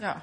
[0.00, 0.14] Ja.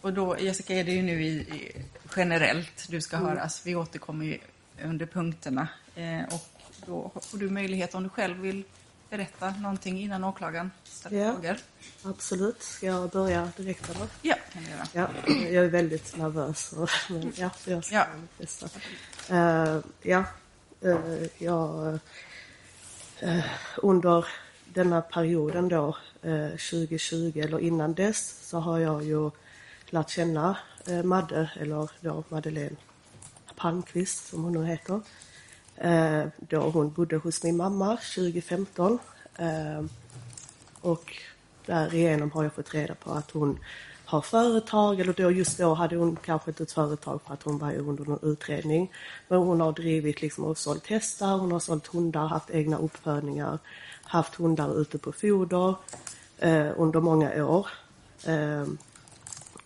[0.00, 1.84] Och då, Jessica, är det ju nu i, i
[2.16, 3.28] generellt du ska Mm.
[3.28, 3.66] höras.
[3.66, 4.38] Vi återkommer ju
[4.82, 5.68] under punkterna.
[5.94, 6.48] Eh, och
[6.86, 8.64] då får du möjlighet om du själv vill
[9.10, 11.32] berätta någonting innan åklagaren ställer Ja.
[11.32, 11.56] frågor.
[12.02, 12.62] Absolut.
[12.62, 14.06] Ska jag börja direkt eller?
[14.22, 14.86] Ja, kan vi göra.
[14.92, 15.08] Ja,
[15.50, 16.72] jag är väldigt nervös.
[16.72, 18.06] och- Men ja, jag ska Ja.
[18.20, 18.68] mitt bästa.
[19.30, 20.24] Eh, ja,
[20.80, 21.98] eh, jag...
[23.20, 23.44] eh,
[23.76, 24.26] under
[24.64, 29.30] denna perioden då, Eh, 2020 eller innan dess, så har jag ju
[29.90, 30.56] lärt känna
[30.86, 32.76] eh, Madde, eller då Madeleine
[33.56, 35.00] Palmqvist som hon nu heter.
[35.76, 38.98] Eh, då hon bodde hos min mamma 2015.
[40.80, 41.16] Och
[41.66, 43.58] därigenom har jag fått reda på att hon
[44.04, 47.58] har företag, eller då just då hade hon kanske inte ett företag för att hon
[47.58, 48.92] var under någon utredning.
[49.28, 53.58] Men hon har drivit liksom och sålt hästar, hon har sålt hundar, haft egna uppfödningar,
[54.02, 55.74] haft hundar ute på foder
[56.44, 57.66] Eh, under många år.
[58.26, 58.66] Eh,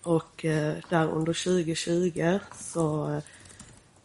[0.03, 3.23] och eh, där under 2020 så eh,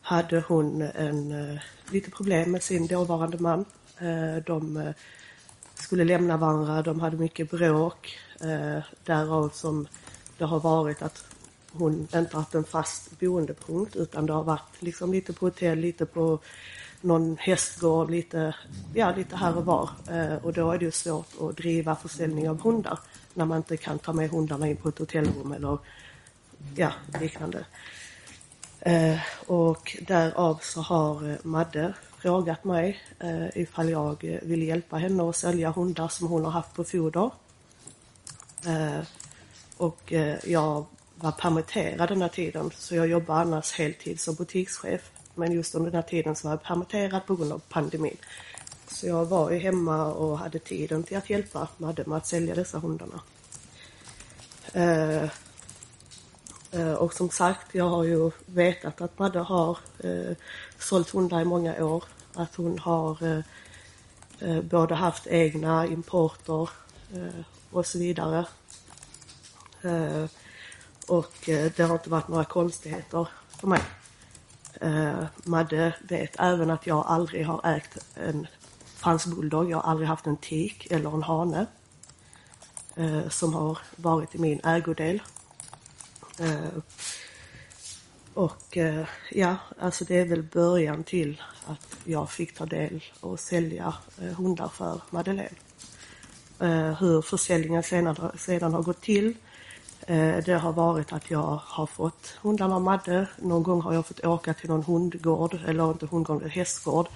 [0.03, 3.65] hade hon en, eh, lite problem med sin dåvarande man.
[3.99, 4.93] Eh, de eh,
[5.75, 8.19] skulle lämna varandra, de hade mycket bråk.
[8.41, 9.87] Eh, därav som
[10.39, 11.25] det har varit att
[11.73, 16.07] hon inte haft en fast boendepunkt utan det har varit liksom lite på hotell, lite
[16.07, 16.39] på
[17.05, 18.55] någon hästgård, lite,
[18.95, 19.91] ja, lite här och var.
[20.11, 22.99] Eh, och då är det ju svårt att driva försäljning av hundar
[23.35, 25.79] när man inte kan ta med hundarna in på ett hotellrum eller
[26.75, 27.65] ja, liknande.
[28.81, 35.29] Eh, och därav så har eh, Madde frågat mig eh, ifall jag vill hjälpa henne
[35.29, 37.31] att sälja hundar som hon har haft på foder.
[38.67, 39.01] Eh,
[39.77, 45.11] och eh, jag var permitterad den här tiden så jag jobbar annars heltid som butikschef.
[45.35, 48.17] Men just under den här tiden så var jag permitterad på grund av pandemin.
[48.89, 52.55] Så jag var ju hemma och hade tiden till att hjälpa Madde med att sälja
[52.55, 53.21] dessa hundarna.
[54.73, 55.31] Eh,
[56.75, 60.37] Eh, Och som sagt, jag har ju vetat att Madde har eh,
[60.79, 62.05] sålt hundar i många år.
[62.35, 63.45] Att hon har eh,
[64.41, 66.69] eh både haft egna importer
[67.15, 68.47] eh, och så vidare.
[69.83, 70.25] Eh,
[71.09, 73.83] och eh, det har inte varit några konstigheter för mig.
[74.81, 78.47] Eh, Madde vet även att jag aldrig har ägt en
[78.97, 79.71] fransk bulldog.
[79.71, 81.67] Jag har aldrig haft en tik eller en hane
[82.97, 85.23] eh, som har varit i min ägodel.
[86.39, 86.83] Eh,
[88.35, 93.41] och eh, ja, alltså det är väl början till att jag fick ta del och
[93.41, 95.55] sälja eh, hundar för Madeleine.
[96.61, 99.35] Eh, hur försäljningen sedan, sedan har gått till,
[100.07, 103.27] Eh, det har varit att jag har fått hundarna av Madde.
[103.37, 107.07] Någon gång har jag fått åka till någon hundgård, eller inte hundgård, hästgård,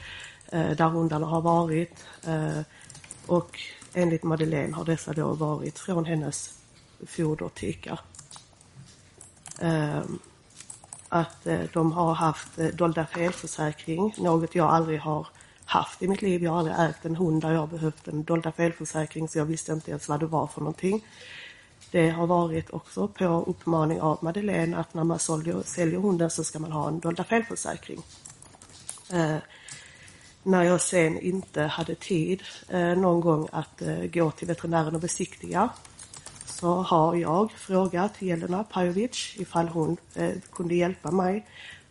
[0.52, 2.04] eh, där hundarna har varit.
[2.26, 2.60] Eh,
[3.26, 3.60] och
[3.94, 6.54] enligt Madeleine har dessa då varit från hennes
[7.06, 8.00] fodertikar.
[9.60, 10.18] Ehm,
[11.08, 15.26] att de har haft dolda felförsäkring, något jag aldrig har
[15.64, 16.42] haft i mitt liv.
[16.42, 19.44] Jag har aldrig ägt en hund där jag har behövt en dolda felförsäkring så jag
[19.44, 21.04] visste inte ens vad det var för någonting.
[21.90, 26.44] Det har varit också på uppmaning av Madeleine att när man säljer, säljer hunden så
[26.44, 28.02] ska man ha en dolda felförsäkring.
[29.12, 29.36] Eh,
[30.42, 35.00] när jag sen inte hade tid eh, någon gång att eh, gå till veterinären och
[35.00, 35.70] besiktiga
[36.44, 41.46] så har jag frågat Jelena Pajovic ifall hon eh, kunde hjälpa mig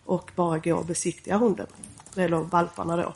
[0.06, 1.68] och bara gå och besiktiga hunden,
[2.16, 3.14] eller valparna då.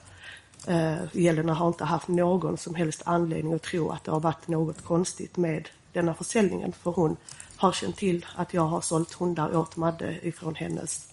[0.71, 4.47] Eh, Jelena har inte haft någon som helst anledning att tro att det har varit
[4.47, 7.17] något konstigt med denna försäljningen för hon
[7.57, 11.07] har känt till att jag har sålt hundar åt Madde ifrån hennes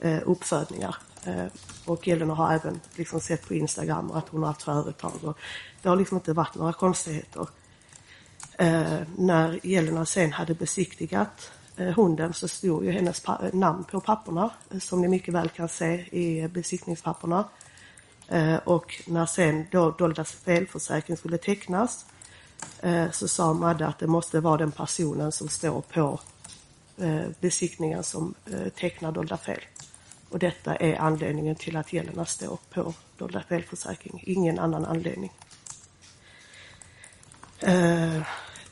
[0.00, 0.96] eh, uppfödningar.
[1.24, 1.44] Eh,
[1.86, 5.38] och Jelena har även liksom sett på Instagram att hon har haft företag och
[5.82, 7.46] det har liksom inte varit några konstigheter.
[8.58, 14.00] Eh, när Jelena sen hade besiktigat eh, hunden så stod ju hennes pa- namn på
[14.00, 17.44] papperna eh, som ni mycket väl kan se i besiktningspapperna.
[18.28, 22.06] Eh, och när sen då dolda felförsäkring skulle tecknas eh,
[22.82, 26.20] Eh, så sa Madde att det måste vara den personen som står på
[26.96, 29.60] eh, besiktningen som eh, tecknar dolda fel.
[30.30, 35.32] Och detta är anledningen till att Jelena står på dolda felförsäkring, ingen annan anledning.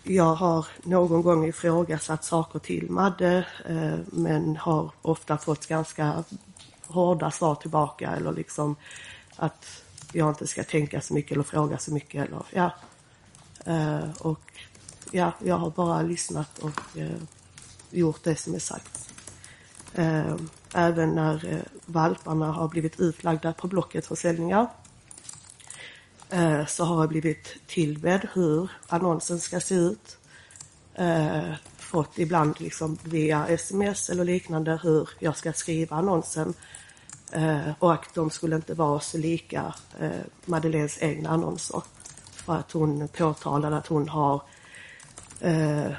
[0.03, 3.47] Jag har någon gång ifrågasatt saker till Madde
[4.05, 6.25] men har ofta fått ganska
[6.87, 8.77] hårda svar tillbaka eller liksom
[9.37, 9.83] att
[10.13, 12.71] jag inte ska tänka så mycket eller fråga så mycket eller ja.
[13.67, 14.41] Eh, och
[15.11, 17.23] ja, jag har bara lyssnat och eh,
[17.91, 19.11] gjort det som är sagt.
[19.95, 20.37] Eh,
[20.75, 24.67] även när eh, valparna har blivit utlagda på Blocket försäljningar
[26.31, 30.19] eh, så har jag blivit tillbedd hur annonsen ska se ut.
[30.95, 36.55] Eh, fått ibland liksom via sms eller liknande hur jag ska skriva annonsen.
[37.33, 40.11] Eh, och att de skulle inte vara så lika eh,
[40.45, 41.83] Madeleines egna annonser.
[42.51, 44.43] För att hon påtalade att hon har
[45.41, 45.91] eh,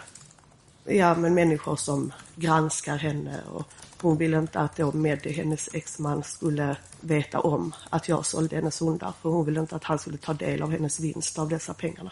[0.84, 3.68] ja, men människor som granskar henne och
[4.02, 8.82] hon ville inte att då Meddi, hennes exman, skulle veta om att jag sålde hennes
[8.82, 9.14] hundar.
[9.22, 12.12] För hon ville inte att han skulle ta del av hennes vinst av dessa pengarna.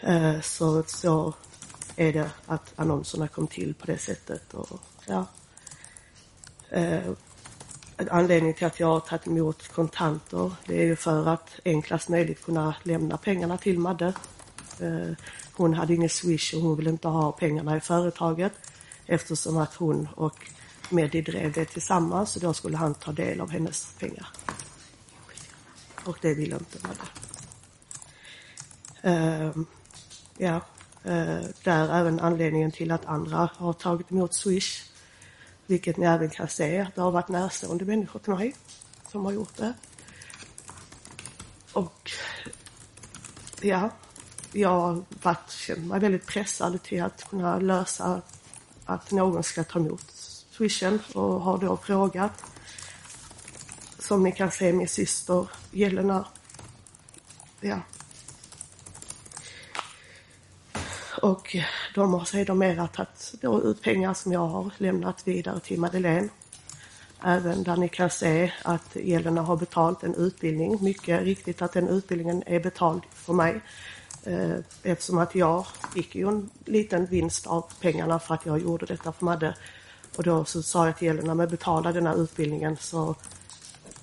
[0.00, 1.34] Eh, så, så
[1.96, 4.54] är det att annonserna kom till på det sättet.
[4.54, 5.26] Och, ja.
[6.70, 7.12] Eh,
[8.10, 12.44] anledningen till att jag har tagit emot kontanter det är ju för att enklast möjligt
[12.44, 14.12] kunna lämna pengarna till Madde.
[14.80, 15.16] Eh,
[15.52, 18.52] hon hade ingen swish och hon ville inte ha pengarna i företaget
[19.06, 20.46] eftersom att hon och
[20.90, 24.28] Mehdi drev det tillsammans och då skulle han ta del av hennes pengar.
[26.04, 27.00] Och det ville inte Madde.
[29.04, 29.64] Uh,
[30.38, 30.60] ja,
[31.04, 34.89] eh, uh, där är även anledningen till att andra har tagit emot Swish.
[35.70, 38.54] Vilket ni även kan se att det har varit närstående människor till mig
[39.10, 39.74] som har gjort det.
[41.72, 42.10] Och
[43.60, 43.90] ja,
[44.52, 48.22] jag har varit, känt mig väldigt pressad till att kunna lösa
[48.84, 50.10] att någon ska ta emot
[50.50, 52.44] swishen och har då frågat.
[53.98, 56.28] Som ni kan se min syster Jelena.
[57.60, 57.78] Ja.
[61.22, 61.56] Och
[61.94, 66.28] de har sedermera tagit då ut pengar som jag har lämnat vidare till Madeleine.
[67.24, 70.78] Även där ni kan se att Jelena har betalt en utbildning.
[70.84, 73.60] Mycket riktigt att den utbildningen är betald för mig.
[74.24, 78.86] Eh, eftersom att jag fick ju en liten vinst av pengarna för att jag gjorde
[78.86, 79.54] detta för Madde.
[80.16, 83.14] Och då så sa jag till Jelena men betala den här utbildningen så,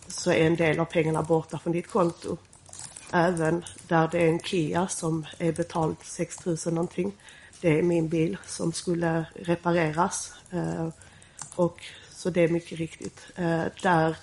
[0.08, 2.38] så är en del av pengarna borta från ditt konto.
[3.14, 7.14] Även där det är en Kia som är betald 6 000 någonting.
[7.62, 10.34] Det är min bil som skulle repareras.
[10.52, 10.90] Eh,
[11.56, 11.82] och
[12.12, 13.28] så det är mycket riktigt.
[13.36, 14.18] Eh, där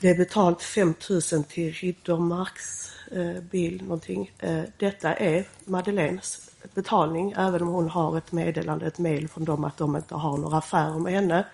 [0.00, 4.32] det är betalt 5 000 till Riddermarks eh, bil någonting.
[4.38, 9.64] Eh, detta är Madeleines betalning även om hon har ett meddelande, ett mail från dem
[9.64, 11.46] att de inte har några affärer med henne.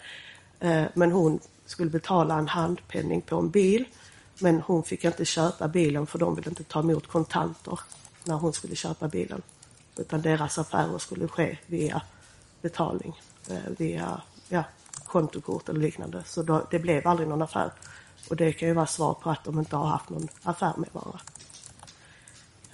[0.61, 3.85] Eh, men hon skulle betala en handpenning på en bil.
[4.39, 7.81] Men hon fick inte köpa bilen för de ville inte ta emot kontanter
[8.25, 9.43] när hon skulle köpa bilen.
[9.97, 12.03] Utan deras affärer skulle ske via
[12.63, 13.21] betalning,
[13.51, 14.65] eh, via ja,
[15.07, 16.23] kontokort eller liknande.
[16.27, 17.73] Så då, det blev aldrig någon affär.
[18.31, 20.89] Och det kan ju vara svar på att de inte har haft någon affär med
[20.93, 21.21] varandra.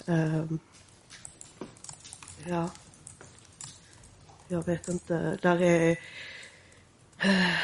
[0.05, 0.59] Um,
[2.45, 2.69] ja.
[4.47, 5.37] Jag vet inte.
[5.41, 5.91] Där är
[7.19, 7.55] eh,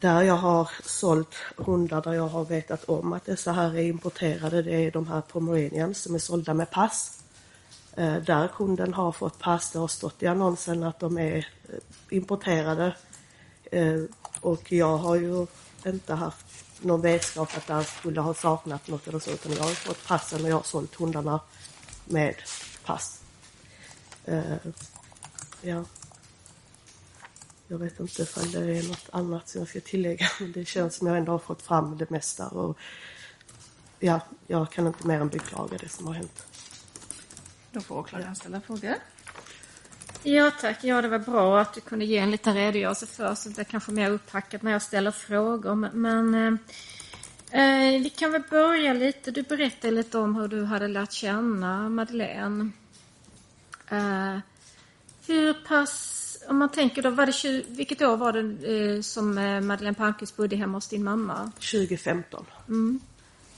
[0.00, 4.62] där jag har sålt hundar där jag har vetat om att dessa här är importerade.
[4.62, 7.22] Det är de här Pomeranians som är sålda med pass.
[7.96, 9.70] Eh, där kunden har fått pass.
[9.70, 11.78] Det har stått i annonsen att de är eh,
[12.10, 12.96] importerade.
[13.64, 14.00] Eh,
[14.40, 15.46] och jag har ju
[15.86, 16.46] inte haft
[16.80, 20.44] någon vetskap att det skulle ha saknat något eller så utan jag har fått passen
[20.44, 21.40] och jag har sålt hundarna
[22.04, 22.34] med
[22.84, 23.20] pass.
[24.28, 24.56] Uh,
[25.62, 25.84] ja.
[27.70, 30.26] Jag vet inte ifall det är något annat som jag ska tillägga.
[30.40, 32.48] Men det känns som jag ändå har fått fram det mesta.
[32.48, 32.78] Och
[33.98, 36.46] ja, jag kan inte mer än beklaga det som har hänt.
[37.72, 38.94] Då får åklagaren ställa frågor.
[40.22, 43.48] Ja tack, ja det var bra att du kunde ge en liten redogörelse för så
[43.48, 45.74] det kanske mer upphackat när jag ställer frågor.
[45.74, 46.60] Men eh,
[47.52, 49.30] Eh, vi kan väl börja lite.
[49.30, 52.70] Du berättade lite om hur du hade lärt känna Madeleine.
[53.88, 54.38] Eh,
[55.26, 56.19] hur pass,
[56.50, 59.94] om man tänker då, var det 20, vilket år var det eh, som eh, Madeleine
[59.94, 61.52] Palmqvist bodde hemma hos din mamma?
[61.54, 62.46] 2015.
[62.68, 63.00] Mm.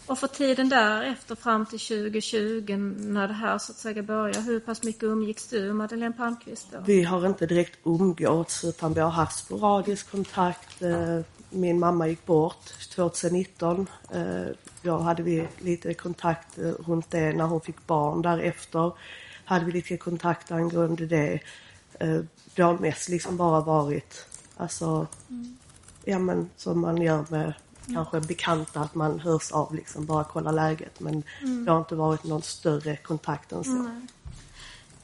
[0.07, 4.61] Och för tiden därefter fram till 2020 när det här så att säga började, hur
[4.61, 6.79] pass mycket umgicks du och Madeleine Palmqvist då?
[6.87, 10.83] Vi har inte direkt umgåtts utan vi har haft sporadisk kontakt.
[10.83, 11.21] Eh,
[11.51, 13.87] min mamma gick bort 2019.
[14.15, 14.23] Eh,
[14.83, 18.23] då hade vi lite kontakt runt det när hon fick barn.
[18.23, 18.93] Därefter
[19.45, 21.41] hade vi lite kontakt angående det.
[22.01, 22.21] Eh,
[22.55, 25.57] det har mest liksom bara varit, alltså, mm.
[26.05, 27.53] ja men som man gör med
[27.87, 31.01] kanske bekanta, att man hörs av liksom, bara kolla läget.
[31.01, 31.65] Men mm.
[31.65, 33.71] det har inte varit någon större kontakt än så.
[33.71, 34.07] Mm.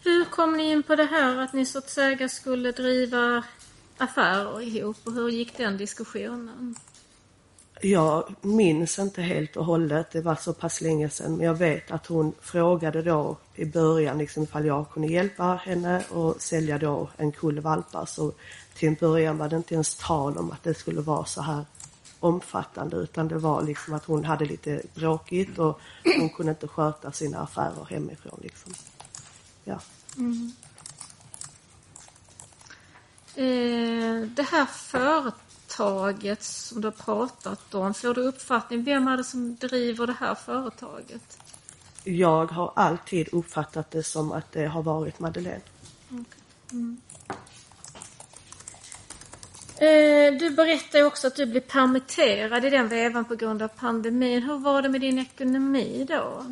[0.01, 3.43] Hur kom ni in på det här att ni så att säga skulle driva
[3.99, 6.77] affärer ihop och hur gick den diskussionen?
[7.81, 11.91] Jag minns inte helt och hållet, det var så pass länge sedan, men jag vet
[11.91, 17.09] att hon frågade då i början liksom ifall jag kunde hjälpa henne och sälja då
[17.17, 18.07] en kull valpar.
[18.07, 18.33] Så
[18.75, 21.65] till en början var det inte ens tal om att det skulle vara så här
[22.21, 25.81] omfattande utan det var liksom att hon hade lite bråkigt och
[26.19, 28.73] hon kunde inte sköta sina affärer hemifrån liksom.
[29.65, 29.81] Ja.
[30.17, 30.53] Mm.
[33.35, 35.48] Eh, det här företaget
[36.41, 40.35] som du har pratat om, får du uppfattning, vem är det som driver det här
[40.35, 41.39] företaget?
[42.05, 45.61] Jag har alltid uppfattat det som att det har varit Madeleine.
[49.81, 54.43] Eh, du berättade också att du blev permitterad i den vevan på grund av pandemin.
[54.43, 56.45] Hur var det med din ekonomi då?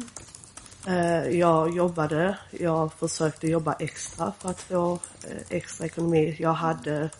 [0.87, 6.37] Eh, Jag jobbade, jag försökte jobba extra för att få eh, extra ekonomi.
[6.39, 7.11] Jag hade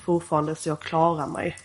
[0.00, 1.56] fortfarande så jag klarade mig.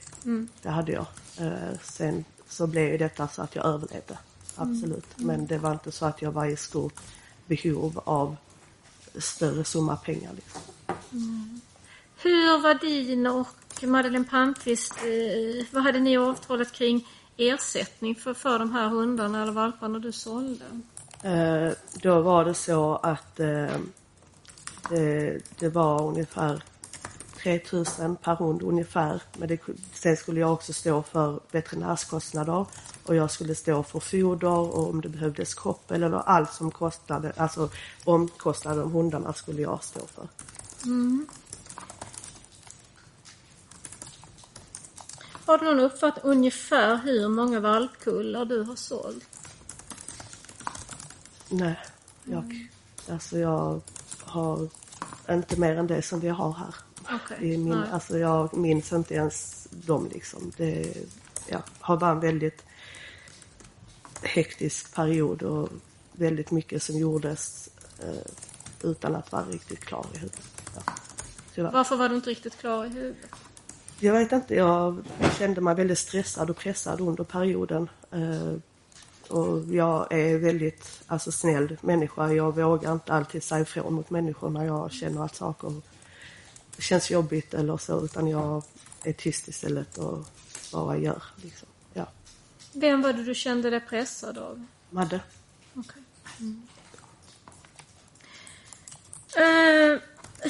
[0.61, 1.05] Det hade jag.
[1.39, 4.17] Eh, Sen så blev ju detta så att jag överlevde.
[4.55, 5.05] Absolut.
[5.15, 6.93] Men det var inte så att jag var i stort
[7.45, 8.35] behov av
[9.17, 10.31] större summa pengar.
[10.35, 11.61] Liksom.
[12.17, 13.47] Hur var din och
[13.83, 19.51] Madeleine Palmqvist, eh, vad hade ni avtalat kring ersättning för, för de här hundarna eller
[19.51, 20.65] valparna du sålde?
[21.23, 23.77] Eh, Då var det så att eh,
[24.89, 26.63] det, det var ungefär
[27.45, 29.21] 3000 per hund ungefär.
[29.37, 29.59] Men det,
[29.93, 32.65] sen skulle jag också stå för veterinärskostnader
[33.03, 37.33] och jag skulle stå för foder och om det behövdes koppel eller allt som kostade,
[37.37, 37.69] alltså
[38.05, 40.27] omkostnader om hundarna skulle jag stå för.
[45.45, 49.25] Har du någon uppfattning ungefär hur många valpkullar du har sålt?
[51.49, 51.79] Nej,
[52.23, 52.69] jag,
[53.09, 53.81] alltså jag
[54.23, 54.69] har
[55.29, 56.75] inte mer än det som vi har här.
[57.39, 57.89] I min, nej.
[57.91, 60.51] alltså jag minns inte ens dem liksom.
[60.57, 60.97] Det
[61.47, 62.63] ja, har varit en väldigt
[64.21, 65.69] hektisk period och
[66.11, 67.69] väldigt mycket som gjordes
[67.99, 70.41] eh, utan att vara riktigt klar i huvudet.
[71.55, 71.71] Ja.
[71.71, 73.29] Varför var du inte riktigt klar i huvudet?
[73.99, 75.03] Jag vet inte, jag
[75.37, 77.89] kände mig väldigt stressad och pressad under perioden.
[78.11, 78.53] Eh,
[79.29, 82.31] och jag är väldigt alltså, snäll människa.
[82.31, 85.73] Jag vågar inte alltid säga ifrån mot människor när jag känner att saker
[86.79, 88.05] känns jobbigt eller så.
[88.05, 88.63] Utan jag
[89.03, 90.25] är tyst istället och
[90.71, 91.23] bara gör.
[91.35, 91.67] Liksom.
[91.93, 92.07] Ja.
[92.73, 94.65] Vem var det du kände dig pressad av?
[94.89, 95.19] Madde?
[95.73, 96.03] Okej.
[99.35, 99.99] Eh,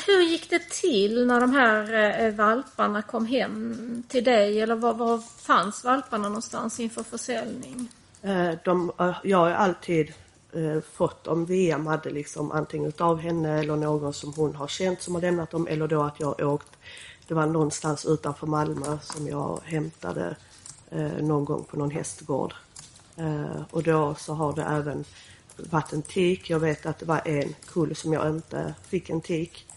[0.06, 4.62] hur gick det till när de här eh, valparna kom hem till dig?
[4.62, 7.90] Eller var, var fanns valparna någonstans inför försäljning?
[8.22, 8.92] Eh, de,
[9.24, 10.14] jag har alltid
[10.56, 15.02] Eh, fått dem via Madde, liksom, antingen utav henne eller någon som hon har känt
[15.02, 16.78] som har lämnat dem eller då att jag åkt.
[17.28, 20.36] Det var någonstans utanför Malmö som jag hämtade
[20.90, 22.54] eh, någon gång på någon hästgård.
[23.16, 25.06] Eh, och då så har det även
[25.58, 26.50] varit en tik.
[26.50, 29.68] Jag vet att det var en kull som jag inte fick en tik.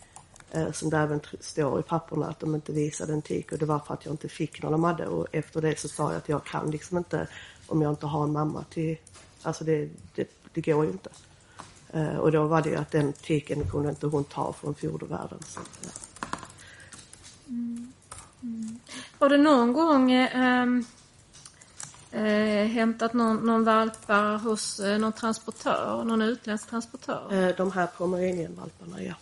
[0.50, 3.66] Eh, som det även står i papperna att de inte visade en tik och det
[3.66, 6.16] var för att jag inte fick någon de Madde och efter det så sa jag
[6.16, 7.28] att jag kan liksom inte
[7.68, 8.96] om jag inte har en mamma till,
[9.42, 11.10] alltså det, det, det går ju inte.
[11.90, 15.38] Eh, och då var det ju att den tiken kunde inte hon ta från fodervärlden.
[15.46, 15.90] Så, ja.
[19.18, 20.62] Har du någon gång eh,
[22.10, 27.48] eh, hämtat någon, någon valpar hos eh, någon transportör, någon utländsk transportör?
[27.48, 29.14] Eh, de här pomeranienvalparna, ja.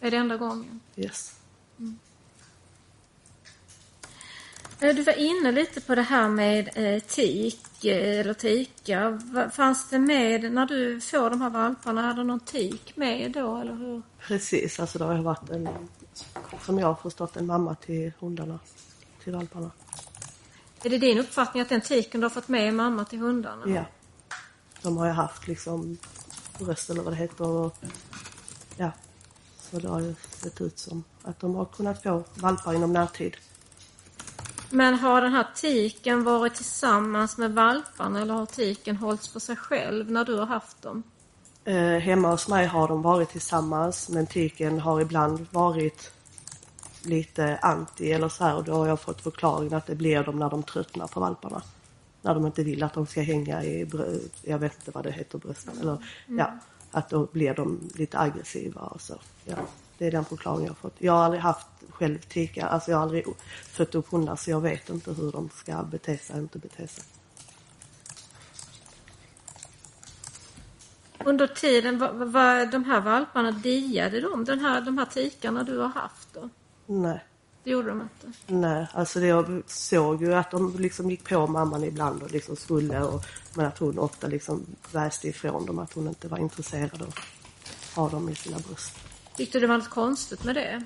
[0.00, 0.80] Är det enda gången?
[0.96, 1.34] Yes.
[1.78, 1.84] Eh,
[4.80, 9.10] Du var inne lite på det här med eh, tik eh, eller tika.
[9.10, 12.14] Va- Fanns det med när du får de här valparna?
[12.14, 14.02] Det någon tik med då eller hur?
[14.18, 15.68] Precis, alltså det har varit en,
[16.64, 18.58] som jag har förstått, en mamma till hundarna,
[19.24, 19.70] till valparna.
[20.82, 23.62] Är det din uppfattning att den tiken du har fått med är mamma till hundarna?
[23.74, 23.84] Ja.
[24.82, 25.98] De har ju haft liksom
[26.58, 27.76] bröst eller vad det heter och
[28.76, 28.90] ja.
[29.70, 33.36] Så det har ju sett ut som att de har kunnat få valpar inom närtid.
[34.70, 39.56] Men har den här tiken varit tillsammans med valparna eller har tiken hållits för sig
[39.56, 41.02] själv när du har haft dem?
[41.64, 46.12] Eh, hemma hos mig har de varit tillsammans men tiken har ibland varit
[47.02, 50.38] lite anti eller så här och då har jag fått förklaringen att det blir de
[50.38, 51.62] när de tröttnar på valparna.
[52.22, 55.12] När de inte vill att de ska hänga i, brö- jag vet inte vad det
[55.12, 55.78] heter, brösten.
[55.80, 56.52] Eller, ja,
[56.90, 59.14] att då blir de lite aggressiva och så.
[59.44, 59.56] Ja,
[59.98, 60.94] det är den förklaringen jag har fått.
[60.98, 63.24] Jag har aldrig haft själv tika, alltså jag har aldrig
[63.72, 66.88] fött upp hundar så jag vet inte hur de ska bete sig och inte bete
[66.88, 67.04] sig.
[71.24, 75.78] Under tiden, var, var de här valparna, diade de den här, de här tikarna du
[75.78, 76.48] har haft då?
[76.86, 77.24] Nej.
[77.64, 78.38] Det gjorde de inte?
[78.46, 82.56] Nej, alltså det jag såg ju att de liksom gick på mamman ibland och liksom
[82.56, 83.24] skulle och
[83.54, 87.96] men att hon ofta liksom väste ifrån dem att hon inte var intresserad av att
[87.96, 89.07] ha dem i sina bröst.
[89.38, 90.82] Tyckte du det var något konstigt med det?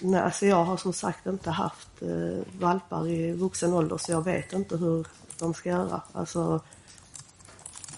[0.00, 4.24] Nej, alltså jag har som sagt inte haft eh, valpar i vuxen ålder så jag
[4.24, 5.06] vet inte hur
[5.38, 6.02] de ska göra.
[6.12, 6.60] Alltså,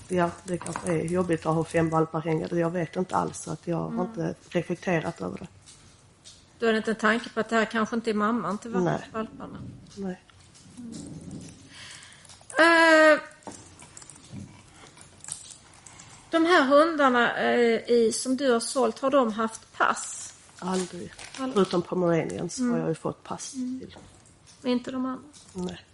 [0.08, 2.58] ja, det kanske är jobbigt att ha fem valpar hängande.
[2.58, 5.38] Jag vet inte alls så att jag har inte reflekterat över
[6.58, 6.66] det.
[6.66, 8.84] Är det inte en tanke på att det här kanske inte är mamman till val-
[8.84, 9.08] Nej.
[9.12, 9.58] valparna?
[9.96, 10.20] Nej.
[12.58, 13.20] Eh,
[16.34, 20.34] de här hundarna eh, i, som du har sålt, har de haft pass?
[20.58, 21.12] Aldrig.
[21.38, 21.54] Aldrig.
[21.54, 23.96] Förutom Pomeranians har jag ju fått pass till.
[24.62, 25.22] Men inte de andra?
[25.52, 25.84] Nej.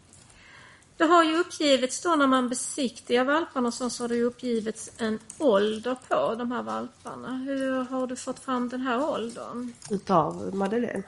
[0.97, 4.91] Det har ju uppgivits då när man besiktigar valparna så, så har det ju uppgivits
[4.99, 7.37] en ålder på de här valparna.
[7.37, 9.73] Hur har du fått fram den här åldern?
[9.91, 11.03] Utav Madeleine.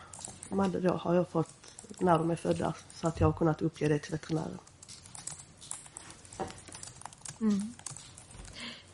[0.49, 1.55] Madde har jag fått
[1.99, 4.59] när de är födda så att jag har kunnat uppge det till veterinären.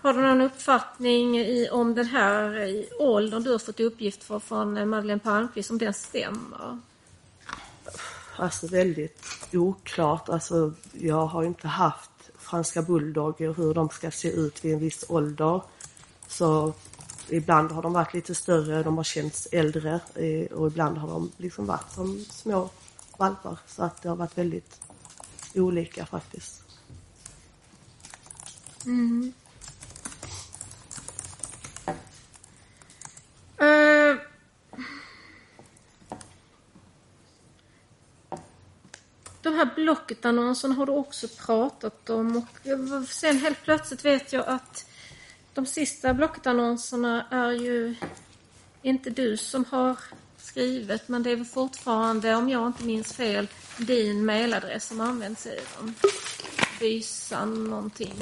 [0.00, 4.38] Har du någon uppfattning i, om den här i åldern du har fått uppgift för,
[4.38, 6.78] från eh, Madeleine Palmqvist, om den stämmer?
[8.36, 10.28] Alltså väldigt oklart.
[10.28, 15.04] Alltså jag har inte haft franska bulldogger hur de ska se ut vid en viss
[15.08, 15.62] ålder.
[16.26, 16.74] Så
[17.28, 21.32] ibland har de varit lite större, de har känts äldre eh, och ibland har de
[21.36, 22.70] liksom varit som små
[23.16, 23.58] valpar.
[23.66, 24.80] Så att det har varit väldigt
[25.54, 26.62] olika faktiskt.
[33.58, 34.16] Eh.
[39.42, 44.90] De här Blocket-annonserna har du också pratat om och sen helt plötsligt vet jag att
[45.54, 47.94] de sista Blocket-annonserna är ju
[48.82, 49.96] inte du som har
[50.36, 53.48] skrivit men det är väl fortfarande, om jag inte minns fel,
[53.78, 55.94] din mailadress som används i dem.
[56.80, 58.14] Bysan någonting.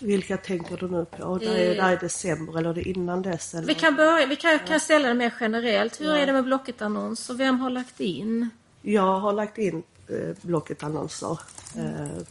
[0.00, 1.38] Vilka tänker du nu på?
[1.38, 3.54] Det är, är december eller är det innan dess?
[3.54, 3.66] Eller?
[3.66, 6.00] Vi kan, börja, vi kan, kan ställa det mer generellt.
[6.00, 7.34] Hur är det med Blocket-annonser?
[7.34, 8.50] Vem har lagt in?
[8.82, 11.38] Jag har lagt in eh, Blocket-annonser.
[11.76, 12.22] Eh,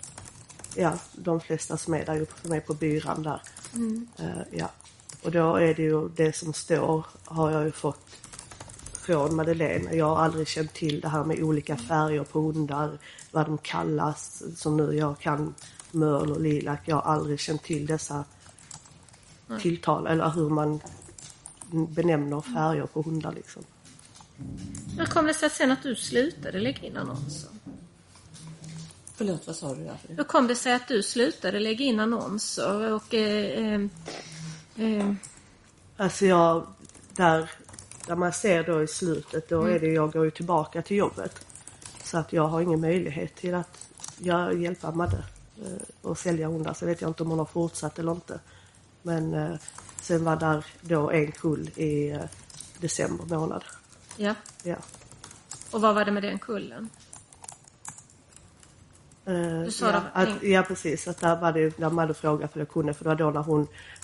[0.75, 3.41] ja, de flesta som är där som är på byran där.
[4.19, 4.69] Eh, ja.
[5.23, 8.07] Och då är det ju det som står har jag ju fått
[8.93, 9.95] från Madeleine.
[9.95, 12.97] Jag har aldrig känt till det här med olika färger på hundar,
[13.31, 15.53] vad de kallas, som nu jag kan
[15.93, 16.79] mörl och lilac.
[16.85, 18.23] Jag har aldrig känt till dessa
[19.59, 20.79] tilltal eller hur man
[21.71, 23.63] benämner färger på hundar liksom.
[24.97, 27.49] Hur kom det sig sen att du slutade lägga in annonser?
[29.15, 29.97] Förlåt, vad sa du där?
[30.07, 32.93] Hur kom det sig att du slutade lägga in annonser?
[32.93, 35.13] Och, eh, eh, eh,
[35.97, 36.67] Alltså jag,
[37.13, 37.51] där,
[38.07, 41.45] där man ser då i slutet, då är det jag går ju tillbaka till jobbet.
[42.03, 45.23] Så att jag har ingen möjlighet till att jag, hjälpa Madde
[46.01, 46.73] och sälja hundar.
[46.73, 48.39] Så vet jag inte om hon har fortsatt eller inte.
[49.01, 49.55] Men eh,
[50.01, 52.21] sen var där då en kull i eh,
[52.79, 53.63] december månad.
[54.17, 54.35] ja.
[54.63, 54.75] Ja.
[55.71, 56.89] Och vad var det med den kullen?
[59.25, 62.59] Eh, Du sa ja, att, ja precis, att där var det när Madde frågade för
[62.59, 63.61] jag kunde för det var då när hon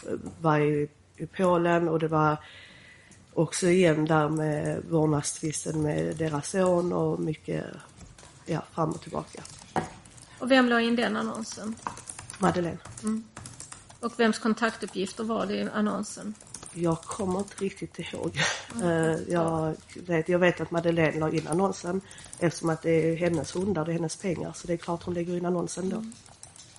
[0.08, 2.38] eh, var i, i Polen och det var
[3.34, 7.66] också igen där med vårdnadstvisten med deras son och mycket
[8.46, 9.42] ja, fram och tillbaka.
[10.40, 11.76] Och vem la in den annonsen?
[12.38, 12.78] Madeleine.
[14.00, 16.34] Och vems kontaktuppgifter var det i annonsen?
[16.74, 18.40] Jag kommer inte riktigt ihåg.
[18.84, 22.02] Eh, jag, vet, jag vet att Madeleine la in annonsen
[22.40, 25.14] eftersom att det är hennes hundar, det är hennes pengar så det är klart hon
[25.14, 26.04] lägger in annonsen då.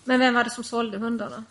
[0.04, 1.44] Men vem var det som sålde hundarna?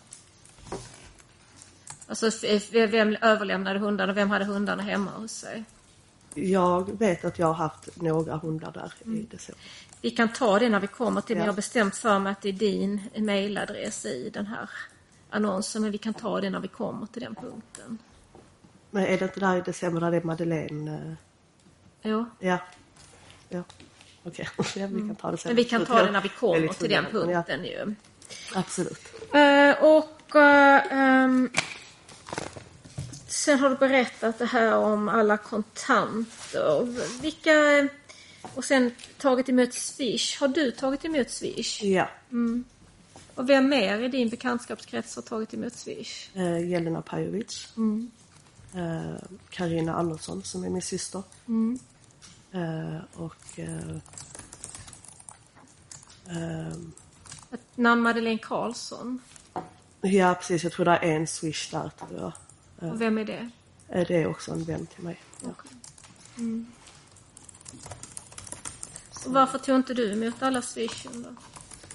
[2.06, 2.30] Alltså
[2.72, 4.12] vem överlämnade hundarna?
[4.12, 5.64] Vem hade hundarna hemma hos sig?
[6.34, 9.64] Jag vet att jag har haft några hundar där i december.
[10.02, 11.46] Vi kan ta det när vi kommer till, men Ja.
[11.46, 14.70] jag har bestämt för mig att det är din mailadress i den här
[15.30, 17.98] annonsen, men vi kan ta det när vi kommer till den punkten.
[18.90, 20.94] Men är det inte där i december där det är Madeleine?
[20.94, 21.12] eh,
[22.02, 22.58] Jo, Ja.
[23.48, 23.62] Ja.
[24.24, 25.48] Okej, ja, vi kan ta det sen.
[25.48, 27.94] men vi kan ta det när vi kommer till den men ja, punkten ju.
[28.54, 29.00] Absolut.
[29.34, 31.50] Eh, och eh, ehm,
[33.26, 36.82] sen har du berättat det här om alla kontanter.
[37.22, 37.50] Vilka...
[38.42, 40.40] Och sen tagit emot Swish.
[40.40, 41.82] Har du tagit emot Swish?
[41.82, 42.08] Ja.
[43.34, 46.36] Och vem mer i din bekantskapskrets har tagit emot Swish?
[46.36, 47.68] Eh, Jelena Pajovic.
[47.76, 48.10] Mm.
[48.74, 51.22] Eh, Karina Andersson som är min syster.
[51.48, 51.78] Mm.
[52.52, 53.96] Eh, och eh,
[57.52, 59.22] Ett namn Madeleine Karlsson.
[60.00, 62.32] Ja precis, jag tror det är en swish där tror jag.
[62.92, 63.50] Och vem är det?
[63.88, 65.20] Eh, Det är också en vän till mig.
[65.42, 65.48] Ja.
[69.26, 71.28] Och varför tog inte du emot alla Swishen då?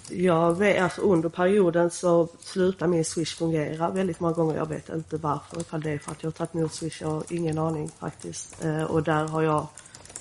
[0.09, 4.55] Jag vet, alltså under perioden så slutar min swish fungera väldigt många gånger.
[4.55, 5.61] Jag vet inte varför.
[5.61, 8.63] Ifall det är för att jag har tagit emot swish, jag har ingen aning faktiskt.
[8.65, 9.67] Eh, och där har jag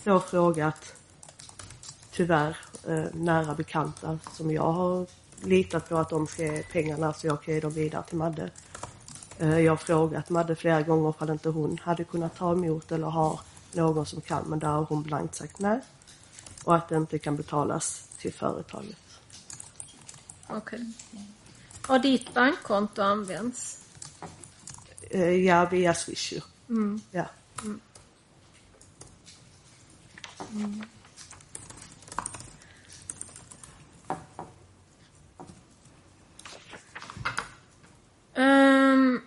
[0.04, 0.94] då frågat,
[2.12, 2.56] tyvärr,
[2.88, 5.06] eh, nära bekanta som jag har
[5.42, 8.50] litat på att de ska ge pengarna så jag kan ge dem vidare till Madde.
[9.38, 13.06] Eh, jag har frågat Madde flera gånger ifall inte hon hade kunnat ta emot eller
[13.06, 13.40] har
[13.72, 15.80] någon som kan, men där har hon blankt sagt nej.
[16.64, 18.98] Och att det inte kan betalas till företaget.
[20.48, 20.92] Okej.
[21.82, 23.84] Har ditt bankkonto använts?
[25.10, 26.32] Eh, ja, via Swish.
[26.68, 27.00] Mm.
[27.10, 27.26] Ja.
[38.36, 39.20] Um,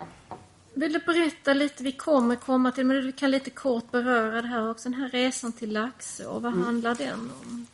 [0.78, 4.48] vill du berätta lite, vi kommer komma till, men du kan lite kort beröra det
[4.48, 4.90] här också.
[4.90, 7.68] Den här resan till Laxå, vad handlar den om?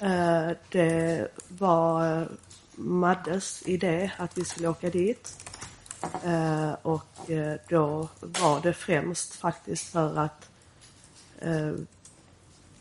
[0.00, 2.26] Eh, det var eh,
[2.74, 5.52] Maddes idé att vi skulle åka dit.
[6.24, 7.30] Eh, och
[7.68, 10.50] då var det främst faktiskt för att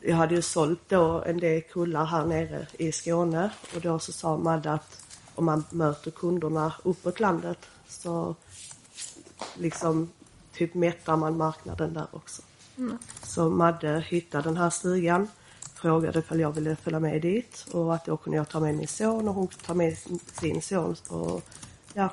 [0.02, 4.12] jag hade ju sålt då en del kullar här nere i Skåne och då så
[4.12, 5.04] sa Madde att
[5.36, 8.36] om man möter kunderna uppåt landet så
[9.54, 10.10] liksom
[10.54, 12.42] typ mättar man marknaden där också.
[13.24, 15.28] Så Madde hittade den här stugan,
[15.76, 18.88] frågade ifall jag ville följa med dit och att då kunde jag ta med min
[18.88, 19.98] son och hon tar med
[20.40, 21.42] sin- son och
[21.94, 22.10] ja,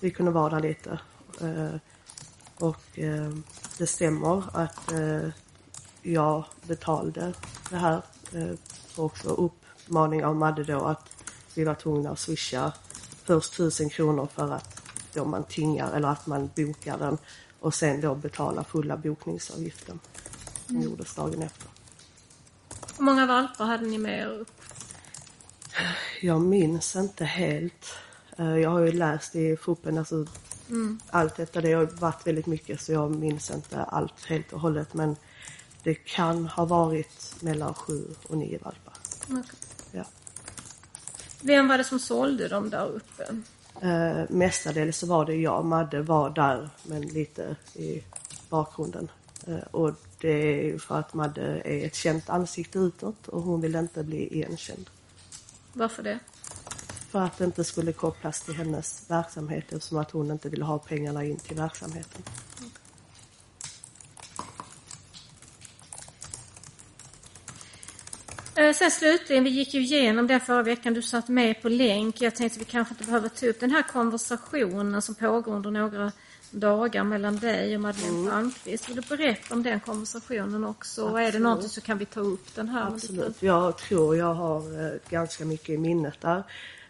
[0.00, 1.00] vi kunde vara där lite.
[1.40, 1.74] Eh,
[2.58, 3.32] och eh,
[3.78, 5.28] det stämmer att eh,
[6.02, 7.32] jag betalade
[7.70, 8.02] det här
[8.96, 11.08] och också uppmaning av Madde då att
[11.54, 12.72] vi var tvungna att swisha
[13.24, 14.77] först tusen kronor för att
[15.18, 17.18] då man tingar eller att man bokar den
[17.60, 20.00] och sen då betala fulla bokningsavgiften
[20.66, 21.68] som gjordes dagen efter.
[22.96, 24.52] Hur många valpar hade ni med er upp?
[26.20, 27.86] Jag minns inte helt.
[28.38, 30.26] Eh, Jag har ju läst i FOPen, alltså
[31.10, 31.60] allt detta.
[31.60, 34.94] Det har varit väldigt mycket så jag minns inte allt helt och hållet.
[34.94, 35.16] Men
[35.82, 38.94] det kan ha varit mellan sju och nio valpar.
[39.28, 39.42] Okej.
[39.92, 40.04] Ja.
[41.40, 43.24] Vem var det som sålde dem där uppe?
[43.82, 45.64] Eh, mestadels så var det jag.
[45.64, 48.02] Madde var där men lite i
[48.48, 49.10] bakgrunden.
[49.46, 53.60] Eh, och det är ju för att Madde är ett känt ansikte utåt och hon
[53.60, 54.90] vill inte bli igenkänd.
[55.72, 56.18] Varför det?
[57.10, 60.78] För att det inte skulle kopplas till hennes verksamhet eftersom att hon inte ville ha
[60.78, 62.22] pengarna in till verksamheten.
[68.58, 72.20] Sen slutligen, vi gick ju igenom det förra veckan, du satt med på länk.
[72.20, 76.12] Jag tänkte vi kanske inte behöver ta upp den här konversationen som pågår under några
[76.50, 78.88] dagar mellan dig och Madeleine Palmqvist.
[78.88, 81.04] Vill du berätta om den konversationen också?
[81.04, 81.42] Och är det Absolut.
[81.42, 82.86] någonting så kan vi ta upp den här.
[82.86, 83.42] Absolut.
[83.42, 86.42] Jag tror jag har eh, ganska mycket i minnet där.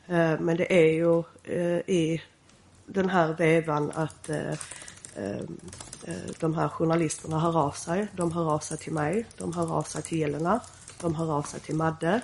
[0.07, 2.23] Eh, men det är ju eh, i
[2.87, 4.51] den här vevan att eh,
[5.17, 5.39] eh,
[6.05, 8.09] eh, de här journalisterna hör av sig.
[8.13, 10.61] De hör av sig till mig, de hör av sig till Jelena,
[11.01, 12.21] de hör av sig till Madde.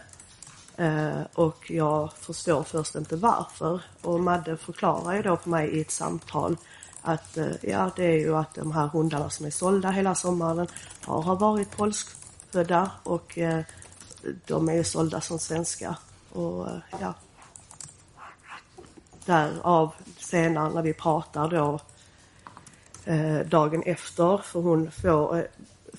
[0.76, 3.80] Eh, och jag förstår först inte varför.
[4.02, 6.56] Och Madde förklarar ju då för mig i ett samtal
[7.02, 10.66] att eh, ja, det är ju att de här hundarna som är sålda hela sommaren
[11.04, 13.64] har, varit polskfödda och eh,
[14.46, 15.96] de är ju sålda som svenska.
[16.32, 16.68] Och
[17.00, 17.14] ja,
[19.24, 21.80] därav senare när vi pratar då
[23.04, 25.46] eh, dagen efter, för hon får,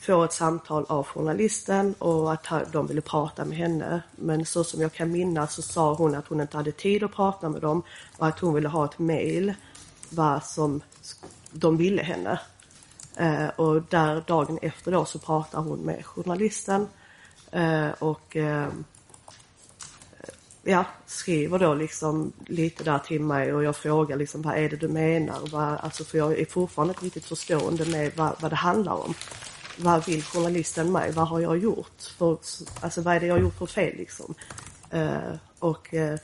[0.05, 4.01] få får ett samtal av journalisten och att de ville prata med henne.
[4.15, 7.13] Men så som jag kan minnas så sa hon att hon inte hade tid att
[7.13, 7.83] prata med dem
[8.17, 9.53] och att hon ville ha ett mail
[10.09, 10.81] vad som
[11.51, 12.39] de ville henne.
[13.15, 16.87] Eh, och där dagen efter då så pratar hon med journalisten
[17.51, 18.67] eh, och eh,
[20.63, 24.75] ja, skriver då liksom lite där till mig och jag frågar liksom vad är det
[24.75, 25.39] du menar?
[25.51, 29.13] Vad, alltså för jag är fortfarande inte riktigt förstående med vad, vad det handlar om.
[29.77, 31.11] Vad vill journalisten mig?
[31.11, 32.01] Vad har jag gjort?
[32.17, 32.37] För,
[32.81, 34.35] alltså vad är det jag har gjort för fel liksom?
[34.89, 36.19] Eh, och eh,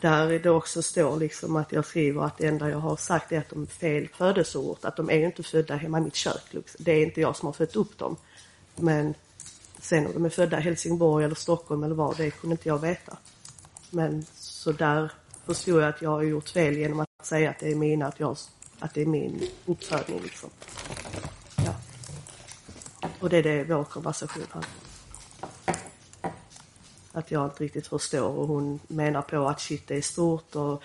[0.00, 3.38] där det också står liksom att jag skriver att det enda jag har sagt är
[3.38, 4.84] att de är fel födelseort.
[4.84, 6.42] Att de är ju inte födda hemma i mitt kök.
[6.50, 6.84] Liksom.
[6.84, 8.16] Det är inte jag som har fött upp dem.
[8.76, 9.14] Men
[9.80, 12.78] sen om de är födda i Helsingborg eller Stockholm eller var, det kunde inte jag
[12.78, 13.16] veta.
[13.90, 15.12] Men så där
[15.46, 18.20] förstod jag att jag har gjort fel genom att säga att det är mina, att,
[18.20, 18.36] jag,
[18.78, 20.50] att det är min uppfödning liksom.
[23.26, 24.70] Och det är det vår konversation handlar
[25.72, 25.80] om.
[27.12, 30.82] Att jag inte riktigt förstår och hon menar på att shit det är stort och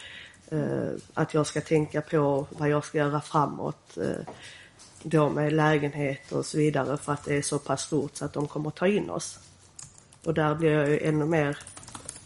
[0.54, 3.98] eh, att jag ska tänka på vad jag ska göra framåt.
[3.98, 4.26] Eh,
[5.04, 8.34] då med lägenhet och så vidare för att det är så pass stort så att
[8.34, 9.40] de kommer ta in oss.
[10.24, 11.58] Och där blir jag ju ännu mer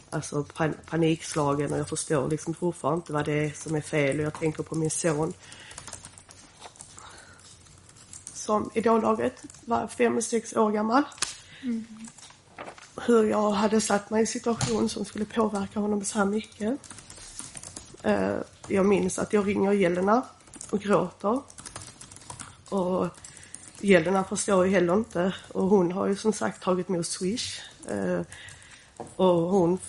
[0.10, 4.20] alltså, pan panikslagen och jag förstår liksom fortfarande inte vad det är som är fel
[4.20, 5.34] och jag tänker på min son
[8.46, 8.82] som i
[9.66, 11.04] var fem, sex år gammal.
[13.02, 16.80] Hur jag hade satt mig i en situation som skulle påverka honom så här mycket.
[18.04, 20.22] Eh, jag minns att jag ringer Jelena
[20.70, 21.42] och gråter.
[22.70, 23.08] Och
[23.80, 27.62] Jelena förstår ju heller inte och hon har ju som sagt tagit emot Swish.
[27.90, 28.22] Eh,
[29.16, 29.80] och hon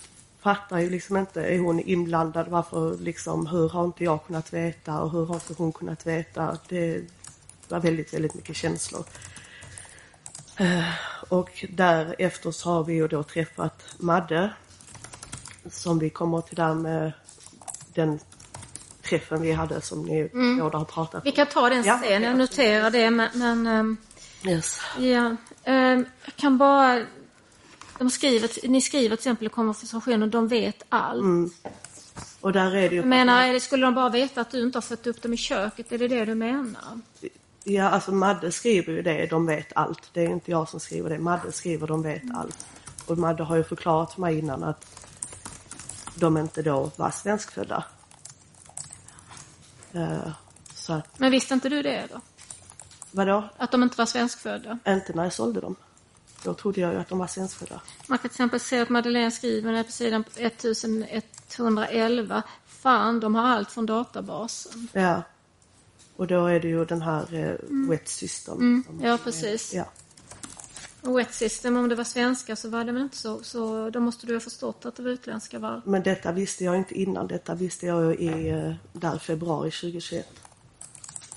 [0.40, 5.00] fattar ju liksom inte, är hon inblandad, varför liksom, hur har inte jag kunnat veta
[5.00, 6.58] och hur har inte hon kunnat veta?
[6.68, 7.02] Det
[7.70, 9.04] var väldigt, väldigt mycket känslor.
[10.56, 10.84] Eh,
[11.28, 14.52] och därefter så har vi ju då träffat Madde
[15.70, 17.12] som vi kommer till där med
[17.94, 18.18] den
[19.02, 21.20] träffen vi hade som ni båda har pratat om.
[21.24, 22.00] Vi kan ta den Ja.
[22.04, 23.96] sen, jag noterar det men, men ehm,
[24.46, 24.80] Yes.
[24.98, 27.04] ja, ehm, jag kan bara
[27.98, 31.20] de skriver, ni skriver till exempel i konversationen, de vet allt.
[31.22, 31.50] Mm.
[32.40, 32.96] Och där är det ju...
[32.96, 35.36] Jag menar, det- skulle de bara veta att du inte har fått upp dem i
[35.36, 35.92] köket?
[35.92, 37.00] Är det det du menar?
[37.68, 40.10] Ja, alltså Madde skriver ju det, de vet allt.
[40.12, 41.18] Det är inte jag som skriver det.
[41.18, 42.66] Madde skriver, de vet allt.
[43.06, 45.08] Och Madde har ju förklarat för mig innan att
[46.14, 47.84] de inte då var svenskfödda.
[49.92, 50.28] Eh,
[50.74, 52.20] så att, Men visste inte du det då?
[53.10, 53.48] vadå?
[53.56, 54.78] Att de inte var svenskfödda?
[54.86, 55.76] Inte när jag sålde dem.
[56.42, 57.80] Då trodde jag ju att de var svenskfödda.
[58.06, 62.42] Man kan till exempel se att Madeleine skriver på sidan 1111.
[62.66, 64.88] Fan, de har allt från databasen.
[64.92, 65.22] Ja.
[66.16, 68.54] Och då är det ju den här eh, Wet System.
[68.54, 69.74] Mm, ja, precis.
[69.74, 69.84] Ja.
[71.00, 73.42] Och Wet System, om det var svenska så var det väl inte så.
[73.42, 75.82] Så då måste du ha förstått att det var utländska var.
[75.84, 77.26] Men detta visste jag inte innan.
[77.26, 80.28] Detta visste jag i eh, där februari 2021.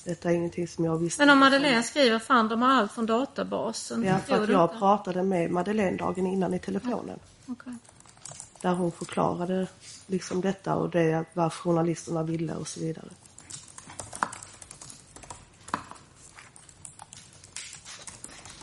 [0.03, 1.21] Detta är ingenting som jag visste.
[1.21, 4.03] Men om Madeleine skriver fan, de har allt från databasen.
[4.03, 4.77] Ja, för att jag inte?
[4.77, 7.19] pratade med Madeleine dagen innan i telefonen.
[7.45, 7.73] Okej.
[8.61, 9.67] Där hon förklarade
[10.07, 13.09] liksom detta och det vad journalisterna ville och så vidare.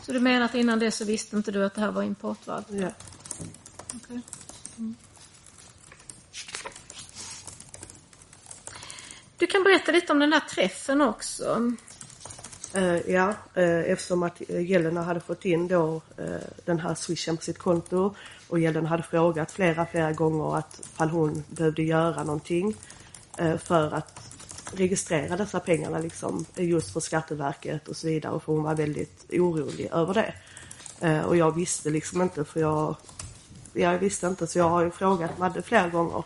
[0.07, 2.63] Så du menar att innan det så visste inte du att det här var importvaror?
[2.69, 2.89] Ja.
[3.95, 4.21] Okej.
[4.77, 4.95] Mm.
[9.37, 11.73] Du kan berätta lite om den där träffen också.
[12.73, 16.25] Eh, ja, eh, eftersom att eh, Jelena hade fått in då eh,
[16.65, 18.15] den här swishen på sitt konto
[18.47, 22.75] och Jelena hade frågat flera, flera gånger att fall hon behövde göra någonting
[23.63, 24.36] för att
[24.73, 29.89] registrera dessa pengarna liksom just för Skatteverket och så vidare för hon var väldigt orolig
[29.91, 30.33] över det.
[31.01, 32.95] Eh, och jag visste liksom inte för jag,
[33.73, 36.23] jag visste inte så jag har ju frågat Madde flera gånger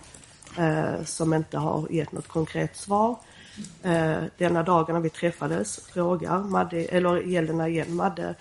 [0.58, 3.20] eh, som inte har gett något konkret svar.
[3.84, 8.36] Eh, denna dagen när vi träffades frågar Madde, eller Jelena igen Madde,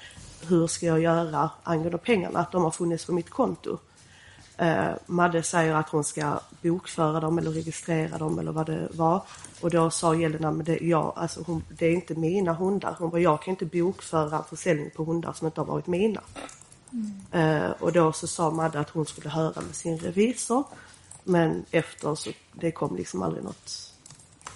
[0.48, 3.78] hur ska jag göra angående pengarna, att de har funnits på mitt konto.
[4.60, 9.22] Eh, Madde säger att hon ska bokföra dem eller registrera dem eller vad det var.
[9.60, 12.96] Och då sa Jelena, men det, ja, alltså hon, det är inte mina hundar.
[12.98, 16.20] Hon bara, jag kan inte bokföra försäljning på hundar som inte har varit mina.
[17.32, 20.64] Eh, och då så sa Madde att hon skulle höra med sin revisor.
[21.24, 23.92] Men efter så, det kom liksom aldrig något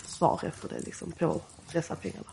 [0.07, 1.40] svar efter det liksom på
[1.73, 2.31] dessa pengarna.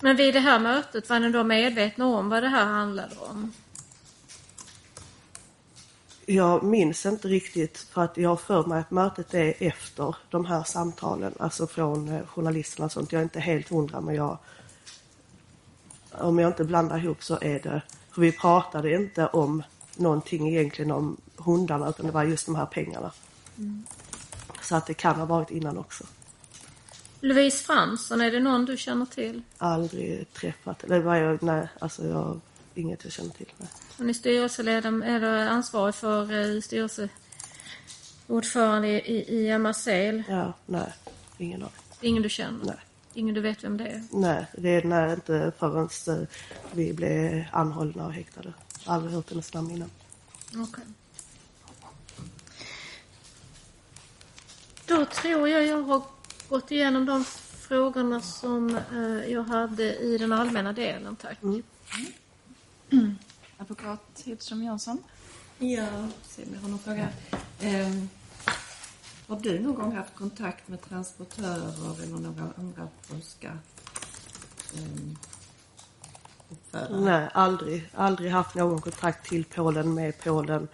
[0.00, 3.52] Men vid det här mötet var ni då medvetna om vad det här handlade om?
[6.26, 10.44] Jag minns inte riktigt för att jag har för mig att mötet är efter de
[10.46, 13.12] här samtalen, alltså från eh, journalisterna och sånt.
[13.12, 14.38] Jag är inte helt hundra men jag...
[16.10, 17.82] Om jag inte blandar ihop så är det...
[18.10, 19.62] För vi pratade inte om
[19.96, 23.12] någonting egentligen om hundarna utan det var just de här pengarna.
[24.62, 26.04] Så att det kan ha varit innan också.
[27.20, 29.42] Louise Fransson, är det någon du känner till?
[29.58, 32.40] Aldrig träffat, eller vad jag, nej, alltså jag,
[32.74, 33.52] inget jag känner till.
[33.58, 33.68] Nej.
[33.98, 40.24] Hon är styrelseledam, är du ansvarig för eh, styrelseordförande i, i, Marseille?
[40.28, 40.92] Ja, nej,
[41.38, 41.74] ingen aning.
[42.00, 42.64] Ingen du känner?
[42.64, 42.76] Nej.
[43.14, 44.02] Ingen du vet vem det är?
[44.12, 46.16] Nej, det är när inte förrän eh,
[46.72, 48.52] vi blev anhållna och häktade.
[48.84, 49.90] Aldrig hört hennes namn innan.
[50.56, 50.84] Okej.
[54.86, 56.02] Då tror jag jag har
[56.48, 57.24] gått igenom de
[57.68, 61.38] frågorna som eh, jag hade i den allmänna delen, tack.
[63.58, 64.98] Advokat Hedström Jansson.
[65.58, 65.86] Ja,
[66.22, 67.08] se om jag har någon fråga.
[67.60, 68.08] Ehm,
[69.26, 73.58] har du någon gång haft kontakt med transportörer eller några andra polska
[76.48, 77.00] uppfödare?
[77.00, 77.90] Nej, aldrig.
[77.94, 80.68] Aldrig haft någon kontakt till Polen med Polen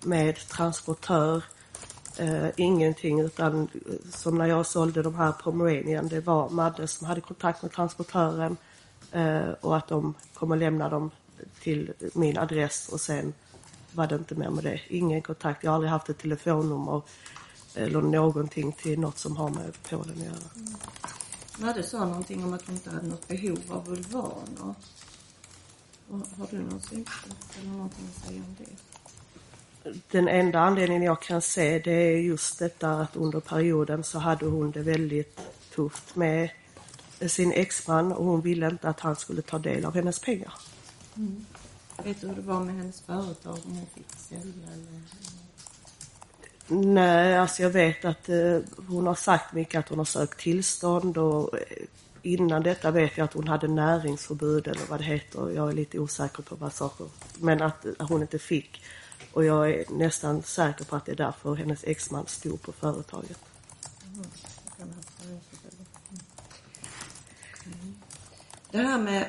[0.00, 1.44] med transportör.
[2.18, 7.06] Eh, ingenting utan eh, som när jag sålde de här Pomeranian, det var Madde som
[7.06, 8.56] hade kontakt med transportören
[9.12, 11.10] eh, och att de kom och lämna dem
[11.62, 13.32] till min adress och sen
[13.92, 14.80] var det inte mer med det.
[14.88, 15.64] Ingen kontakt.
[15.64, 17.02] Jag har aldrig haft ett telefonnummer
[17.74, 20.76] eller någonting till något som har med Polen att göra.
[21.58, 24.74] Madde sa någonting om att hon inte hade något behov av bulvaner.
[26.08, 28.76] Och Har du någon synpunkt eller någonting att säga om det?
[30.10, 34.46] Den enda anledningen jag kan se det är just detta att under perioden så hade
[34.46, 35.40] hon det väldigt
[35.74, 36.50] tufft med
[37.26, 40.52] sin exman och hon ville inte att han skulle ta del av hennes pengar.
[42.04, 45.02] Vet du hur det var med hennes företag, om hon fick sälja eller?
[46.68, 51.18] Nej, alltså jag vet att eh, hon har sagt mycket att hon har sökt tillstånd
[51.18, 51.86] och eh,
[52.22, 55.50] innan detta vet jag att hon hade näringsförbud eller vad det heter.
[55.50, 57.06] Jag är lite osäker på vad saker,
[57.38, 58.82] men att hon inte fick.
[59.32, 63.38] Och jag är nästan säker på att det är därför hennes exman stod på företaget.
[68.70, 69.28] Det här med,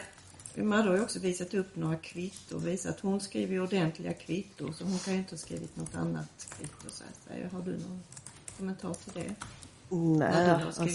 [0.56, 4.84] Madde har ju också visat upp några kvitton, visat att hon skriver ordentliga kvitton så
[4.84, 7.50] hon kan ju inte ha skrivit något annat kvitto så att säga.
[7.52, 8.04] Har du någon
[8.58, 9.36] kommentar till det?
[9.96, 10.86] Nej, alltså,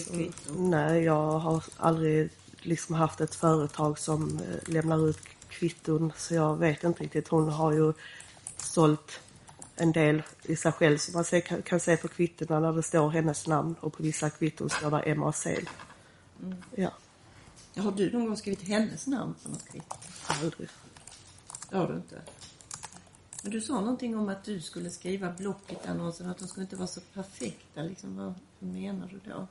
[0.57, 2.31] nej, jag har aldrig
[2.63, 7.29] liksom haft ett företag som eh, lämnar ut kvitton så jag vet inte riktigt.
[7.29, 7.93] Hon har ju
[8.57, 9.21] sålt
[9.77, 13.47] en del i sig själv som man kan, se på kvittona när det står hennes
[13.47, 15.47] namn och på vissa kvitton står det MAC.
[16.75, 16.91] Ja,
[17.77, 19.97] Har du någon gång skrivit hennes namn på något kvitto?
[20.29, 20.69] aldrig.
[21.71, 22.21] Det har du inte.
[23.43, 26.87] Men du sa någonting om att du skulle skriva Blocket-annonsen, att de skulle inte vara
[26.87, 27.83] så perfekta.
[27.83, 29.47] Liksom, vad menar du då?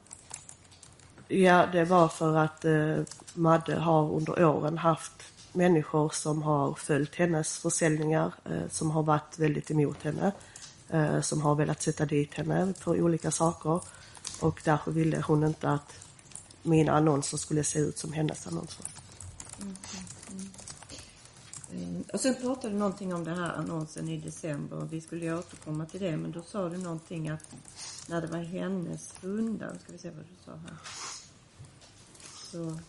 [1.27, 2.97] Ja, det var för att eh,
[3.33, 9.39] Madde har under åren haft människor som har följt hennes försäljningar, eh, som har varit
[9.39, 10.31] väldigt emot henne,
[10.89, 13.81] eh, som har velat sätta dit henne för olika saker.
[14.41, 16.06] Och därför ville hon inte att
[16.67, 18.85] mina annonser skulle se ut som hennes annonser.
[21.71, 22.03] Mm.
[22.13, 25.99] Och sen pratade du någonting om den här annonsen i december vi skulle återkomma till
[25.99, 27.43] det men då sa du någonting att
[28.07, 30.77] när det var hennes hundar, ska vi se vad du sa här.
[32.51, 32.79] Så,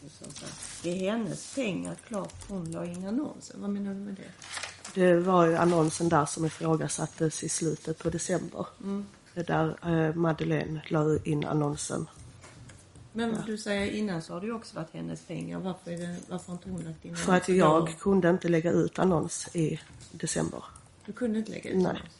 [0.00, 3.60] du sa så här, det är hennes pengar, klart hon la in annonsen.
[3.60, 4.30] Vad menar du med det?
[4.94, 8.66] Det var ju annonsen där som ifrågasattes i slutet på december.
[9.34, 12.06] Det Där eh, Madeleine la in annonsen.
[13.16, 15.58] Men du säger innan så har det ju också varit hennes pengar.
[15.58, 17.92] Varför, det, varför har inte hon lagt in För att jag då?
[17.92, 19.80] kunde inte lägga ut annons i
[20.12, 20.64] december.
[21.06, 21.86] Du kunde inte lägga ut Nej.
[21.86, 22.18] annons?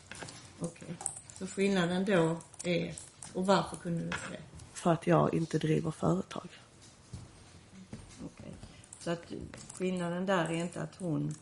[0.61, 0.95] Okej.
[1.39, 2.95] Så skillnaden då är,
[3.33, 4.39] och varför kunde du inte det?
[4.73, 6.49] För att jag inte driver företag.
[8.25, 8.53] Okej.
[9.01, 9.33] Så att
[9.75, 11.35] skillnaden där är inte att hon,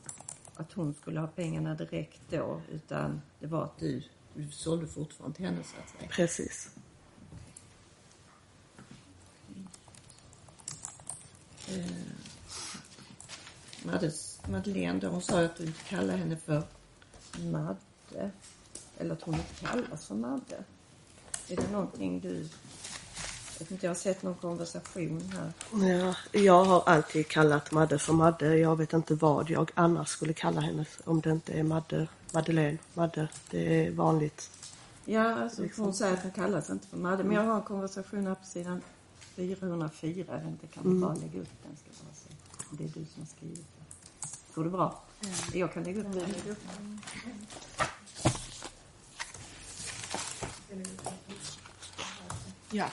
[0.55, 4.03] att hon skulle ha pengarna direkt då, utan det var att du,
[4.35, 6.11] du sålde fortfarande till henne så att säga.
[6.11, 6.71] Precis.
[14.49, 16.63] Madeleine då, hon sa att du inte kallar henne för
[17.39, 18.31] Madde.
[18.99, 20.65] Eller att hon inte kallas för Madde.
[21.49, 22.49] Är det någonting du...
[23.53, 25.53] Jag vet inte, jag har sett någon konversation här.
[25.89, 28.59] Ja, jag har alltid kallat Madde för Madde.
[28.59, 32.79] Jag vet inte vad jag annars skulle kalla henne om det inte är Madde, Madeleine,
[32.95, 33.29] Madde.
[33.51, 34.51] Det är vanligt.
[35.05, 37.25] Ja, alltså hon säger att hon kallas inte för Madde.
[37.25, 38.83] Men jag har en konversation här på sidan
[39.37, 40.25] 404.
[40.29, 41.77] Jag inte, kan du bara lägga upp den?
[41.77, 42.42] Ska jag bara se.
[42.79, 43.87] Det är du som har skrivit den.
[44.55, 45.03] Går det bra?
[45.53, 47.01] Jag kan lägga upp den.
[52.71, 52.89] Ja.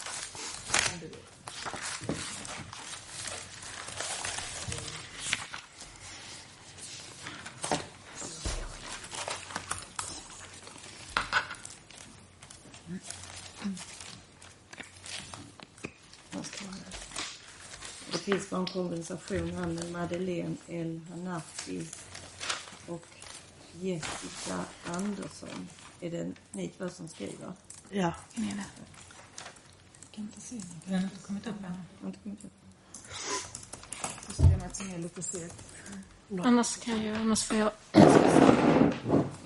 [16.32, 16.84] Vad ska jag göra?
[18.30, 21.88] Det finns bara en konversation här med Madeleine El Hanafi
[22.88, 23.06] och
[23.80, 25.70] Jessica Andersson.
[26.00, 27.54] Är det ni två som skriver?
[27.90, 28.64] Ja, Gunilla.
[30.12, 30.82] Kan inte se någonting.
[30.86, 31.84] Den har inte kommit upp än.
[32.02, 32.52] Har inte kommit upp?
[34.28, 35.64] Systemet som är lite segt.
[36.44, 37.72] Annars kan jag, annars får jag...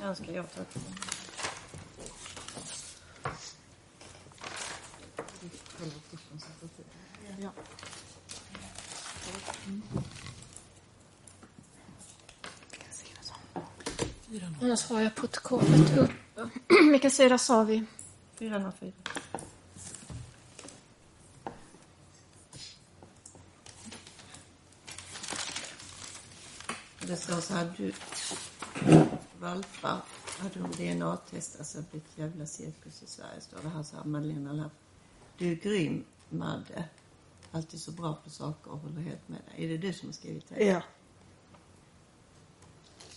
[0.02, 0.84] Ja, ska jag ta upp den?
[7.42, 7.52] Ja.
[14.74, 16.12] Annars har jag protokollet upp.
[16.92, 17.84] Vilken sida sa vi?
[18.36, 18.92] 404.
[27.00, 27.94] Det står så här, du
[29.40, 30.02] valpar,
[30.40, 33.96] hade de DNA-test, alltså det blir ett jävla cirkus i Sverige, står det här så
[33.96, 34.74] här, Madeleine Lapp.
[35.38, 36.84] Du är grym, Madde.
[37.52, 39.66] Alltid så bra på saker och håller helt med dig.
[39.66, 40.66] Är det du som har skrivit det?
[40.66, 40.82] ja,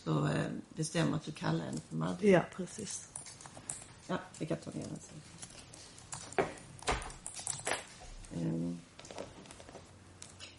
[0.06, 2.28] Så eh, det stämmer att du kallar henne för Madde?
[2.28, 3.08] ja precis.
[4.06, 5.20] Ja, vi kan ta ner den sen.
[8.34, 8.78] Ehm,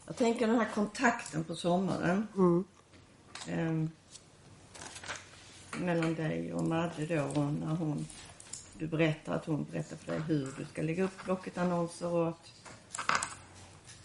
[0.05, 2.27] Jag tänker den här kontakten på sommaren.
[2.35, 2.63] Mm.
[3.47, 3.89] ehm,
[5.77, 8.07] mellan dig och Madde då och när hon,
[8.73, 12.51] du berättar att hon berättar för dig hur du ska lägga upp Blocket-annonser och att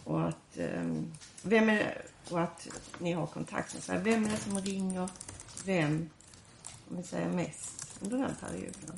[0.05, 1.13] Och att, ehm,
[1.43, 2.69] vem är det, och att
[2.99, 3.99] ni har kontakt med sig.
[3.99, 5.09] Vem är det som ringer
[5.65, 6.11] vem,
[6.91, 8.97] om vi säger mest, under den perioden?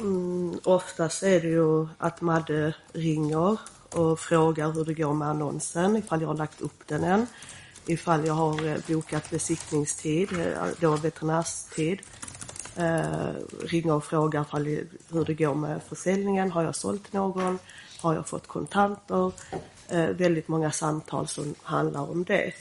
[0.00, 3.58] Mm, oftast är det ju att Madde ringer
[3.90, 7.26] och frågar hur det går med annonsen, ifall jag har lagt upp den än.
[7.86, 12.02] Ifall jag har eh, bokat besiktningstid, eh, då veterinärstid.
[12.76, 14.64] Eh, ringer och frågar ifall,
[15.08, 16.50] hur det går med försäljningen.
[16.50, 17.58] Har jag sålt någon?
[18.00, 19.32] Har jag fått kontanter?
[19.88, 22.52] Eh, väldigt många samtal som handlar om det.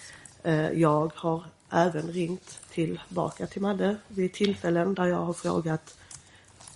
[0.43, 5.97] Eh, jag har även ringt tillbaka till Madde vid tillfällen där jag har frågat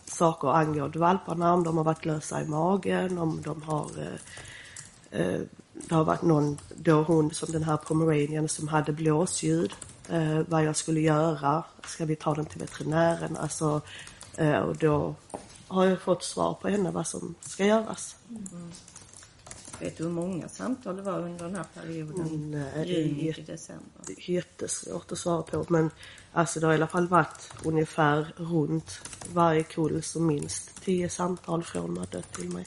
[0.06, 5.42] saker angående valparna, om de har varit lösa i magen, om de har eh, eh,
[5.74, 9.74] det har varit någon, då hon som den här pomeranian som hade blåsljud,
[10.10, 13.82] eh, vad jag skulle göra, ska vi ta den till veterinären, alltså
[14.38, 15.16] eh, och då
[15.68, 18.16] har jag fått svar på henne vad som ska göras.
[18.30, 18.72] Mm.
[19.80, 22.28] Vet du hur många samtal det var under den här perioden?
[22.28, 24.02] Mm, nej, det är Juni jätte- till december.
[24.08, 25.90] Det är jättesvårt att svara på men
[26.32, 29.00] alltså det har i alla fall varit ungefär runt
[29.34, 32.66] varje kull som minst tio samtal från Madde till mig.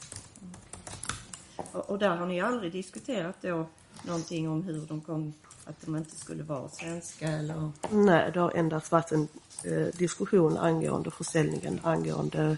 [1.71, 3.65] Och, och där har ni aldrig diskuterat då
[4.03, 5.33] någonting om hur de kom,
[5.65, 7.71] att de inte skulle vara svenska eller?
[7.91, 9.27] Nej, det har endast varit en
[9.63, 12.57] eh, diskussion angående försäljningen, angående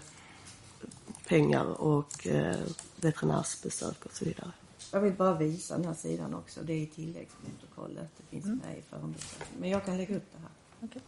[1.32, 2.56] pengar och eh,
[2.96, 4.52] veterinärsbesök och så vidare.
[4.92, 6.60] Jag vill bara visa den här sidan också.
[6.62, 8.08] Det är i tilläggsprotokollet.
[8.16, 8.58] Det finns Mm.
[8.58, 9.60] med i förundersökningen.
[9.60, 11.02] Men jag kan lägga upp det här.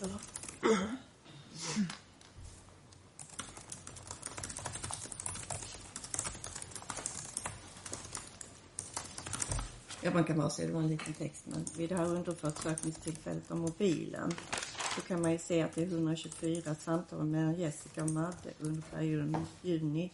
[0.00, 0.18] Eller?
[10.02, 13.50] Ja, man kan bara se, det var en liten text, men vid det här undersökningstillfället
[13.50, 14.32] av mobilen
[14.94, 18.82] så kan man ju se att det är 124 samtal mellan Jessica och Madde under
[18.82, 20.10] perioden juni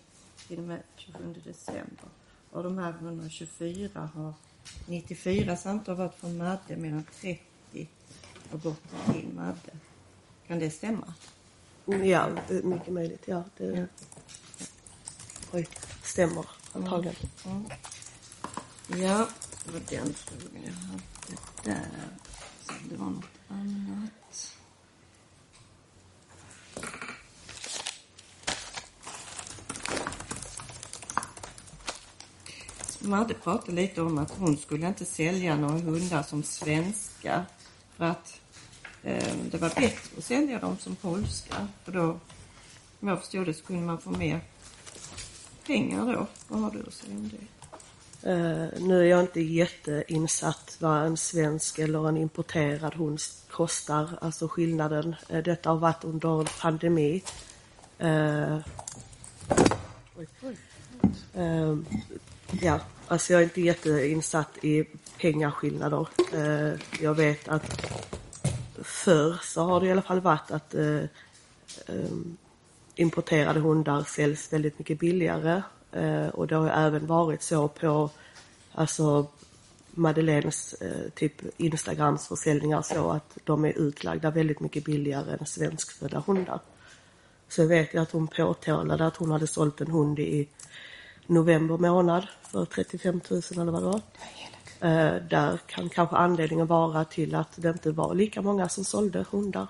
[0.49, 2.09] till och med 27 december.
[2.51, 4.35] Och de här 124 har
[4.87, 7.89] 94 samtal varit från Madde medan 30
[8.51, 9.73] har gått till Madde.
[10.47, 11.15] Kan det stämma?
[11.85, 13.23] Ja, det är mycket möjligt.
[13.27, 13.87] Ja, det Ja.
[15.53, 15.69] oj,
[16.03, 17.17] stämmer antagligen.
[17.47, 17.65] Mm.
[18.89, 19.29] Ja,
[19.65, 21.03] det var den frågan jag hade
[21.65, 21.87] där.
[22.91, 24.11] Det var något annat.
[33.03, 37.45] Madde pratade lite om att hon skulle inte sälja några hundar som svenska
[37.97, 38.41] för att
[39.03, 41.69] eh, det var bättre att sälja dem som polska.
[41.85, 42.19] För då,
[43.01, 44.41] om jag förstod det, så kunde man få mer
[45.67, 46.27] pengar då.
[46.49, 47.47] Vad har du att säga om det?
[48.23, 53.19] Eh, nu är jag inte jätteinsatt vad en svensk eller en importerad hund
[53.51, 55.17] kostar, alltså skillnaden.
[55.29, 57.23] Eh, detta har varit under pandemi.
[57.99, 58.59] Eh,
[60.17, 60.57] oj.
[61.35, 61.77] Eh,
[62.51, 64.85] ja, alltså jag är inte jätteinsatt i
[65.21, 66.09] pengaskillnader.
[66.35, 67.87] Eh, jag vet att
[68.83, 71.03] förr så har det i alla fall varit att eh,
[71.87, 72.11] eh,
[72.95, 75.63] importerade hundar säljs väldigt mycket billigare.
[75.93, 78.11] Eh, och det har ju även varit så på
[78.73, 79.27] alltså
[79.91, 86.23] Madeleines eh, typ Instagrams försäljningar så att de är utlagda väldigt mycket billigare än svenskfödda
[86.27, 86.61] hundar.
[87.49, 90.49] Så jag vet jag att hon påtalade att hon hade sålt en hund i
[91.27, 94.01] november månad för 35 000 eller vad det var.
[94.81, 99.25] Eh, där kan kanske anledningen vara till att det inte var lika många som sålde
[99.31, 99.67] hundar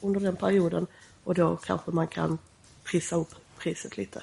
[0.00, 0.86] under den perioden
[1.24, 2.38] och då kanske man kan
[2.90, 4.22] trissa upp priset lite.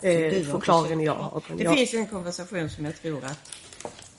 [0.00, 0.30] Det Mm.
[0.30, 1.42] du är förklaringen jag har.
[1.56, 3.50] Det jag, finns en konversation som jag tror att,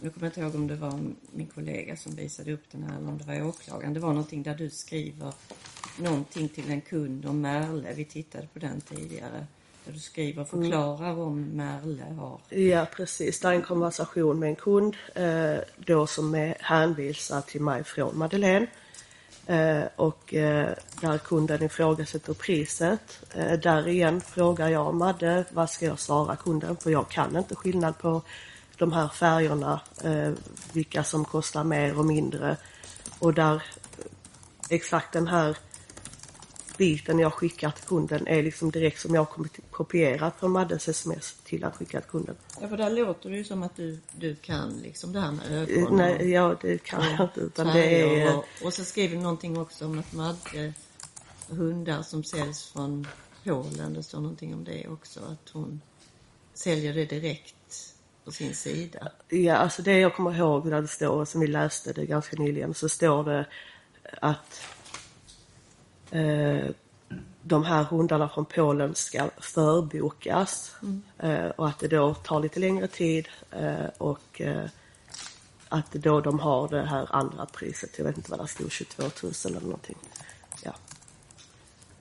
[0.02, 1.00] nu kommer jag inte ihåg om det var
[1.32, 3.94] min kollega som visade upp den här eller om det var åklagaren.
[3.94, 5.34] Det var någonting där du skriver
[5.98, 7.94] någonting till en kund om Merle.
[7.94, 9.48] Vi tittade på den tidigare.
[9.86, 12.40] Där du skriver och förklarar om Merle har...
[12.50, 17.62] Ja precis, det är en konversation med en kund eh, då som är hänvisad till
[17.62, 18.68] mig från Madeleine.
[19.46, 20.70] Eh, och eh,
[21.02, 23.24] där kunden ifrågasätter priset.
[23.36, 26.78] Eh, där igen frågar jag Madde, vad ska jag svara kunden?
[26.78, 28.22] För jag kan inte skillnad på
[28.78, 30.32] de här färgerna, eh,
[30.74, 32.58] vilka som kostar mer och mindre.
[33.20, 33.64] Och där
[34.70, 35.58] exakt den här
[36.80, 41.34] biten jag skickar till kunden är liksom direkt som jag har kopierat från Maddes sms
[41.44, 42.36] till att skicka till kunden.
[42.62, 45.50] Ja, för där låter det ju som att du, du kan liksom det här med
[45.50, 47.40] Eh, ögon Nej, ja, det kan jag inte.
[47.40, 50.74] Utan det är, och, och så skriver du någonting också om att Madde
[51.50, 53.08] hundar som säljs från
[53.44, 55.82] Polen, det står någonting om det också, att hon
[56.54, 57.94] säljer det direkt
[58.26, 59.12] på sin sida.
[59.30, 62.74] ja, alltså det jag kommer ihåg där det står, som vi läste det ganska nyligen,
[62.74, 63.46] så står det
[64.22, 64.62] att
[67.42, 70.76] de här hundarna från Polen ska förbokas
[71.18, 74.66] eh, och att det då tar lite längre tid eh, och eh,
[75.70, 79.04] att då de har det här andra priset, jag vet inte vad det stod, 22
[79.04, 79.98] 000 eller någonting.
[80.64, 80.76] Ja.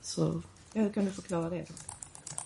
[0.01, 0.41] Så,
[0.73, 1.73] Ja, Hur kan du förklara det då?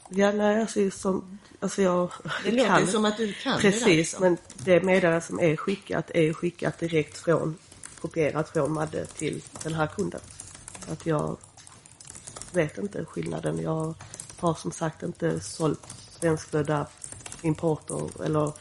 [0.09, 2.11] ja nej alltså, som, alltså jag
[2.43, 4.21] Det låter kan ju som att du kan det Precis, liksom.
[4.23, 7.57] men det meddelande som är skickat är skickat direkt från,
[8.01, 10.21] kopierat från Madde till den här kunden.
[10.91, 11.37] Att jag
[12.53, 13.59] vet inte skillnaden.
[13.61, 13.93] Jag
[14.37, 15.79] har som sagt inte sålt
[16.19, 16.87] svenskfödda
[17.41, 18.53] importer eller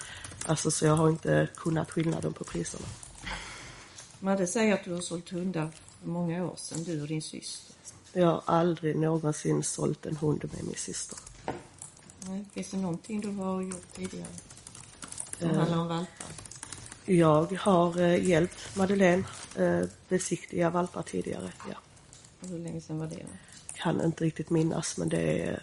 [0.47, 2.87] alltså så jag har inte kunnat skillnaden på priserna.
[4.21, 5.71] Madde säger att du har sålt hundar
[6.01, 7.75] för många år sedan, du och din syster.
[8.13, 11.19] Jag har aldrig någonsin sålt en hund med min syster.
[12.27, 14.27] Nej, Finns det någonting du har gjort tidigare?
[15.39, 15.57] Som Eh.
[15.57, 16.27] handlar om valpar?
[17.05, 19.25] Jag har eh, hjälpt Madeleine
[19.57, 21.75] eh, besiktiga valpar tidigare, ja.
[22.41, 23.17] Och Hur länge sedan var det?
[23.17, 23.52] då?
[23.83, 25.63] Kan inte riktigt minnas men det är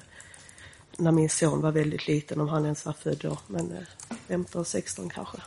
[0.97, 3.83] när min son var väldigt liten, om han ens var född då, men eh,
[4.27, 5.37] 15, 16 kanske.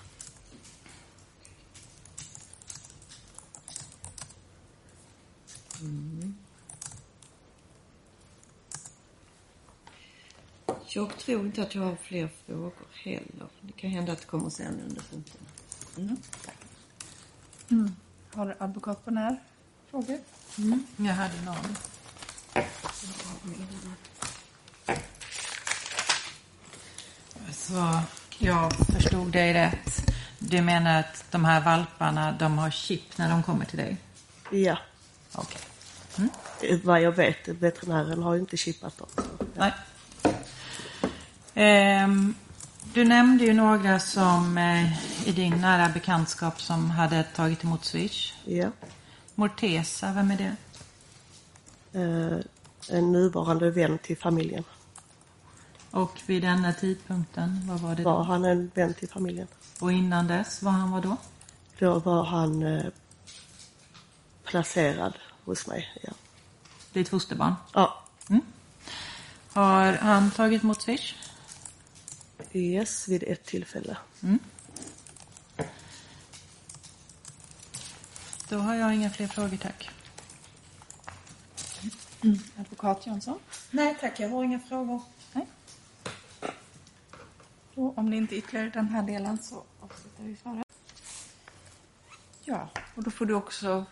[10.86, 13.48] Jag tror inte att jag har fler frågor heller.
[13.60, 15.40] Det kan hända att det kommer sen under punkten.
[17.70, 17.96] Mm.
[18.32, 19.36] Har advokat på när
[19.90, 20.18] frågor?
[20.96, 21.76] Jag hade någon.
[27.52, 28.00] Så
[28.38, 30.10] jag förstod dig rätt.
[30.38, 33.96] Du menar att de här valparna, de har chip när de kommer till dig?
[34.50, 34.78] Ja,
[35.34, 35.60] Okej.
[36.62, 39.08] eh, vad jag vet, veterinären har ju inte chippat dem.
[39.38, 39.44] Ja.
[39.54, 39.72] Nej.
[41.54, 42.34] Ehm,
[42.94, 44.92] du nämnde ju några som eh,
[45.28, 48.34] i din nära bekantskap som hade tagit emot Swish.
[48.44, 48.68] ja.
[49.34, 50.56] Mortesa, vem är det?
[51.92, 52.38] Eh,
[52.88, 54.64] en nuvarande vän till familjen.
[55.90, 58.22] Och vid denna tidpunkten, vad var det Var då?
[58.22, 59.46] han en vän till familjen?
[59.80, 61.16] Och innan dess, vad han var då?
[61.78, 62.84] Då var han eh,
[64.44, 65.14] placerad
[65.44, 65.88] hos mig.
[66.02, 66.12] Ja.
[66.92, 67.54] Ditt fosterbarn.
[67.72, 67.98] ja.
[69.52, 71.14] Har han tagit emot Swish?
[72.52, 73.96] Yes, vid ett tillfälle.
[78.48, 79.90] Då har jag inga fler frågor, tack.
[82.58, 83.38] Advokat Jönsson?
[83.70, 85.02] Nej tack, jag har inga frågor.
[85.32, 85.46] Nej.
[87.74, 90.62] Då, om det inte är ytterligare den här delen så avslutar vi före.
[92.44, 93.84] Ja, och då får du också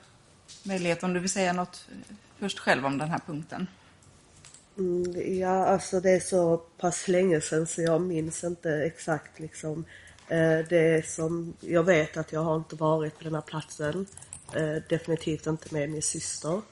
[0.63, 1.89] möjlighet om du vill säga något
[2.39, 3.67] först själv om den här punkten.
[4.79, 9.85] Mm, ja, alltså det är så pass länge sedan så jag minns inte exakt liksom.
[10.29, 14.07] Eh, det som, jag vet att jag har inte varit på den här platsen.
[14.55, 16.63] Eh, definitivt inte med min syster.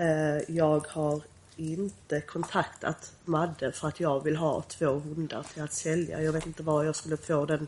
[0.00, 1.22] Eh, jag har
[1.56, 6.22] inte kontaktat Madde för att jag vill ha två hundar till att sälja.
[6.22, 7.66] Jag vet inte var jag skulle få den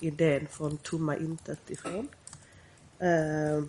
[0.00, 2.08] idén från tomma intet ifrån.
[2.98, 3.64] Eh,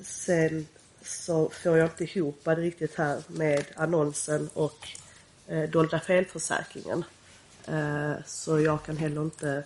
[0.00, 0.66] sen
[1.02, 4.88] så får jag inte ihop det riktigt här med annonsen och
[5.46, 7.04] eh, dolda felförsäkringen.
[7.66, 9.64] Eh, så jag kan heller inte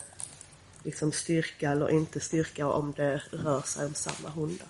[0.82, 4.68] liksom styrka eller inte styrka om det rör sig om samma hundar.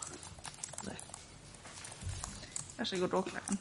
[2.80, 3.58] Varsågod åklagaren.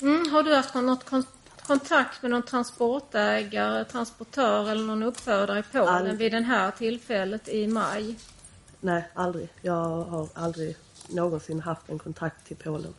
[0.00, 1.26] Mm, har du haft något kon-
[1.66, 6.16] kontakt med någon transportägare, transportör eller någon uppfödare i Polen Aldrig.
[6.18, 8.16] vid det här tillfället i maj?
[8.80, 9.48] Nej, aldrig.
[9.62, 10.76] Jag har aldrig
[11.08, 12.94] någonsin haft en kontakt till Polen.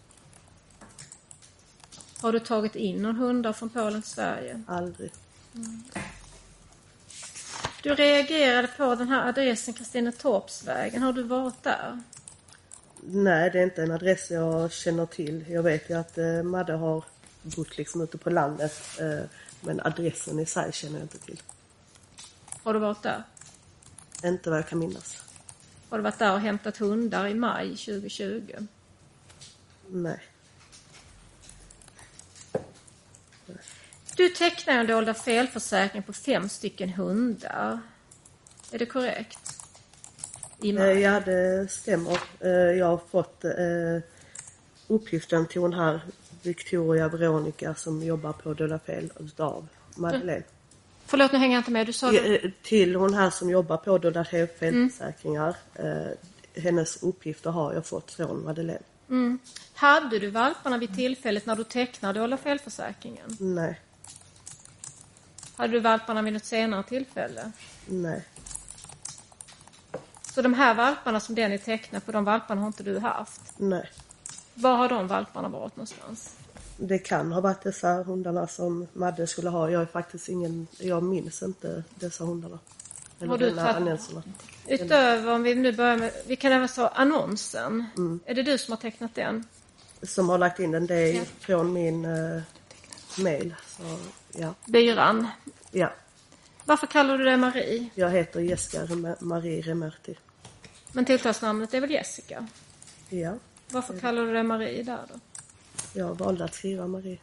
[2.21, 4.63] Har du tagit in någon hundar från Polen till Sverige?
[4.67, 5.11] Aldrig.
[7.83, 11.01] Du reagerade på den här adressen Kristinetorpsvägen.
[11.03, 12.01] Har du varit där?
[13.07, 15.45] Nej, det är inte en adress jag känner till.
[15.49, 17.03] Jag vet ju att eh, Madde har
[17.41, 18.81] bott liksom ute på landet.
[18.99, 19.25] Eh,
[19.61, 21.41] men adressen i sig känner jag inte till.
[22.63, 23.23] Har du varit där?
[24.23, 25.23] Inte vad jag kan minnas.
[25.89, 28.67] Har du varit där och hämtat hundar i maj 2020?
[29.87, 30.19] Nej.
[34.15, 37.79] Du tecknade en dolda felförsäkring på fem stycken hundar.
[38.71, 39.54] Är det korrekt?
[40.61, 40.99] I Eh, maj?
[40.99, 42.19] Ja, det stämmer.
[42.39, 43.51] Eh, Jag har fått eh,
[44.87, 46.01] uppgiften till hon här
[46.41, 50.43] Victoria Veronica som jobbar på Döda Fel utav Madeleine.
[51.05, 51.85] Förlåt, nu hänger jag inte med.
[51.87, 52.51] Du sa det.
[52.63, 55.55] Till hon här som jobbar på Döda Fel felförsäkringar.
[55.75, 58.81] Eh, hennes uppgifter har jag fått från Madeleine.
[59.09, 59.39] Mm.
[59.73, 63.37] Hade du valparna vid tillfället när du tecknade dolda felförsäkringen?
[63.39, 63.79] Nej,
[65.55, 67.51] Hade du valparna vid något senare tillfälle?
[67.87, 68.23] nej,
[70.35, 73.41] Så de här valparna som den är tecknad på, de valparna har inte du haft?
[73.57, 73.89] nej.
[74.53, 76.35] Var har de valparna varit någonstans?
[76.77, 79.69] Det kan ha varit dessa hundarna som Madde skulle ha.
[79.69, 82.59] Jag är faktiskt ingen, jag minns inte dessa hundarna.
[83.19, 84.25] Eller Har du tagit-.
[84.67, 87.85] Utöver, om vi nu börjar med, vi kan även ta annonsen.
[87.97, 88.19] Mm.
[88.25, 89.43] Är det du som har tecknat den?
[90.03, 92.41] Som har lagt in den, det är från min uh,
[93.17, 93.55] mail.
[93.67, 93.83] Så,
[94.31, 94.53] ja.
[94.65, 95.27] Byran.
[95.71, 95.91] ja,
[96.65, 97.89] Varför kallar du dig Marie?
[97.95, 100.15] jag heter Jessica Rem- Marie Remerti.
[100.91, 102.47] Men tilltalsnamnet är väl Jessica?
[103.09, 103.33] Ja,
[103.71, 105.19] Varför kallar du dig Marie där då?
[105.93, 107.17] jag valde att skriva Marie.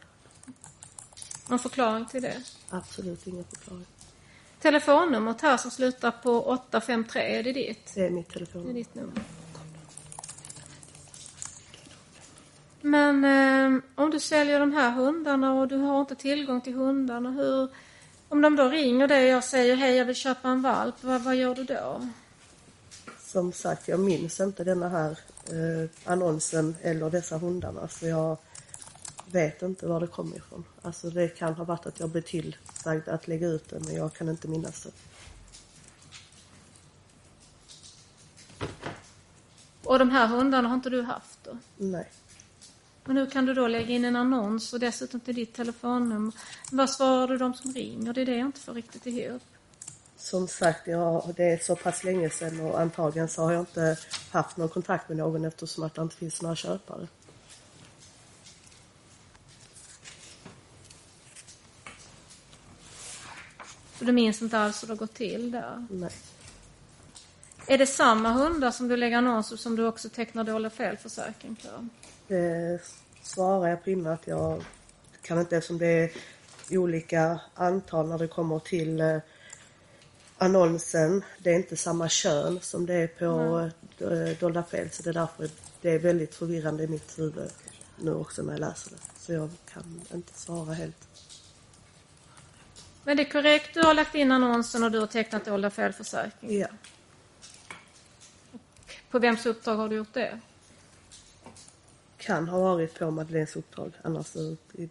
[1.49, 2.41] Någon förklaring till det?
[2.69, 3.85] Absolut ingen förklaring.
[4.59, 7.91] Telefonnumret här som slutar på 853, är det ditt?
[7.95, 8.73] Det är mitt Det är telefonnummer.
[8.73, 9.13] ditt nummer.
[12.81, 17.31] Men eh, om du säljer de här hundarna och du har inte tillgång till hundarna,
[17.31, 17.69] hur...
[18.33, 21.21] Om de då ringer dig och jag säger hej jag vill köpa en valp, vad,
[21.21, 22.07] vad gör du då?
[23.19, 25.19] Som sagt, jag minns inte denna här
[25.51, 27.87] eh, annonsen eller dessa hundarna.
[27.87, 28.37] Så jag
[29.31, 30.63] vet inte var det kommer ifrån.
[30.81, 34.13] Alltså det kan ha varit att jag blev tillsagd att lägga ut det men jag
[34.13, 34.91] kan inte minnas det.
[39.83, 41.57] Och de här hundarna har inte du haft då?
[41.77, 42.11] Nej.
[43.05, 46.33] Men hur kan du då lägga in en annons och dessutom till ditt telefonnummer?
[46.71, 48.13] Vad svarar du de som ringer?
[48.13, 49.41] Det är det jag inte får riktigt ihop.
[50.17, 53.97] Som sagt, jag, det är så pass länge sedan och antagligen så har jag inte
[54.31, 57.07] haft någon kontakt med någon eftersom att det inte finns några köpare.
[63.99, 65.87] Så du minns inte alls hur det har gått till där?
[65.89, 66.11] Nej.
[67.67, 71.87] Är det samma hundar som du lägger annonser som du också tecknar dålig felförsäkring på?
[72.27, 72.81] Det
[73.21, 74.63] svarar jag på innan att jag
[75.21, 76.11] kan inte eftersom det är
[76.71, 79.17] olika antal när det kommer till eh,
[80.37, 81.23] annonsen.
[81.37, 83.59] Det är inte samma kön som det är på
[84.05, 85.49] eh, dolda fel så det är därför
[85.81, 87.51] det är väldigt förvirrande i mitt huvud
[87.99, 88.97] nu också när jag läser det.
[89.19, 91.07] Så jag kan inte svara helt.
[93.03, 96.59] Men det är korrekt, du har lagt in annonsen och du har tecknat dolda felförsäkring.
[96.59, 96.67] Ja.
[99.13, 100.39] På vems uppdrag har du gjort det?
[102.17, 104.33] Kan ha varit på Madeleines uppdrag annars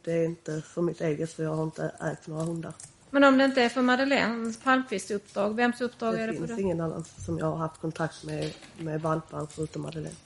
[0.04, 2.72] det är inte för mitt eget för jag har inte ägt några hundar.
[3.10, 6.56] Men om det inte är för Madeleine Palmqvists uppdrag, vems uppdrag är Det det finns
[6.56, 6.62] det?
[6.62, 10.16] ingen annan som jag har haft kontakt med, med valpar förutom Madeleine.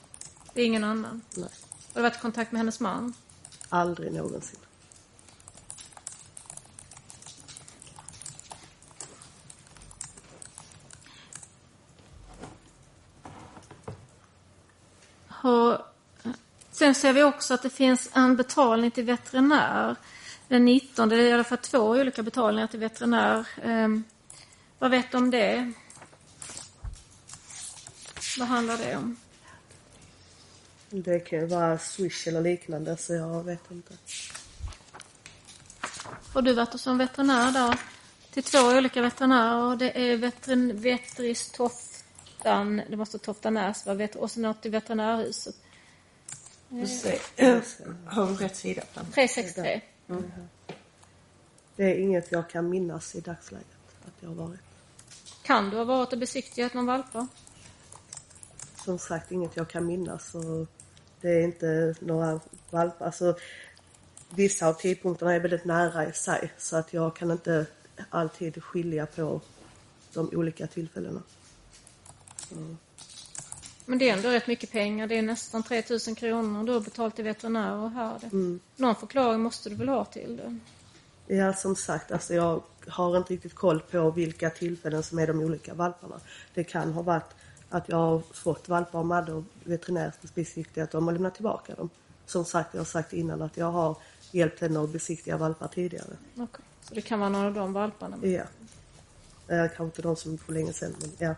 [0.53, 1.21] Det är ingen annan?
[1.35, 1.49] Nej.
[1.93, 3.13] Har du varit i kontakt med hennes man?
[3.69, 4.59] Aldrig någonsin.
[15.47, 15.77] Och
[16.71, 19.95] sen ser vi också att det finns en betalning till veterinär.
[20.47, 23.47] Den 19, det är i alla fall två olika betalningar till veterinär.
[23.63, 24.03] Ehm,
[24.79, 25.73] vad vet du om det?
[28.39, 29.17] Vad handlar det om?
[30.89, 33.93] Det kan ju vara Swish eller liknande så jag vet inte.
[36.33, 37.79] Har du varit en veterinär där?
[38.31, 39.75] Till två olika veterinärer.
[39.75, 41.51] Det är vetrin, Vetris
[42.37, 45.55] Toftan, det måste Toftanäs vara, vet- och så något i veterinärhuset.
[48.05, 49.11] Har du rätt sida på den?
[49.11, 49.81] 363.
[51.75, 53.67] Det är inget jag kan minnas i dagsläget
[54.05, 54.59] att jag har varit.
[55.43, 57.27] Kan du ha varit och besiktigat någon valpar?
[58.85, 60.67] Som sagt, inget jag kan minnas och
[61.21, 63.05] det är inte några valpar.
[63.05, 63.37] Alltså,
[64.29, 67.65] vissa av tidpunkterna är väldigt nära i sig så att jag kan inte
[68.09, 69.41] alltid skilja på
[70.13, 71.21] de olika tillfällena.
[73.85, 75.07] Men det är ändå rätt mycket pengar.
[75.07, 78.19] Det är nästan 3000 kronor du har betalt till veterinär och här.
[78.21, 78.59] Det.
[78.75, 80.57] Någon förklaring måste du väl ha till det?
[81.35, 85.39] Ja, som sagt, alltså jag har inte riktigt koll på vilka tillfällen som är de
[85.39, 86.19] olika valparna.
[86.53, 87.35] Det kan ha varit
[87.69, 91.89] att jag har fått valpar av Madde och veterinärbesiktigat att de har lämnat tillbaka dem.
[92.25, 93.95] Som sagt, jag har sagt innan att jag har
[94.31, 96.17] hjälpt henne att besiktiga valpar tidigare.
[96.37, 96.65] Okej.
[96.81, 98.17] Så det kan vara någon av de valparna?
[98.21, 98.43] Ja.
[99.47, 101.35] Eh, kanske inte de som för länge sedan, men ja.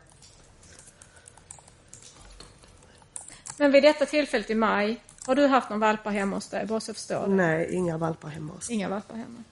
[3.60, 6.66] Men vid detta tillfället i maj, har du haft någon valpar hemma hos dig?
[6.66, 7.36] Bara så jag förstår det.
[7.36, 9.44] Nej, inga valpar hemma hos Inga valpar hemma.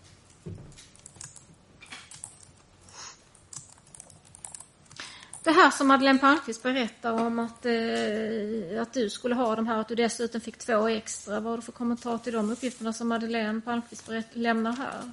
[5.43, 9.77] Det här som Madeleine Palmqvist berättar om att, eh, att du skulle ha de här,
[9.77, 11.39] att du dessutom fick två extra.
[11.39, 15.11] Vad har du för kommentar till de uppgifterna som Madeleine Palmqvist lämnar här?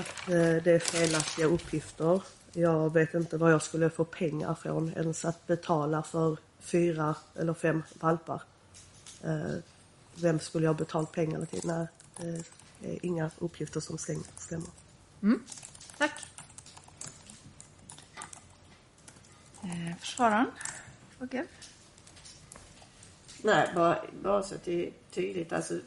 [0.00, 2.22] att eh, det är felaktiga uppgifter.
[2.52, 7.54] Jag vet inte vad jag skulle få pengar från ens att betala för fyra eller
[7.54, 8.42] fem valpar.
[9.24, 9.54] Eh,
[10.14, 11.60] vem skulle jag betalt pengarna till?
[11.64, 11.86] Nej,
[12.80, 14.68] det är inga uppgifter som stäm- stämmer.
[15.98, 16.26] Tack.
[19.62, 20.50] Eh, försvararen?
[21.18, 21.46] Frågor?
[23.42, 25.52] Nej, bara, bara så att det är tydligt.
[25.52, 25.78] Alltså,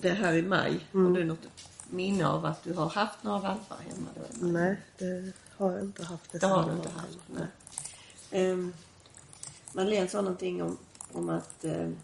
[0.00, 1.48] det här i maj, har du något
[1.90, 4.46] minne av att du har haft några valpar hemma då?
[4.46, 6.32] Nej, det har jag inte haft.
[6.32, 7.18] Det har du inte haft?
[8.30, 8.50] Nej.
[8.50, 8.74] Um,
[9.72, 10.78] Madeleine sa någonting om,
[11.12, 11.96] om att ehm,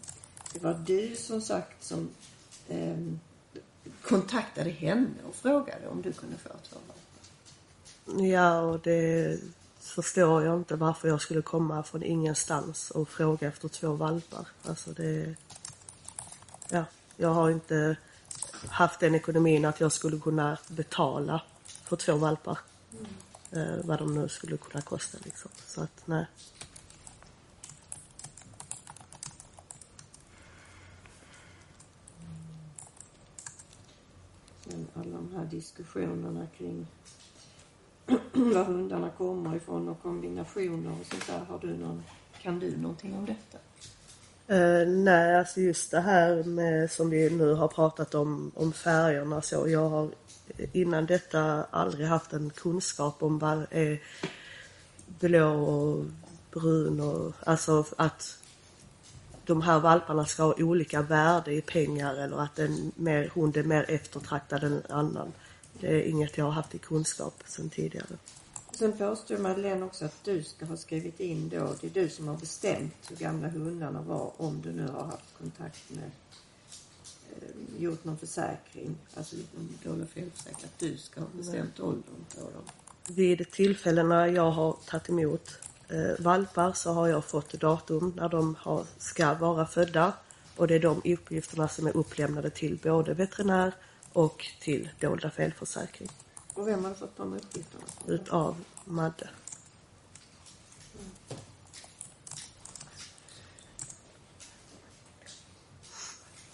[0.53, 2.09] det var du som sagt som
[2.69, 3.19] ehm,
[4.01, 8.25] kontaktade henne och frågade om du kunde få två valpar.
[8.25, 9.39] Ja, och det
[9.79, 14.47] förstår jag inte varför jag skulle komma från ingenstans och fråga efter två valpar.
[14.63, 15.35] Alltså det...
[16.69, 16.83] Ja,
[17.17, 17.97] jag har inte
[18.67, 21.41] haft den ekonomin att jag skulle kunna betala
[21.83, 22.57] för två valpar.
[23.51, 25.51] Eh, vad de nu skulle kunna kosta liksom.
[25.67, 26.25] Så att nej.
[34.63, 36.87] Sen alla de här diskussionerna kring
[38.33, 41.39] var hundarna kommer ifrån och kombinationer och sånt där.
[41.49, 42.03] Har du någon,
[42.41, 43.57] kan du någonting om detta?
[44.51, 49.41] Uh, nej, alltså just det här med som vi nu har pratat om, om färgerna
[49.41, 49.69] så.
[49.69, 50.11] Jag har
[50.57, 54.01] eh, innan detta aldrig haft en kunskap om vad är
[55.19, 56.05] blå och
[56.51, 58.38] brun och alltså att
[59.49, 63.63] de här valparna ska ha olika värde i pengar eller att en mer, hund är
[63.63, 65.33] mer eftertraktad än en annan.
[65.79, 68.17] Det är inget jag har haft i kunskap sedan tidigare.
[68.71, 72.27] Sen påstår Madeleine också att du ska ha skrivit in då, det är du som
[72.27, 76.11] har bestämt hur gamla hundarna var om du nu har haft kontakt med,
[77.29, 82.41] eh, gjort någon försäkring, alltså om dålig felförsäkring, att du ska ha bestämt åldern på
[82.41, 82.63] dem.
[83.07, 85.68] Vid tillfällena jag har tagit emot
[86.19, 90.13] valpar så har jag fått datum när de har, ska vara födda
[90.55, 93.73] och det är de uppgifterna som är upplämnade till både veterinär
[94.13, 96.09] och till dolda felförsäkring
[96.53, 97.83] Och vem har fått de uppgifterna?
[98.07, 99.29] utav Madde.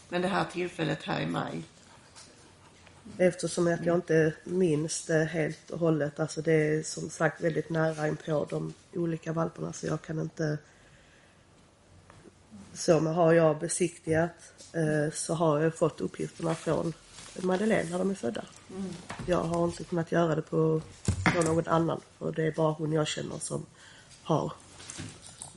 [0.09, 1.63] Men det här tillfället här i maj,
[3.17, 6.19] Eftersom att jag inte minns det helt och hållet.
[6.19, 10.57] Alltså det är som sagt väldigt nära inpå de olika valparna så jag kan inte...
[12.73, 16.93] Så men har jag besiktigat eh, så har jag fått uppgifterna från
[17.41, 18.45] Madeleine när de är födda.
[19.27, 20.81] Jag har inte kunnat göra det på,
[21.35, 23.65] på någon annan för det är bara hon jag känner som
[24.23, 24.53] har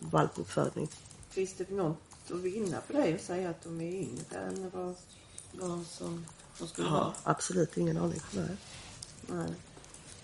[0.00, 0.88] valpuppfödning.
[1.30, 1.98] finns det något
[2.30, 4.94] att vinna för dig att säga att de är yngre än vad,
[5.52, 6.24] vad som
[6.58, 7.12] de skulle vara?
[7.24, 8.20] absolut ingen aning.
[8.32, 8.56] Nej.
[9.26, 9.54] Nej.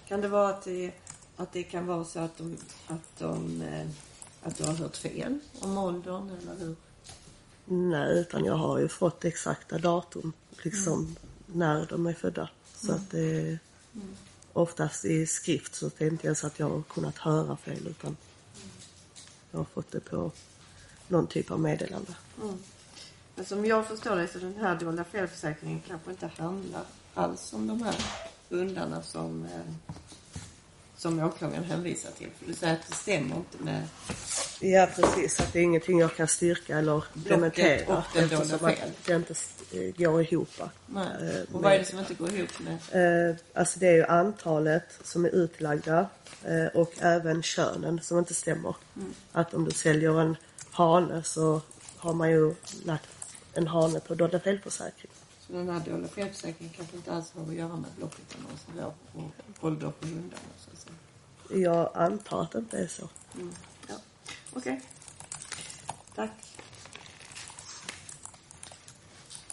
[0.08, 0.92] Kan det vara att det,
[1.36, 2.56] att det kan vara så att, de,
[2.86, 3.86] att, de, eh,
[4.42, 6.76] att du har hört fel om åldern eller hur?
[7.64, 10.32] Nej, utan jag har ju fått exakta datum
[10.62, 11.16] liksom
[11.46, 12.48] när de är födda.
[12.74, 13.58] Så att det är
[14.52, 18.16] oftast i skrift så det är inte ens att jag har kunnat höra fel utan
[19.50, 20.32] jag har fått det på
[21.08, 22.14] någon typ av meddelande.
[23.36, 23.36] Mm.
[23.36, 26.82] Men som jag förstår det så den här dolda felförsäkringen kanske inte handlar
[27.14, 27.94] alls om de här
[28.48, 29.94] hundarna som, eh,
[30.96, 32.28] som åklagaren hänvisar till.
[32.38, 33.82] För du säger att det stämmer inte med
[34.60, 37.96] Ja precis, att det är ingenting jag kan styrka eller dementera.
[37.96, 39.34] och den dolda att det inte
[40.04, 40.48] går ihop.
[40.86, 41.06] Nej.
[41.06, 43.30] Eh, Och vad är det som inte går ihop med?
[43.30, 46.08] Eh, alltså det är ju antalet som är utlagda
[46.44, 48.76] eh, och även könen som inte stämmer.
[49.32, 50.36] Att om du säljer en
[50.70, 51.60] hane så
[51.96, 52.54] har man ju
[52.84, 53.08] lagt
[53.54, 55.12] en hane på dolda felförsäkring.
[55.40, 58.76] Så den här dolda felförsäkringen kanske inte alls har att göra med blockytorna och så
[58.76, 60.42] där, och ålder på hundarna.
[60.58, 61.62] Så att säga.
[61.62, 63.08] Jag antar att det inte är så.
[63.34, 63.54] Mm.
[63.88, 63.94] Ja.
[64.52, 64.80] Okej.
[66.14, 66.30] Tack.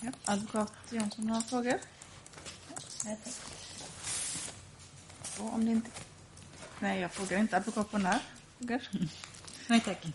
[0.02, 1.80] Ja, advokat Jansson har frågor?
[3.06, 3.34] Nej, tack.
[5.40, 5.90] Och om det inte...
[6.80, 8.20] Nej, jag frågar inte advokat på när.
[8.58, 8.82] Frågor?
[9.68, 10.08] Nej tack.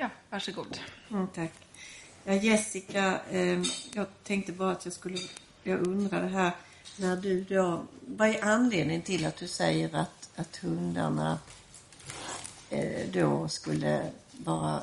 [0.00, 0.80] Ja, varsågod.
[1.10, 1.52] Mm, tack.
[2.24, 5.18] Ja, Jessica, eh, jag tänkte bara att jag skulle...
[5.62, 6.52] Jag undrar det här
[6.96, 7.82] när du då...
[8.00, 11.38] Vad är anledningen till att du säger att, att hundarna
[12.70, 14.82] eh, då skulle vara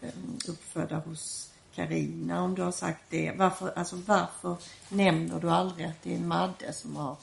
[0.00, 0.08] eh,
[0.48, 3.32] uppfödda hos Karina om du har sagt det.
[3.36, 4.56] Varför, alltså varför
[4.88, 7.16] nämner du aldrig att det är Madde som har,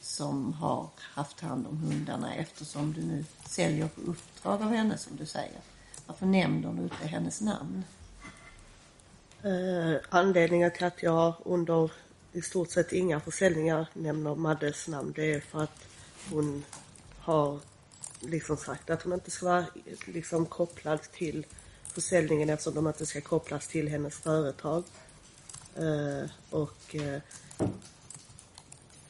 [0.00, 5.16] som har haft hand om hundarna eftersom du nu säljer på uppdrag av henne som
[5.16, 5.60] du säger?
[6.12, 7.84] Varför nämner du inte hennes namn?
[9.42, 11.90] Eh, anledningen till att jag under
[12.32, 15.86] i stort sett inga försäljningar nämner Maddes namn det är för att
[16.30, 16.64] hon
[17.18, 17.60] har
[18.20, 19.64] liksom sagt att hon inte ska vara
[20.06, 21.46] liksom kopplad till
[21.84, 24.84] försäljningen eftersom de inte ska kopplas till hennes företag.
[25.76, 27.20] Eh, och eh,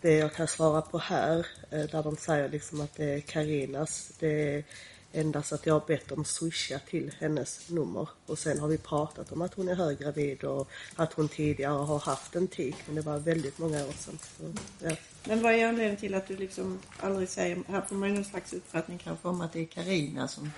[0.01, 4.13] det jag kan svara på här, eh, där de säger liksom att det är Karinas,
[4.19, 4.65] det är
[5.13, 9.33] endast att jag har bett dem swisha till hennes nummer och sen har vi pratat
[9.33, 13.01] om att hon är höggravid och att hon tidigare har haft en tik men det
[13.01, 14.19] var väldigt många år sedan.
[14.39, 14.53] Så,
[14.87, 14.97] ja.
[15.25, 18.25] Men vad är anledningen till att du liksom aldrig säger, här får man ju någon
[18.25, 20.53] slags uppfattning kanske om att det är Karina som,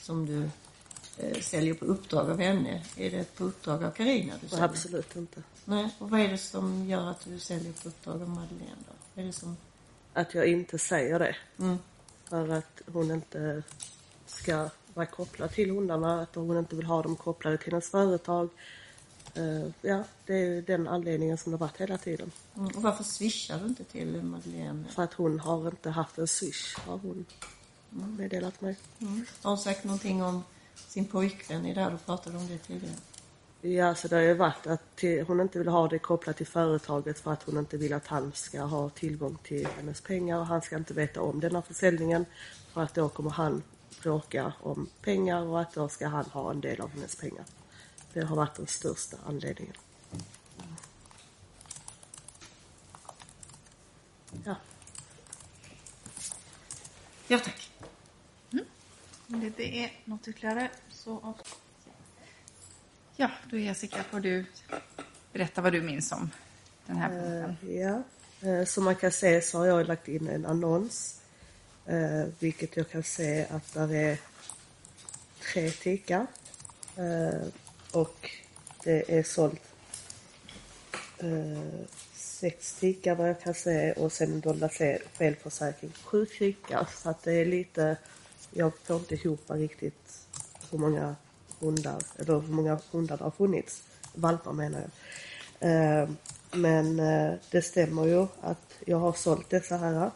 [0.00, 0.42] som du
[1.18, 2.82] eh, säljer på uppdrag av henne.
[2.96, 4.64] Är det på uppdrag av Karina du säljer?
[4.64, 5.42] Absolut inte.
[5.64, 8.92] Nej, och vad är det som gör att du säljer på uppdrag av Madeleine då?
[9.14, 9.56] Vad är det som...
[10.12, 11.36] Att jag inte säger det.
[11.58, 11.78] Mm.
[12.28, 13.62] För att hon inte
[14.26, 18.48] ska vara kopplad till hundarna, att hon inte vill ha dem kopplade till hennes företag.
[19.34, 22.30] Eh, ja, det är den anledningen som det har varit hela tiden.
[22.56, 22.66] Mm.
[22.66, 24.84] Och varför swishar du inte till Madeleine?
[24.88, 27.26] För att hon har inte haft en swish, har hon
[27.90, 28.76] meddelat mig.
[28.98, 29.26] Mm.
[29.42, 30.42] Har hon sagt någonting om
[30.74, 31.90] sin pojkvän i det här?
[31.90, 32.94] Du pratade om det tidigare.
[33.66, 37.18] Ja, så det har ju varit att hon inte vill ha det kopplat till företaget
[37.18, 40.62] för att hon inte vill att han ska ha tillgång till hennes pengar och han
[40.62, 42.26] ska inte veta om denna försäljningen
[42.72, 43.62] för att då kommer han
[44.02, 47.44] bråka om pengar och att då ska han ha en del av hennes pengar.
[48.12, 49.74] Det har varit den största anledningen.
[54.44, 54.54] Ja.
[57.28, 57.70] Ja, tack.
[59.28, 61.34] Om det inte är något ytterligare så...
[63.16, 64.44] Ja, då Jessica får du
[65.32, 66.30] berätta vad du minns om
[66.86, 67.56] den här punkten.
[67.70, 68.02] Eh, ja.
[68.40, 71.20] Eh, som man kan se så har jag lagt in en annons.
[71.86, 74.18] Eh, vilket jag kan se att där är
[75.52, 76.26] tre tikar.
[77.92, 78.30] Och
[78.84, 79.62] det är sålt
[82.14, 84.68] sex tikar vad jag kan se och sen dolda
[85.12, 86.88] felförsäkring sju tikar.
[87.02, 87.96] Så att det är lite,
[88.50, 90.26] jag får inte ihop riktigt
[90.70, 91.16] hur många
[91.64, 93.82] hundar, eller hur många hundar det har funnits.
[94.14, 94.90] Valpar menar jag.
[95.70, 96.08] Eh,
[96.52, 100.10] men eh, det stämmer ju att jag har sålt dessa här.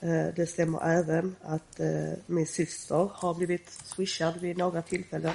[0.00, 5.34] Eh, det stämmer även att eh, min syster har blivit swishad vid några tillfällen.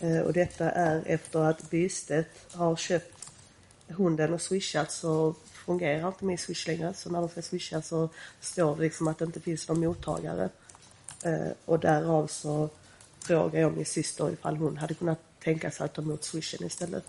[0.00, 3.32] Eh, och detta är efter att Bystedt har köpt
[3.88, 6.94] hunden och swishat så fungerar inte min swish längre.
[6.94, 8.08] Så när de ska swisha så
[8.40, 10.48] står det liksom att det inte finns någon mottagare.
[11.24, 12.68] Eh, och därav så
[13.22, 17.04] frågade jag min syster ifall hon hade kunnat tänka sig att ta emot swishen istället.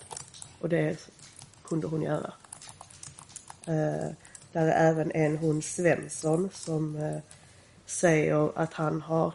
[0.60, 1.10] Och det
[1.64, 2.34] kunde hon göra.
[3.66, 4.10] Eh,
[4.52, 7.18] där är även en hund Svensson som eh,
[7.86, 9.34] säger att han har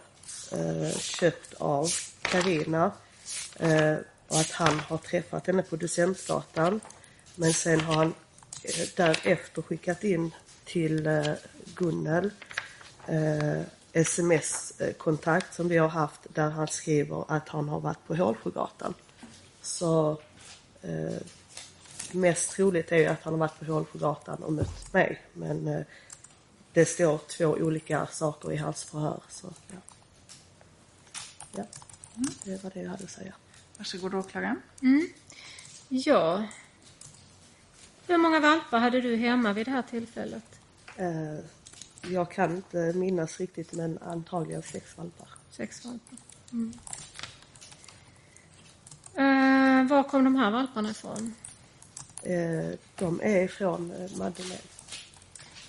[0.53, 1.89] eh, köpt av
[2.23, 2.93] Karina
[3.57, 3.97] eh,
[4.29, 6.81] och att han har träffat henne på Docentgatan.
[7.35, 8.15] Men sen har han
[8.63, 10.31] eh, därefter skickat in
[10.65, 11.33] till eh,
[11.75, 12.31] Gunnel
[13.07, 13.63] eh,
[13.93, 18.95] sms-kontakt som vi har haft där han skriver att han har varit på Hålsjögatan.
[19.63, 20.21] Så
[20.83, 21.23] eh,
[22.13, 25.23] mest troligt är ju att han har varit på Hålsjögatan och mött mig.
[25.33, 25.81] Men eh,
[26.73, 29.21] det står två olika saker i hans förhör.
[29.29, 29.79] Så, ja.
[31.53, 31.65] ja,
[32.45, 33.33] det var det jag hade att säga.
[33.79, 34.63] Varsågod åklagaren.
[35.89, 36.45] Ja.
[38.07, 40.45] Hur många valpar hade du hemma vid det här tillfället?
[40.97, 41.39] Eh,
[42.03, 45.29] jag kan inte minnas riktigt men antagligen sex valpar.
[45.51, 46.19] Sex valpar.
[46.53, 46.73] Mm.
[49.15, 51.35] Eh, var kom de här valparna ifrån?
[52.23, 54.63] Eh, de är från eh, Madeleine.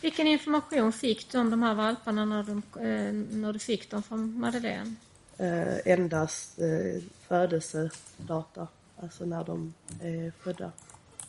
[0.02, 4.04] Vilken information fick du om de här valparna när, de, eh, när du fick dem
[4.04, 4.96] från Madeleine?
[5.38, 8.68] Eh, endast eh, födelsedata,
[9.02, 10.72] alltså när de är födda.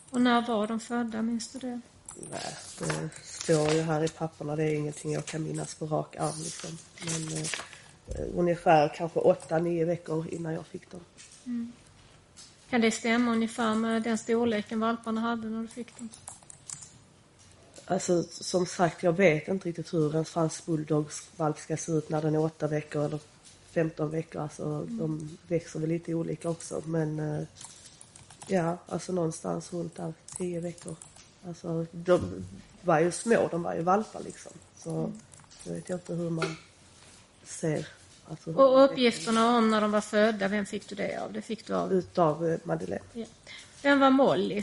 [0.09, 1.81] Och när var de födda, minns du det?
[2.15, 4.55] Nej, det står ju här i papperna.
[4.55, 6.43] Det är ingenting jag kan minnas på rak arm.
[6.43, 6.77] Liksom.
[7.05, 11.01] Men eh, ungefär kanske åtta, nio veckor innan jag fick dem.
[12.69, 16.09] Kan det stämma ungefär med den storleken valparna hade när du fick dem?
[17.85, 22.21] Alltså som sagt, jag vet inte riktigt hur en fransk bulldogsvalp ska se ut när
[22.21, 23.19] den är åtta veckor eller
[23.71, 24.41] 15 veckor.
[24.41, 26.83] Alltså de växer väl lite olika också.
[26.85, 27.43] Men eh,
[28.47, 30.95] ja, alltså någonstans runt där, tio veckor.
[31.47, 32.45] Alltså de
[32.81, 34.51] var ju små, de var ju valpar liksom.
[34.77, 35.11] Så
[35.63, 36.55] jag vet inte hur man
[37.43, 37.87] ser.
[38.29, 41.33] Alltså, Och uppgifterna om när de var födda, vem fick du det av?
[41.33, 41.93] Det fick du av...
[41.93, 43.05] Utav eh, Madeleine.
[43.13, 43.25] Ja.
[43.81, 44.57] Vem var Molly?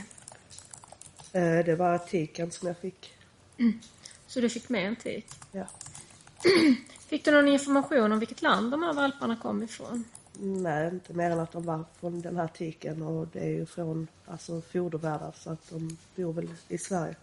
[1.33, 3.15] Eh, det var tiken som jag fick.
[4.27, 5.27] Så du fick med en tik.
[5.53, 5.67] Ja.
[7.09, 10.05] Fick du någon information om vilket land de här valparna kom ifrån?
[10.41, 13.67] Nej, inte mer än att de var från den här tiken och det är ju
[13.67, 17.17] från alltså, fodervärdar så att de bor väl i Sverige.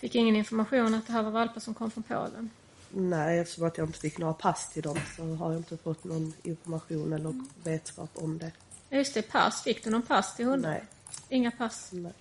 [0.00, 2.50] Fick ingen information att det här var valpar som kom från Polen?
[2.90, 6.04] Nej, eftersom att jag inte fick några pass till dem så har jag inte fått
[6.04, 8.52] någon information eller vetskap om det.
[8.90, 9.62] Just det, pass.
[9.62, 10.70] Fick du någon pass till hundar?
[10.70, 10.84] Nej,
[11.28, 11.88] Inga pass.
[11.92, 12.12] nej.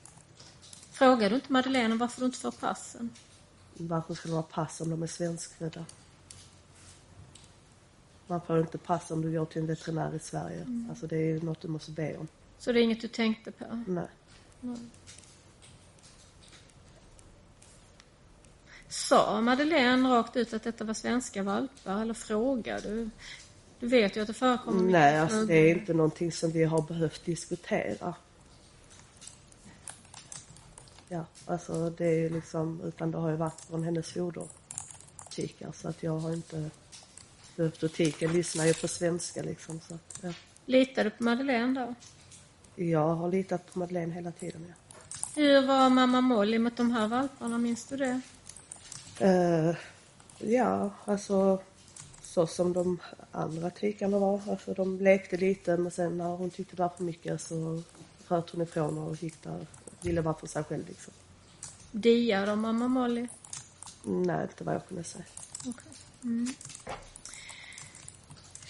[0.92, 3.10] Frågade du inte Madeleine varför du inte får passen?
[3.74, 5.86] Varför ska de ha pass om de är svenskfödda?
[8.28, 10.62] Man får inte pass om du går till en veterinär i Sverige.
[10.62, 10.88] Mm.
[10.90, 12.28] Alltså det är något du måste be om.
[12.58, 13.84] Så det är inget du tänkte på?
[13.88, 14.08] Nej.
[18.88, 23.10] Sa Madeleine rakt ut att detta var svenska valpar eller frågade du?
[23.80, 26.82] Du vet ju att det förekommer Nej, alltså det är inte någonting som vi har
[26.82, 28.14] behövt diskutera.
[31.08, 36.04] Ja, alltså det är liksom, utan det har ju varit från hennes fodertikar så att
[36.04, 36.70] jag har inte
[37.56, 40.34] behövt och tiken lyssnar ju på svenska liksom så ja.
[40.66, 41.96] Litar du på Madeleine då?
[42.84, 44.74] Jag har litat på Madeleine hela tiden, ja.
[45.36, 48.22] Hur var mamma Molly mot de här valparna, minns du det?
[49.20, 49.76] Eh,
[50.38, 51.62] ja, alltså
[52.22, 53.00] så som de
[53.32, 54.42] andra tikarna var.
[54.50, 57.84] Alltså de lekte lite men sen när hon tyckte det var för mycket så
[58.28, 59.68] röt hon ifrån och gick där,
[60.02, 61.14] ville vara för sig själv liksom.
[61.92, 63.28] Diar de mamma Molly?
[64.04, 65.26] Nej, inte vad jag kunde säga.
[65.60, 65.92] Okej.
[66.24, 66.48] Mm.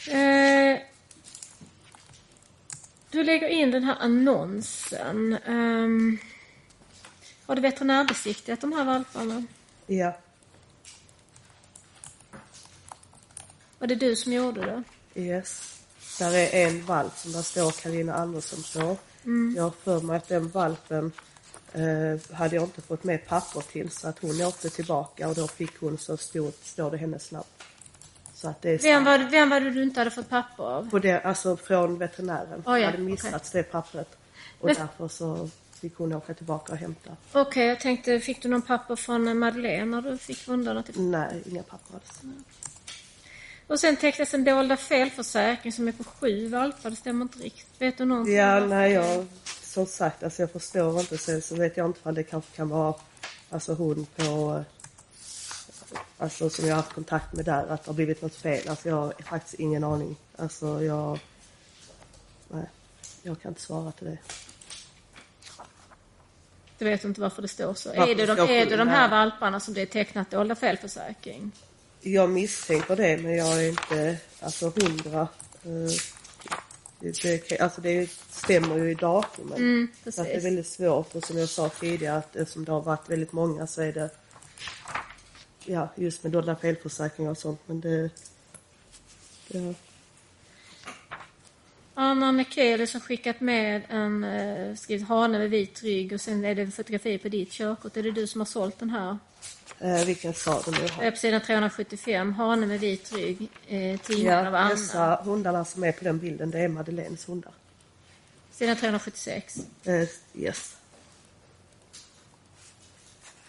[0.08, 0.80] Eh,
[3.12, 5.34] du lägger in den här annonsen.
[5.46, 6.18] Ehm,
[7.46, 9.44] har du veterinärbesiktigat de här valparna?
[9.88, 10.18] Ja,
[13.80, 15.22] Var det du som gjorde det?
[15.22, 15.80] yes.
[16.20, 18.98] Där är en valp som där står Karina Andersson på.
[19.56, 21.12] Jag har för mig att den valpen
[21.74, 25.48] eh, hade jag inte fått med papper till så att hon åkte tillbaka och då
[25.48, 27.46] fick hon så stort, står det hennes namn.
[28.36, 30.90] Så att det är Vem var, vem var det du inte hade fått papper av?
[30.90, 32.64] På det, alltså från veterinären.
[32.66, 34.18] Oh, ja, hade missats det pappret.
[34.60, 35.50] Och Men- därför så
[35.82, 37.10] fick hon åka tillbaka och hämta.
[37.32, 41.02] Okej, jag tänkte, fick du någon papper från Madeleine när du fick hundarna till...
[41.02, 42.22] Nej, inga papper alls.
[43.68, 47.82] Och sen tecknas en dolda felförsäkring som är på sju valpar, det stämmer inte riktigt.
[47.82, 48.36] Vet du någonting?
[48.36, 49.26] Ja, nej, jag,
[49.62, 51.18] som sagt, alltså jag förstår inte.
[51.18, 52.94] Sen så vet jag inte vad det kanske kan vara,
[53.50, 54.64] alltså hon på,
[56.26, 58.70] alltså som jag har haft kontakt med där, att det har blivit något fel.
[58.70, 60.16] Alltså jag har faktiskt ingen aning.
[60.38, 61.20] Alltså jag,
[62.48, 62.66] nej,
[63.24, 64.18] jag kan inte svara till det.
[66.78, 67.90] Du vet inte varför det står så.
[67.90, 71.52] Varför är det, de, är det de här valparna som det är tecknat dolda felförsäkring?
[72.02, 75.28] Jag misstänker det, men jag är inte alltså hundra.
[75.64, 75.92] eh,
[77.24, 79.58] Det, alltså det stämmer ju i datumen.
[79.58, 82.82] Mm, så det är väldigt svårt och som jag sa tidigare att eftersom det har
[82.82, 84.10] varit väldigt många så är det
[85.66, 88.10] ja, just med dolda felförsäkringar och sånt men det
[89.48, 89.74] ja,
[91.98, 96.56] Anna Nekeli som skickat med en eh, skrivit hane med vit rygg och sen är
[96.56, 97.98] det fotografi på ditt körkort.
[97.98, 99.18] Är det du som har sålt den här?
[99.80, 101.06] eh, vilken sa du nu?
[101.06, 104.70] Eh, På sidan 375, hane med vit rygg, eh, tidningen av Ja, Anna.
[104.70, 107.52] dessa hundarna som är på den bilden det är Madeleines hundar.
[108.52, 109.58] Sidan 376.
[109.84, 110.78] Eh, yes.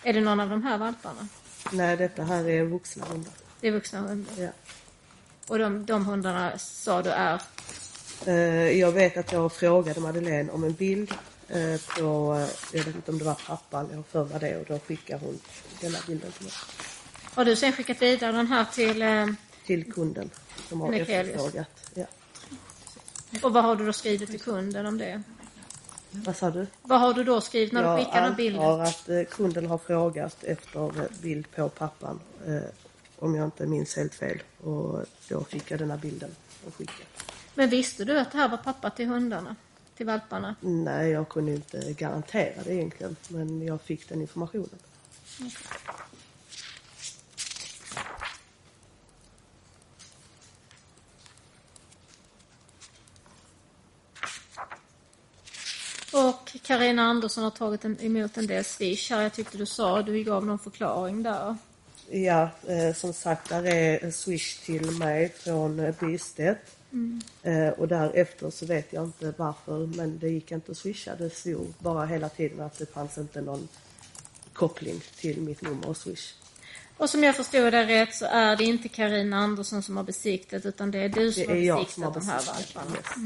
[0.03, 1.29] Är det någon av de här valparna?
[1.73, 3.33] Nej, detta här är vuxna hundar.
[3.61, 4.33] Det är vuxna hundar.
[4.39, 4.49] Ja.
[5.47, 7.43] Och de, de hundarna sa du är...
[8.27, 11.14] Eh, jag vet att jag frågade Madeleine om en bild
[11.49, 14.64] eh, på, eh, jag vet inte om det var pappan, jag för mig det och
[14.69, 15.41] då skickade hon
[15.81, 16.53] denna bilden till mig.
[17.35, 19.05] Har du sen skickat vidare den här till...
[19.67, 20.31] Till kunden
[20.69, 21.37] som har Nekelius.
[21.37, 21.91] efterfrågat.
[21.95, 22.05] Ja.
[23.43, 25.23] och vad har du då skrivit till kunden om det?
[26.25, 26.67] Vad sa du?
[26.83, 28.62] Vad har du då skrivit när du jag skickar den bilden?
[28.62, 32.61] antar att eh, kunden har frågat efter eh, bild på pappan eh,
[33.19, 36.31] om jag inte minns helt fel och då fick jag denna bilden
[36.67, 37.05] och skickade.
[37.55, 39.57] Men visste du att det här var pappa till hundarna?
[39.97, 40.55] Till valparna?
[40.61, 44.79] Nej, jag kunde inte garantera det egentligen men jag fick den informationen.
[56.17, 59.23] Och Karina Andersson har tagit emot en del swish här.
[59.23, 61.57] Jag tyckte du sa, du gav någon förklaring där.
[62.11, 66.77] Ja, eh, som sagt, där är en swish till mig från eh, Bystedt.
[67.43, 71.14] Eh, och därefter så vet jag inte varför, men det gick inte att swisha.
[71.17, 73.69] Det stod bara hela tiden att det fanns inte någon
[74.53, 76.33] koppling till mitt nummer och swish.
[76.97, 80.67] Och som jag förstod det rätt så är det inte Karina Andersson som har besiktat
[80.67, 82.75] utan det är du som Det har besiktat som har de här besiktat.
[82.85, 82.97] valparna.
[82.97, 83.17] Yes.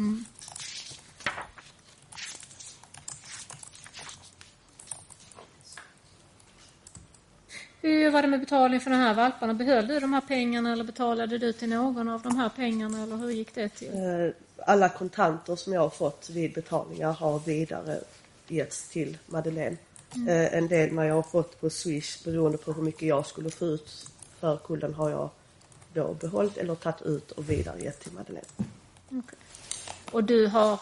[7.83, 9.55] Hur var det med betalning för de här valparna?
[9.55, 13.16] Behöll du de här pengarna eller betalade du till någon av de här pengarna eller
[13.16, 13.89] hur gick det till?
[13.95, 14.33] Eh,
[14.66, 18.01] Alla kontanter som jag har fått vid betalningar har vidare
[18.49, 19.76] getts till Madeleine.
[20.28, 23.51] Eh, En del när jag har fått på Swish beroende på hur mycket jag skulle
[23.51, 24.07] få ut
[24.41, 25.31] för kullen har jag
[25.95, 28.47] då behållit eller tagit ut och vidare gett till Madeleine.
[30.12, 30.81] Och du har,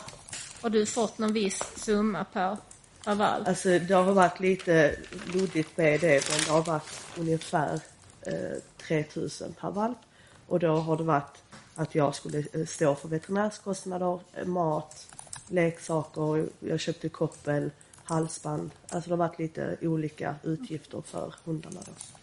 [0.62, 2.56] har du fått någon viss summa per,
[3.04, 3.48] av allt?
[3.48, 4.96] Alltså det har varit lite
[5.34, 7.80] luddigt med det men det har varit ungefär
[8.22, 9.98] eh, 3000 per valp.
[10.46, 11.42] Och då har det varit
[11.74, 15.06] att jag skulle eh, stå för veterinärskostnader, eh, mat,
[15.48, 17.70] leksaker, jag köpte koppel,
[18.04, 18.70] halsband.
[18.88, 22.17] Alltså det har varit lite olika utgifter för hundarna då.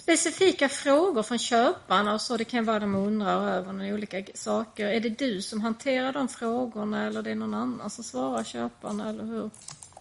[0.00, 4.86] Specifika frågor från köparna och så, det kan vara de undrar över några olika saker.
[4.86, 9.08] Är det du som hanterar de frågorna eller är det någon annan som svarar köparna
[9.08, 9.50] eller hur?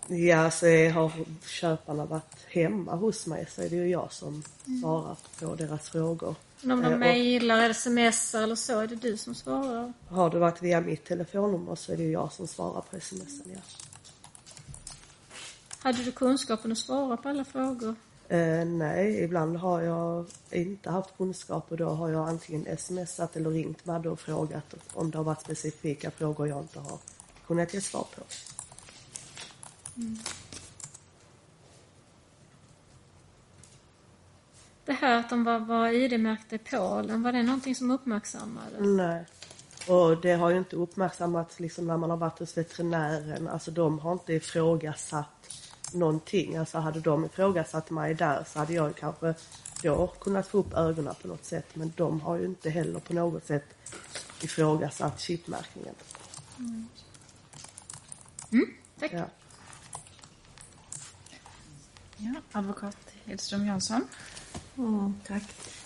[0.07, 1.11] Ja, så har
[1.47, 4.43] köparna varit hemma hos mig så är det ju jag som
[4.81, 6.35] svarar på deras frågor.
[6.61, 9.93] Men om Eh, de och- mejlar eller smsar eller så, är det du som svarar?
[10.09, 13.41] Har det varit via mitt telefonnummer så är det ju jag som svarar på smsen,
[13.53, 13.59] ja.
[15.79, 17.95] Hade du kunskapen att svara på alla frågor?
[18.29, 23.49] Eh, nej, ibland har jag inte haft kunskap och då har jag antingen smsat eller
[23.49, 26.97] ringt Madde och frågat om det har varit specifika frågor jag inte har
[27.47, 28.23] kunnat ge svar på.
[34.85, 38.79] Det här att de var, var ID-märkta i Polen, var det någonting som uppmärksammades?
[38.79, 39.25] Nej.
[39.87, 43.47] Och det har ju inte uppmärksammats liksom när man har varit hos veterinären.
[43.47, 46.57] Alltså de har inte ifrågasatt någonting.
[46.57, 49.33] Alltså hade de ifrågasatt mig där så hade jag kanske
[49.83, 51.65] då kunnat få upp ögonen på något sätt.
[51.73, 53.65] Men de har ju inte heller på något sätt
[54.41, 55.95] ifrågasatt chipmärkningen.
[58.99, 59.13] Tack.
[59.13, 59.25] Ja.
[62.17, 64.07] Ja, advokat Edström Jansson.
[64.77, 65.43] Mm, tack.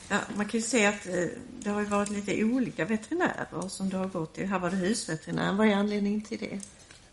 [0.09, 1.25] Ja, man kan ju se att eh,
[1.59, 4.47] det har varit lite olika veterinärer som du har gått till.
[4.47, 5.57] Här var det husveterinären.
[5.57, 6.59] Vad är anledningen till det?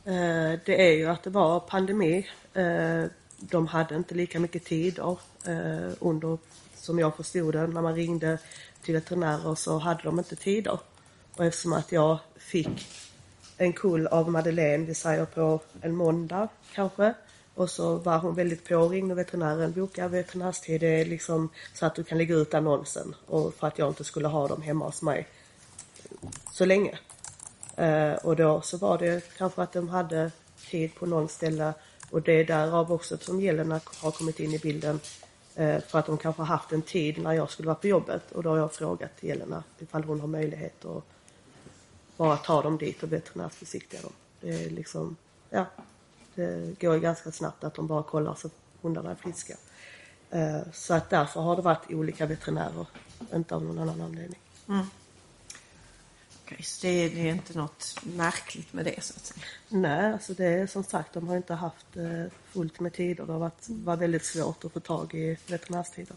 [0.06, 2.26] Eh, det är ju att det var pandemi.
[2.54, 3.04] Eh,
[3.38, 6.38] de hade inte lika mycket tider eh, under,
[6.74, 8.38] som jag förstod det, när man ringde
[8.82, 10.78] till veterinärer så hade de inte tider.
[11.36, 12.86] Och eftersom att jag fick
[13.56, 17.14] en kull av Madeleine, vi säger på en måndag kanske,
[17.54, 21.86] och så var hon väldigt på och ringde veterinären, boka veterinärstid, det är liksom så
[21.86, 24.84] att du kan lägga ut annonsen och för att jag inte skulle ha dem hemma
[24.84, 25.26] hos mig
[26.52, 26.98] så länge.
[27.76, 30.30] Eh, och då så var det kanske att de hade
[30.70, 31.74] tid på någon ställe
[32.10, 35.00] och det är därav också som Jelena har kommit in i bilden.
[35.54, 38.32] Eh, för att de kanske har haft en tid när jag skulle vara på jobbet
[38.32, 41.04] och då har jag frågat Jelena ifall hon har möjlighet att
[42.16, 44.12] bara ta dem dit och veterinärbesiktiga dem.
[44.40, 45.16] Det är liksom,
[45.50, 45.66] ja,
[46.34, 48.50] det går ju ganska snabbt att de bara kollar så
[48.82, 49.56] hundarna är friska.
[50.30, 52.86] Eh, så att därför har det varit olika veterinärer,
[53.34, 54.40] inte av någon annan anledning.
[54.68, 54.86] Mm
[56.62, 59.44] så det är, det är inte något märkligt med det så att säga.
[59.68, 63.26] Nej, alltså det är som sagt, de har inte haft eh, fullt med tider.
[63.26, 66.16] Det har varit, var väldigt svårt att få tag i veterinärstider.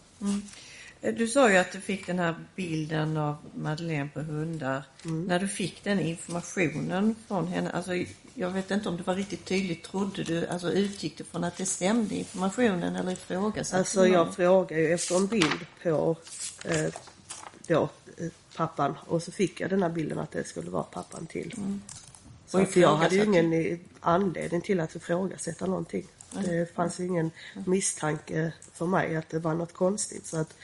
[1.00, 4.82] Eh, Du sa ju att du fick den här bilden av Madeleine på hundar.
[5.02, 7.92] När du fick den informationen från henne, alltså
[8.34, 11.56] jag vet inte om det var riktigt tydligt, trodde du, alltså utgick du från att
[11.56, 16.16] det stämde informationen eller ifrågasatte Alltså jag frågade ju efter en bild på
[16.64, 16.94] eh,
[17.66, 18.26] då, eh,
[18.56, 21.54] pappan och så fick jag den här bilden att det skulle vara pappan till.
[22.46, 26.06] Så Och att jag hade ju ingen anledning till att ifrågasätta någonting.
[26.44, 27.30] Det fanns ju ingen
[27.66, 30.26] misstanke för mig att det var något konstigt.
[30.26, 30.54] Så att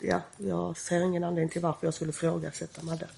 [0.00, 3.08] ja, jag ser ingen anledning till varför jag skulle ifrågasätta Madde.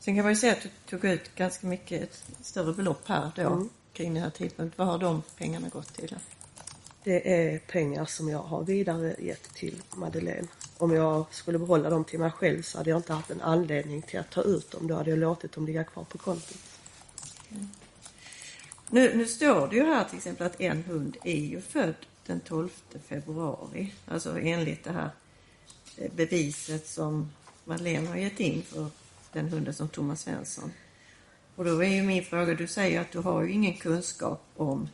[0.00, 3.30] Sen kan man ju säga att du tog ut ganska mycket, ett större belopp här
[3.36, 3.68] då, Mm.
[3.92, 4.72] kring den här tidpunkten.
[4.76, 6.08] Vad har de pengarna gått till?
[6.08, 6.16] Då?
[7.04, 10.48] Det är pengar som jag har vidare gett till Madeleine.
[10.78, 14.02] Om jag skulle behålla dem till mig själv så hade jag inte haft en anledning
[14.02, 14.86] till att ta ut dem.
[14.86, 16.58] Då hade jag låtit dem ligga kvar på kontot.
[17.50, 17.68] Mm.
[18.90, 21.94] Nu, nu står det ju här till exempel att en hund är ju född
[22.26, 22.68] den 12
[23.08, 23.94] februari.
[24.06, 25.10] Alltså enligt det här
[25.96, 27.30] eh, beviset som
[27.64, 28.86] Madeleine har gett in för
[29.32, 30.72] den hunden som Thomas Svensson.
[31.56, 34.88] Och då är ju min fråga, du säger att du har ju ingen kunskap om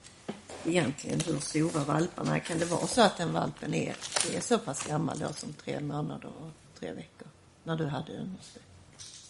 [0.67, 2.41] egentligen hur stora valparna är.
[2.41, 3.97] Kan det vara så att den valpen är,
[4.35, 7.29] är så pass gammal då som tre månader och tre veckor?
[7.65, 8.37] När du hade den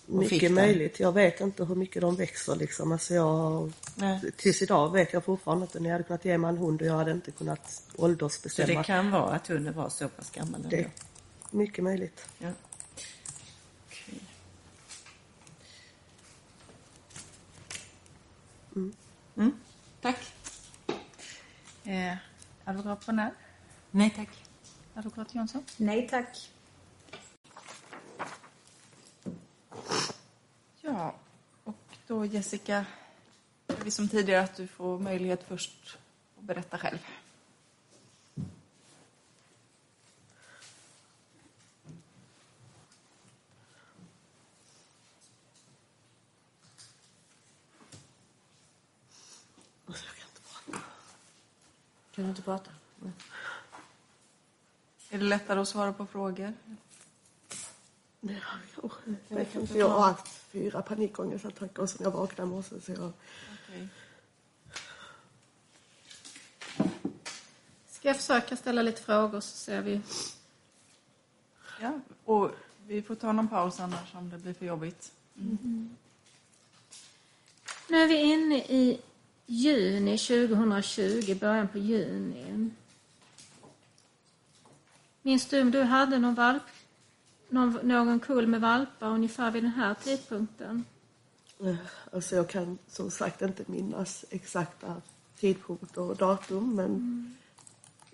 [0.06, 1.00] Mycket möjligt.
[1.00, 2.92] Jag vet inte hur mycket de växer liksom.
[2.92, 4.20] Alltså jag, Nej.
[4.36, 6.86] tills idag vet jag fortfarande inte när jag hade kunnat ge mig en hund och
[6.86, 8.78] jag hade inte kunnat Så åldersbestämma.
[8.80, 10.68] det kan vara att hunden var så pass gammal ändå?
[10.68, 10.90] Det
[11.50, 12.26] mycket möjligt.
[12.38, 12.50] Ja.
[13.86, 14.20] Okej.
[19.36, 19.52] Mm.
[20.00, 20.33] Tack.
[21.84, 22.16] Eh,
[22.64, 23.30] advokat Bonell.
[23.90, 24.28] Nej tack.
[24.94, 25.64] Advokat Jansson.
[25.76, 26.50] Nej tack.
[30.80, 31.14] Ja,
[31.64, 32.86] och då Jessica,
[33.66, 35.98] är vi som tidigare att du får möjlighet först
[36.38, 36.98] att berätta själv.
[52.14, 52.70] Kan du inte prata?
[55.10, 56.52] Är det lättare att svara på frågor?
[58.20, 58.34] Ja,
[59.28, 59.78] jag vet inte.
[59.78, 62.80] Jag har haft fyra panikångestattacker sen jag vaknade i morse.
[62.80, 63.12] Så jag,
[63.64, 63.88] Okej.
[67.88, 70.00] Ska jag försöka ställa lite frågor så ser vi.
[71.80, 72.50] Ja, och
[72.86, 75.12] vi får ta någon paus annars om det blir för jobbigt.
[77.88, 79.00] Nu är vi inne i
[79.46, 82.70] juni 2020, början på juni.
[85.22, 86.62] Minns du om du hade någon, valp,
[87.48, 90.84] någon, någon kull med valpar ungefär vid den här tidpunkten?
[91.60, 91.76] eh,
[92.12, 95.02] alltså jag kan som sagt inte minnas exakta
[95.40, 97.34] tidpunkter och datum men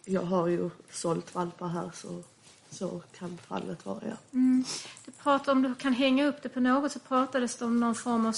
[0.04, 2.22] jag har ju sålt valpar här så,
[2.70, 4.16] så kan fallet vara ja.
[4.32, 4.64] Mm.
[5.04, 7.94] Du pratade om du kan hänga upp det på något så pratades det om någon
[7.94, 8.32] form av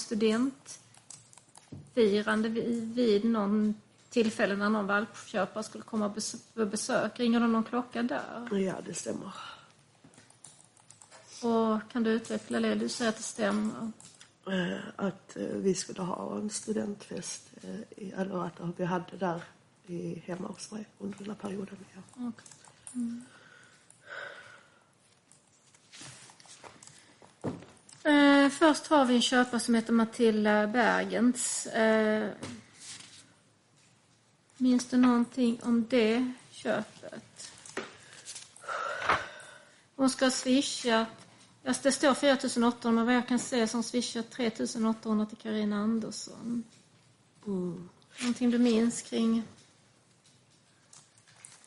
[1.92, 3.74] studentfirande vid, vid någon
[4.10, 6.08] tillfälle när någon valpköpare skulle komma
[6.54, 7.20] på besök.
[7.20, 8.58] Ringer det någon klocka där?
[8.58, 9.34] Ja, det stämmer.
[11.42, 12.74] Och kan du utveckla det?
[12.74, 13.92] Du säger att det stämmer.
[14.46, 19.42] Eh, att eh, vi skulle ha en studentfest, eh, eller att vi hade där
[19.86, 21.76] i, hemma hos mig under den här perioden.
[21.94, 22.00] Ja.
[22.12, 22.46] Okej.
[22.94, 23.24] Mm.
[28.04, 31.66] Eh, först har vi en köpare som heter Matilda Bergens.
[31.66, 32.30] Eh,
[34.56, 37.52] minns du någonting om det köpet?
[39.96, 41.08] Hon ska ha swishat.
[41.62, 42.34] Det står 4
[42.68, 44.50] 800 men vad jag kan se som swishat 3
[44.90, 46.64] 800 till Karina Andersson.
[47.46, 47.88] Mm.
[48.20, 49.42] Någonting du minns kring?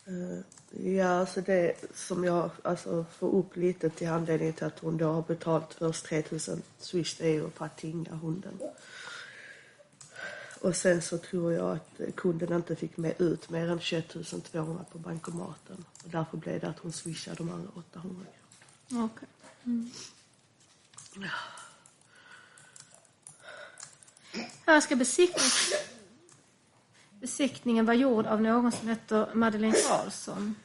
[0.06, 4.98] Eh, Ja, alltså det som jag alltså, får upp lite till anledningen till att hon
[4.98, 8.60] då har betalt först 3000 swish, det är ju för att tinga hunden.
[10.62, 14.16] Och sen så tror jag att kunden inte fick med ut mer än 21
[14.52, 15.86] 200 på bankomaten.
[16.04, 18.26] Och därför blev det att hon swishade de andra 800
[18.92, 19.28] Okej.
[19.64, 19.92] Mm.
[24.66, 25.74] Här ska besiktnings...
[27.12, 30.56] besiktningen vara gjord av någon som heter Madeleine Karlsson.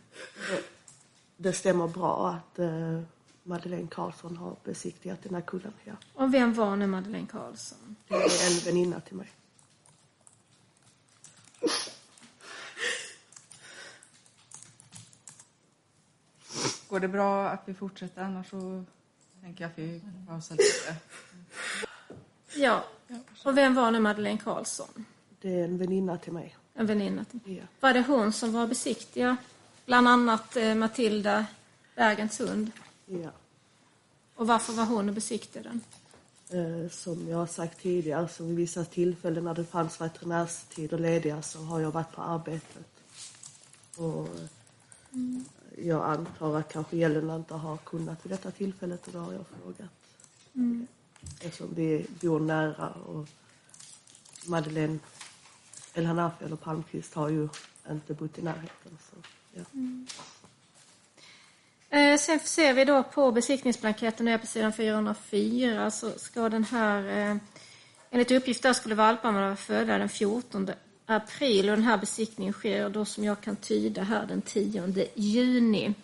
[1.37, 3.01] Det stämmer bra att eh,
[3.43, 5.93] Madeleine Karlsson har besiktigat den här kullen, ja.
[6.15, 7.97] Och vem var nu Madeleine Karlsson?
[8.09, 9.29] Det är en väninna till mig.
[16.89, 18.85] Går det bra att vi fortsätter annars så
[19.43, 20.97] tänker jag att vi pausar lite.
[22.57, 22.85] Ja.
[23.45, 25.05] Och vem var nu Madeleine Karlsson?
[25.41, 26.57] Det är en väninna till mig.
[26.75, 27.63] En väninna till Ja.
[27.81, 29.37] Var det hon som var besiktiga?
[29.91, 31.47] Bland annat eh, Matilda
[31.97, 32.71] Bergens hund.
[33.07, 33.31] ja.
[34.35, 35.81] Och varför var hon och besiktigade den?
[36.85, 41.43] Eh, som jag har sagt tidigare, så vid vissa tillfällen när det fanns veterinärstider lediga
[41.43, 42.87] så har jag varit på arbetet.
[43.97, 49.19] Och eh, jag antar att kanske Jelena inte har kunnat vid detta tillfället och då
[49.19, 49.91] har jag frågat.
[51.41, 53.29] Eftersom vi bor nära och
[54.47, 54.99] Madeleine
[55.95, 57.49] El Hanafi eller Palmqvist har ju
[57.91, 58.99] inte bott i närheten.
[59.11, 59.17] Så,
[59.53, 59.65] ja.
[61.91, 67.31] Eh, sen ser vi då på besiktningsblanketten, är på sidan 404, så ska den här,
[67.31, 67.37] eh,
[68.11, 70.71] enligt uppgift där skulle valparna vara födda den 14
[71.07, 75.95] april och den här besiktningen sker då som jag kan tyda här den 10 juni.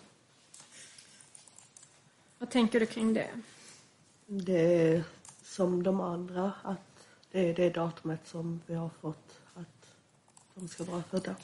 [2.39, 3.31] Vad tänker du kring det?
[4.27, 5.05] Det är
[5.43, 9.87] som de andra, att det är det datumet som vi har fått att
[10.55, 11.37] de ska vara födda.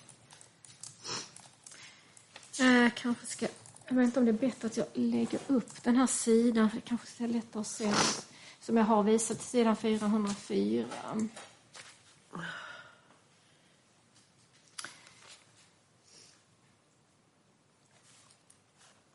[2.63, 3.47] Jag kanske ska,
[3.89, 6.77] jag vet inte om det är bättre att jag lägger upp den här sidan, för
[6.77, 7.93] det kanske är lättare att se
[8.61, 10.87] som jag har visat, sidan 404.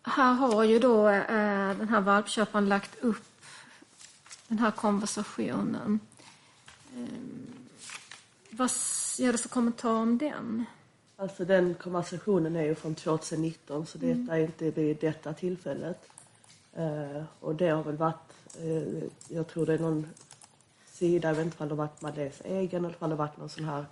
[0.02, 3.46] Här har ju då eh, den här valpköparen lagt upp
[4.48, 6.00] den här konversationen.
[6.96, 7.08] Eh,
[8.50, 8.72] vad
[9.18, 10.66] gör du för kommentar om den?
[11.20, 14.30] Alltså den konversationen är ju från 2019 så detta Mm.
[14.30, 15.98] är inte vid detta tillfället.
[16.74, 20.08] Eh, och det har väl varit, eh, jag tror det är någon
[20.86, 23.38] sida, jag vet inte om det har varit Madeleines egen eller om det har varit
[23.38, 23.86] någon sån här,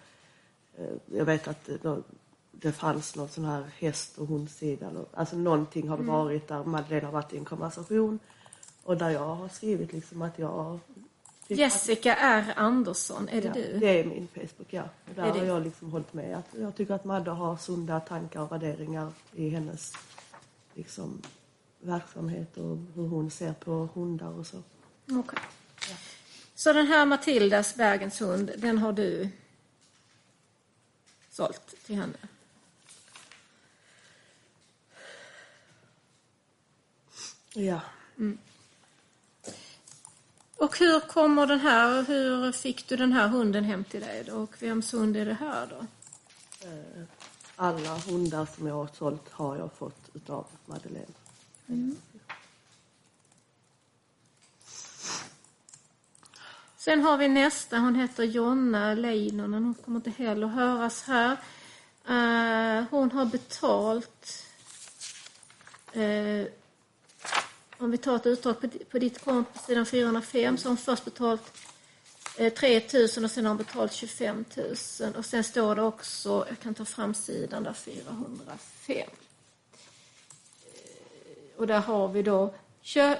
[0.78, 2.02] eh, jag vet att det,
[2.52, 4.92] det fanns någon sån här häst och hundsida.
[5.14, 6.16] Alltså någonting har det Mm.
[6.16, 8.20] varit där Madeleine har varit i en konversation
[8.84, 10.80] och där jag har skrivit liksom att jag
[11.48, 12.54] Jessica R.
[12.56, 13.80] Andersson, är det ja, du?
[13.80, 14.84] Det är min Facebook, ja.
[15.16, 16.38] Där det- har jag liksom hållit med.
[16.38, 19.94] Att jag tycker att Madde har sunda tankar och värderingar i hennes
[20.74, 21.22] liksom,
[21.80, 24.64] verksamhet och hur hon ser på hundar och så.
[25.12, 25.40] Okej.
[26.56, 29.30] Så den här Matildas Bergens hund, den har du
[31.30, 32.18] sålt till henne?
[37.54, 37.80] Ja.
[40.58, 44.34] Och hur kommer den här, hur fick du den här hunden hem till dig då?
[44.34, 45.86] Och vems hund är det här då?
[47.56, 51.14] Alla hundar som jag har sålt har jag fått utav Madeleine.
[56.78, 61.32] Sen har vi nästa, hon heter Jonna Leinonen, hon kommer inte heller höras här.
[62.08, 64.46] Eh, hon har betalt,
[65.94, 66.46] eh,
[67.78, 70.78] om vi tar ett utdrag på, på ditt konto på sidan 405, så har hon
[70.78, 71.58] först betalt
[72.38, 74.46] eh, 3 000 och sen har hon betalt 25
[75.00, 75.16] 000.
[75.16, 78.98] Och sen står det också, jag kan ta fram sidan där, 405.
[78.98, 79.06] Eh,
[81.58, 82.54] och där har vi då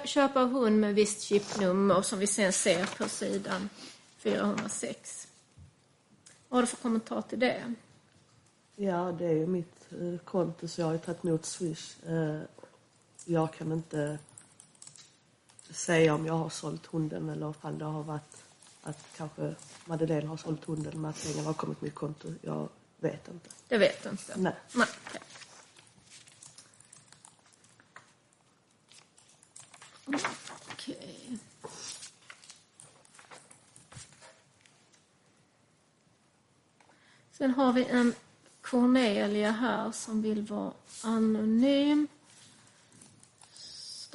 [0.04, 3.68] köp av hund med visst chipnummer som vi sen ser på sidan
[4.18, 5.28] 406.
[6.48, 7.74] Vad har du för kommentar till det?
[8.76, 11.96] Ja, det är ju mitt eh, konto så jag har ju tagit emot Swish.
[13.24, 14.18] Jag kan inte
[15.70, 18.44] säga om jag har sålt hunden eller om det har varit
[18.82, 22.34] att kanske Madeleine har sålt hunden men att pengarna har kommit mitt konto.
[22.42, 23.50] Jag vet inte.
[23.68, 24.34] Det vet du inte.
[24.36, 24.54] Nej.
[24.74, 24.88] Nej.
[30.72, 31.38] Okej.
[37.32, 38.14] Sen har vi en
[38.60, 40.72] Cornelia här som vill vara
[41.04, 42.08] anonym.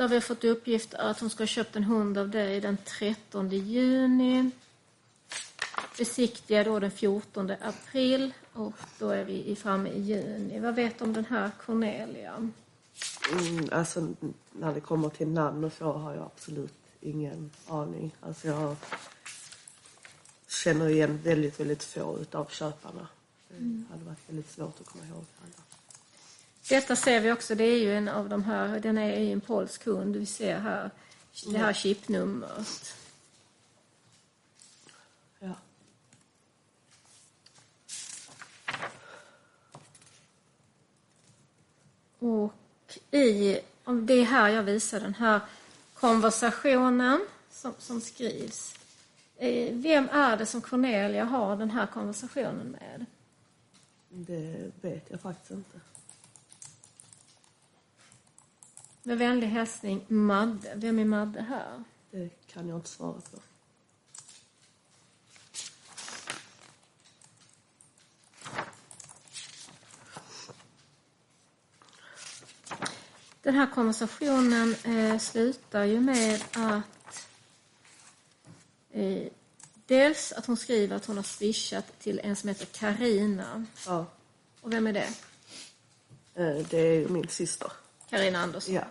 [0.02, 2.78] Där vi har fått uppgift att hon ska ha köpt en hund av dig den
[2.78, 4.52] 13 juni.
[5.98, 10.60] Besiktiga då den 14 april och då är vi framme i juni.
[10.60, 12.50] Vad vet du om den här Cornelia?
[13.32, 14.08] Mm, alltså
[14.52, 18.12] när det kommer till namn och så har jag absolut ingen aning.
[18.22, 18.76] Alltså jag
[20.48, 23.08] känner igen väldigt, väldigt få utav köparna.
[23.48, 25.71] Det hade varit väldigt svårt att komma ihåg alla.
[26.72, 29.42] Detta ser vi också, det är ju en av de här, den är ju en
[29.42, 30.16] polsk hund.
[30.16, 30.92] Vi ser här
[31.46, 32.96] det här chipnumret.
[35.40, 35.56] Ja.
[42.20, 42.54] Och
[43.12, 45.40] i, om det är här jag visar den här
[45.94, 48.76] konversationen som, som skrivs.
[49.38, 53.06] Eh, Vem är det som Cornelia har den här konversationen med?
[54.10, 55.80] Det vet jag faktiskt inte.
[59.04, 60.74] Med vänlig hälsning Madde.
[60.76, 61.84] Vem är Madde här?
[62.12, 63.40] Det kan jag inte svara på.
[73.44, 77.28] Den här konversationen eh, slutar ju med att
[78.92, 79.28] eh,
[79.86, 83.66] dels att hon skriver att hon har swishat till en som heter Karina.
[83.86, 84.06] Ja,
[84.62, 85.10] Och vem är det?
[86.36, 87.72] eh, det är ju min syster.
[88.12, 88.74] Karina Andersson.
[88.74, 88.84] Ja.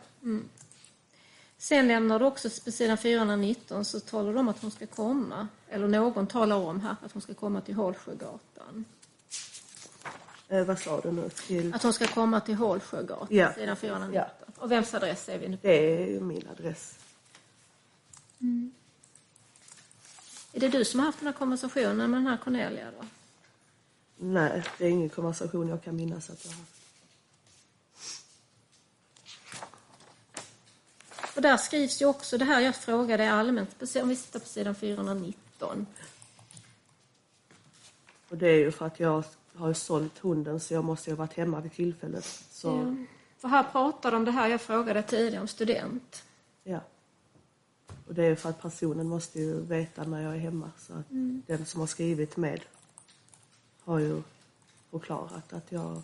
[1.58, 5.48] Sen lämnar du också på sidan 419 så talar du om att hon ska komma,
[5.68, 8.84] eller någon talar om här att hon ska komma till Hålsjögatan.
[10.48, 11.28] Eh, vad sa du nu?
[11.28, 11.74] Till...
[11.74, 13.52] Att hon ska komma till Hålsjögatan, Ja.
[13.54, 14.14] sidan 419.
[14.14, 14.52] Ja.
[14.56, 15.66] Och vems adress är vi nu på?
[15.66, 16.98] Det är min adress.
[20.52, 23.06] Är det du som har haft den här konversationen med den här Cornelia då?
[24.16, 26.79] Nej, det är ingen konversation jag kan minnas att jag har haft.
[31.40, 34.74] Och där skrivs ju också det här jag frågade allmänt, om vi sitter på sidan
[34.74, 35.86] 419.
[38.28, 41.24] Och det är ju för att jag har sålt hunden så jag måste ju ha
[41.24, 42.24] varit hemma vid tillfället.
[42.50, 43.06] Så Ja.
[43.38, 46.22] För här pratar de om det här jag frågade tidigare om student.
[46.64, 46.80] ja.
[48.06, 50.70] Och det är ju för att personen måste ju veta när jag är hemma.
[50.78, 51.06] Så att
[51.46, 52.60] den som har skrivit med
[53.84, 54.22] har ju
[54.90, 56.02] förklarat att jag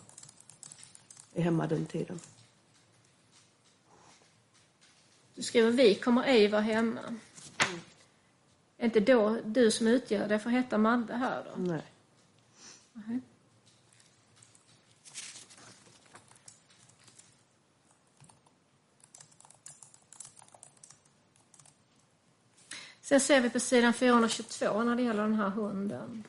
[1.33, 2.19] är hemma den tiden.
[5.37, 7.01] Du skriver vi kommer ej vara hemma.
[8.77, 11.61] Är inte då du som utgör det för heta Madde här då?
[11.61, 11.81] Nej.
[12.93, 13.19] Nej.
[23.01, 26.23] Sen ser vi på sidan 422 när det gäller den här hunden.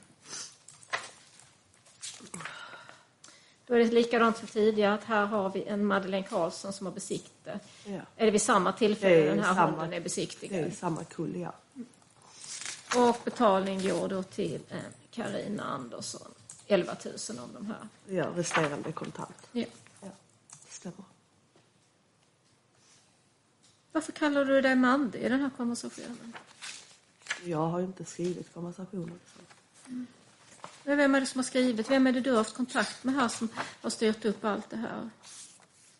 [3.68, 6.94] Då är det likadant som tidigare att här har vi en Madeleine Karlsson som har
[6.94, 7.62] besiktat.
[7.84, 8.00] Ja.
[8.16, 10.72] Är det vid samma tillfälle den här samma- hunden är Det är besiktigad?
[10.72, 11.52] samma kull, ja.
[12.96, 14.76] Och betalning går då till eh,
[15.10, 16.30] Karina Andersson.
[16.66, 17.88] 11 000 av de här.
[18.06, 19.48] Ja, resterande kontant.
[19.52, 19.64] Ja.
[20.00, 20.08] Ja,
[20.66, 21.04] det stämmer.
[23.92, 26.32] Varför kallar du dig Madde i den här konversationen?
[27.44, 29.20] Jag har ju inte skrivit konversationen.
[29.34, 29.90] Så.
[30.88, 31.90] Men Vem är det som har skrivit?
[31.90, 33.48] Vem är det du har haft kontakt med här som
[33.82, 35.10] har styrt upp allt det här?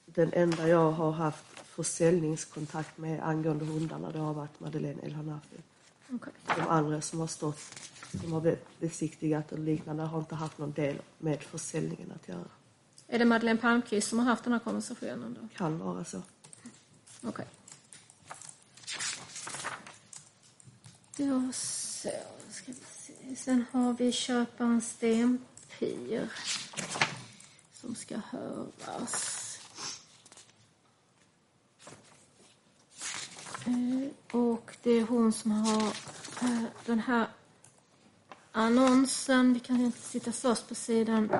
[0.07, 5.57] Den enda jag har haft försäljningskontakt med angående hundarna det har varit Madeleine El Hanafi.
[6.13, 6.33] Okej.
[6.57, 7.61] De andra som har stått,
[8.21, 12.49] som har be- besiktigat och liknande har inte haft någon del med försäljningen att göra.
[13.09, 15.49] Är det Madeleine Palmqvist som har haft den här konversationen då?
[15.57, 16.23] Kan vara så.
[17.23, 17.47] Okej.
[21.17, 22.09] Då så,
[22.51, 22.88] ska vi.
[23.37, 26.33] Sen har vi köparen Stenpir
[27.73, 29.45] som ska höras.
[33.67, 34.09] Eh,
[34.41, 35.87] och det är hon som har
[36.43, 37.27] eh, den här
[38.53, 39.55] annonsen.
[39.55, 41.33] Vi kan inte sitta först på sidan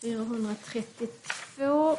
[0.00, 1.96] 432.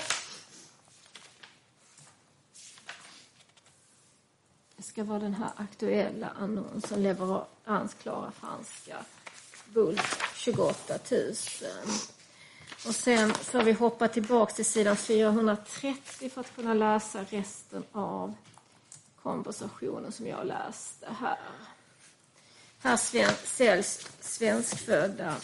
[4.99, 8.97] Ska vara den här aktuella annonsen, Leverans Klara franska
[9.73, 10.01] Bull
[10.35, 11.21] 28 000.
[12.88, 18.34] Och sen får vi hoppa tillbaka till sidan 430 för att kunna läsa resten av
[19.21, 21.38] konversationen som jag läste här.
[22.80, 25.35] Här sven säljs svenskfödda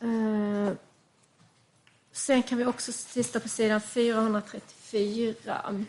[0.00, 0.72] Eh,
[2.26, 5.84] sen kan vi också titta på sidan 434.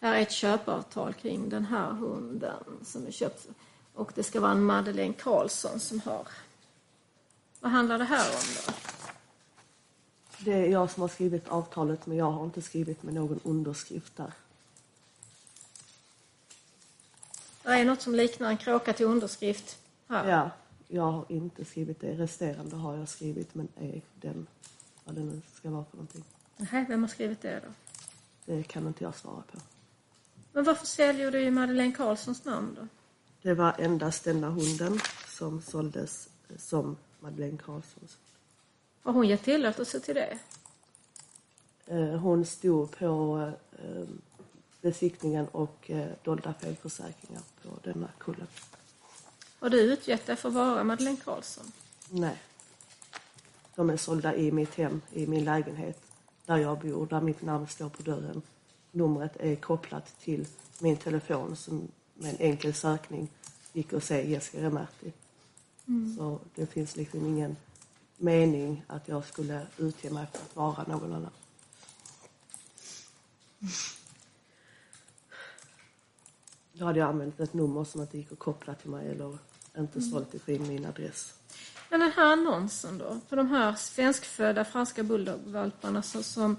[0.00, 3.46] Här är ett köpavtal kring den här hunden som är köpt.
[3.94, 6.28] Och det ska vara en Madeleine Karlsson som har...
[7.60, 8.72] Vad handlar det här om då?
[10.38, 14.16] Det är jag som har skrivit avtalet men jag har inte skrivit med någon underskrift
[14.16, 14.32] där.
[17.62, 19.78] Det är något som liknar en kråka till underskrift
[20.08, 20.30] här.
[20.30, 20.50] Ja,
[20.94, 22.14] jag har inte skrivit det.
[22.14, 24.46] Resterande har jag skrivit men är den,
[25.04, 26.24] vad det nu ska vara för någonting.
[26.56, 27.72] Nej, vem har skrivit det då?
[28.44, 29.58] Det kan inte jag svara på.
[30.52, 32.88] Men varför säljer du Madeleine Karlssons namn då?
[33.42, 38.18] Det var endast denna hunden som såldes som Madeleine Karlssons.
[39.02, 40.38] Har hon gett tillåtelse till det?
[41.86, 44.04] Eh, Hon stod på eh,
[44.80, 48.46] besiktningen och eh, dolda felförsäkringar på denna kullen.
[49.62, 51.72] Har du utgett dig för att vara Madeleine Karlsson?
[52.10, 52.42] Nej.
[53.74, 56.02] De är sålda i mitt hem, i min lägenhet,
[56.46, 58.42] där jag bor, där mitt namn står på dörren.
[58.90, 60.46] Numret är kopplat till
[60.78, 63.28] min telefon som med en enkel sökning
[63.72, 65.12] gick att se Jessica Remerti.
[66.16, 67.56] Så det finns liksom ingen
[68.16, 71.32] mening att jag skulle utge mig för att vara någon annan.
[76.72, 79.38] Då hade jag använt ett nummer som inte gick att koppla till mig eller
[79.78, 81.34] inte sålt ifrån min adress.
[81.88, 86.56] Men den här annonsen då, på de här svenskfödda franska bulldogvalparna som, som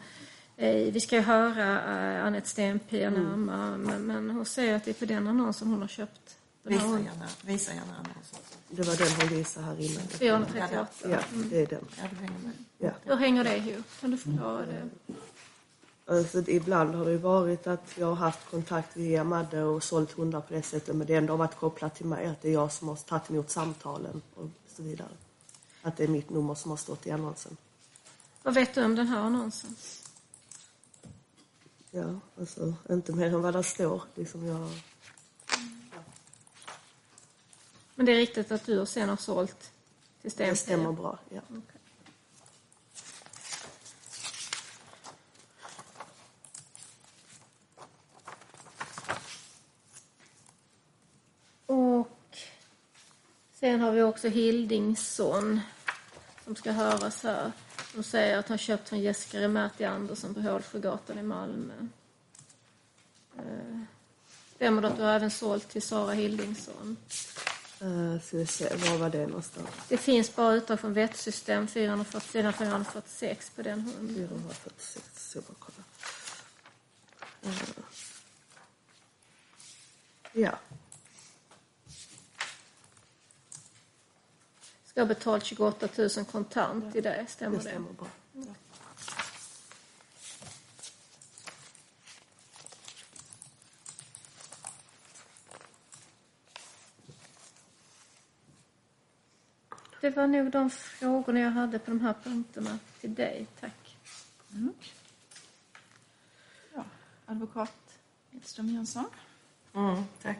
[0.57, 1.81] eh, vi ska ju höra
[2.15, 5.81] eh, Anette Stenpia närmare, men, men hon säger att det är på den annonsen hon
[5.81, 8.39] har köpt Visa gärna, visa gärna annonsen.
[8.69, 10.07] Det var den hon visade här innan.
[10.07, 10.87] 438.
[11.03, 11.19] Ja,
[11.49, 11.85] det är den.
[11.97, 12.51] Ja, du hänger med.
[12.77, 12.91] Ja.
[13.03, 13.85] Hur hänger det ihop?
[14.01, 14.89] Kan du förklara det?
[16.05, 20.41] Alltså, ibland har det varit att jag har haft kontakt via Madde och sålt hundar
[20.41, 22.71] på det sättet men det ändå har varit kopplat till mig, att det är jag
[22.71, 25.09] som har tagit emot samtalen och så vidare.
[25.81, 27.57] Att det är mitt nummer som har stått i annonsen.
[28.43, 29.75] Vad vet du om den här annonsen?
[31.91, 34.03] Ja, alltså inte mer än vad det står.
[34.15, 34.69] Liksom jag,
[37.95, 39.71] Men det är riktigt att du sen har sålt
[40.21, 41.41] till det stämmer bra, ja.
[41.49, 41.79] Okej.
[51.65, 52.37] Och
[53.63, 55.61] sen har vi också Hildingsson
[56.43, 57.51] som ska höras här.
[57.93, 61.73] De säger att han köpt från Jessica Remerti Andersson på Hålsjögatan i Malmö.
[63.37, 63.79] Eh,
[64.55, 66.97] Stämmer det att du har även sålt till Sara Hildingsson?
[67.81, 69.67] Uh, ska vi se, var var det någonstans?
[69.89, 74.15] Det finns bara utdrag från vettsystem 440, sidan 446 på den hunden.
[74.15, 75.83] 446, så bara kolla.
[77.41, 77.59] Eh,
[80.33, 80.59] ja,
[84.93, 87.69] Ska ha betalt 28 000 kontant i det, stämmer det det?
[87.69, 88.07] stämmer bra.
[100.01, 103.97] Det var nog de frågorna jag hade på de här punkterna till dig, tack.
[106.75, 106.83] Ja,
[107.25, 107.99] advokat
[108.31, 109.05] Edström Jönsson.
[109.73, 110.39] Mm, tack.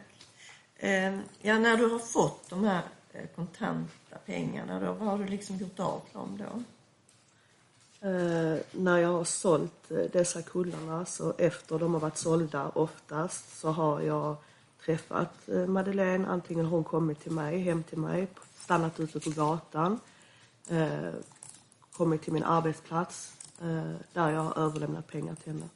[0.76, 2.82] Eh, ja, när du har fått de här
[3.14, 6.62] Eh, kontanta pengarna, då, vad har du liksom gjort av dem då?
[8.08, 13.58] Eh, när jag har sålt eh, dessa kullarna, så efter de har varit sålda oftast,
[13.58, 14.36] så har jag
[14.84, 16.28] träffat eh, Madeleine.
[16.28, 18.26] Antingen har hon kommit till mig, hem till mig,
[18.58, 20.00] stannat ute på gatan.
[20.68, 21.12] eh,
[21.92, 25.68] kommit till min arbetsplats eh, där jag har överlämnat pengar till henne.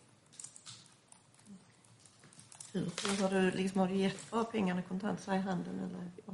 [3.07, 5.81] Hur Har du, liksom, har du gett bara pengarna kontant så i handen?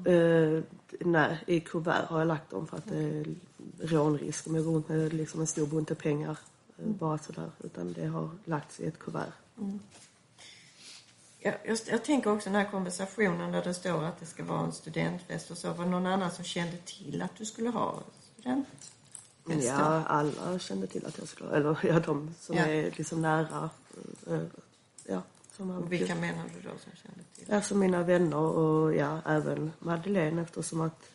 [0.05, 0.57] Eller?
[0.57, 0.63] Eh,
[1.01, 3.25] nej, i kuvert har jag lagt dem för att det är
[3.81, 6.39] rånrisk om jag går runt med liksom en stor bunte pengar
[6.79, 7.51] eh, bara sådär.
[7.65, 9.33] Utan det har lagts i ett kuvert.
[11.39, 14.61] Jag, jag, jag tänker också den här konversationen där det står att det ska vara
[14.61, 15.73] en studentfest och så.
[15.73, 18.03] Var det någon annan som kände till att du skulle ha
[18.33, 18.93] studentfest?
[19.47, 22.65] Ja, alla kände till att jag skulle Eller ja, de som Ja.
[22.67, 23.71] är liksom nära.
[24.27, 24.43] eh,
[25.07, 25.23] ja,
[25.57, 27.55] som Och vilka menar du då som kände till?
[27.55, 31.11] Alltså mina vänner och ja, även Madeleine eftersom att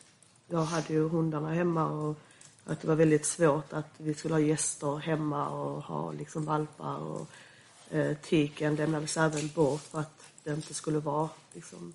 [0.48, 2.16] jag hade ju hundarna hemma och
[2.64, 6.96] att det var väldigt svårt att vi skulle ha gäster hemma och ha liksom valpar
[6.96, 7.28] och
[7.90, 11.92] eh, tiken lämnades även bort för att det inte skulle vara liksom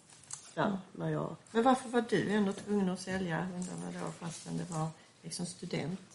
[0.53, 1.35] där när jag...
[1.51, 4.87] Men varför var du ändå tvungen att sälja hundarna då fastän det var
[5.21, 6.14] liksom student?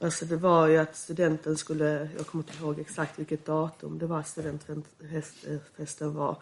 [0.00, 4.06] Alltså det var ju att studenten skulle, jag kommer inte ihåg exakt vilket datum det
[4.06, 6.36] var studentfesten var.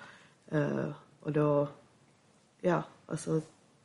[0.47, 0.91] Eh,
[1.21, 1.69] och då,
[2.61, 3.41] ja, alltså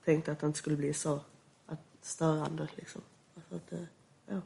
[0.05, 1.19] tänkte att det inte skulle bli så
[1.65, 3.01] att, störande liksom.
[3.35, 3.85] Alltså att, eh,
[4.25, 4.41] ja.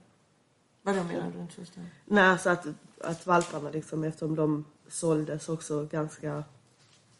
[0.81, 1.87] Vad då menar du inte så stund?
[2.05, 2.67] Nej, alltså att,
[3.01, 6.43] att valparna liksom, eftersom de såldes också ganska...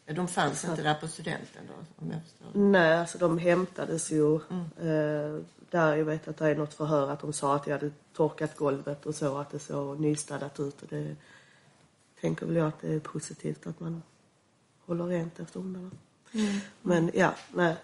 [0.06, 2.60] De fanns inte där på studenten då, om jag förstår.
[2.60, 4.34] Nej, alltså de hämtades ju.
[4.34, 5.40] Eh,
[5.74, 8.56] där jag vet att det är något förhör att de sa att jag hade torkat
[8.56, 10.82] golvet och så, att det såg nystädat ut.
[10.82, 11.16] Och det
[12.20, 14.02] tänker väl jag att det är positivt att man
[14.86, 15.90] håller rent efter hundarna.
[16.82, 17.76] Men ja, nej.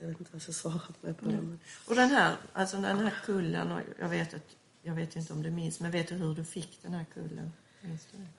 [0.00, 1.14] Jag vet inte vad jag ska svara på det.
[1.20, 5.32] Men, Och den här, alltså den här kullen, och jag vet att, jag vet inte
[5.32, 7.52] om du minns, men vet du hur du fick den här kullen?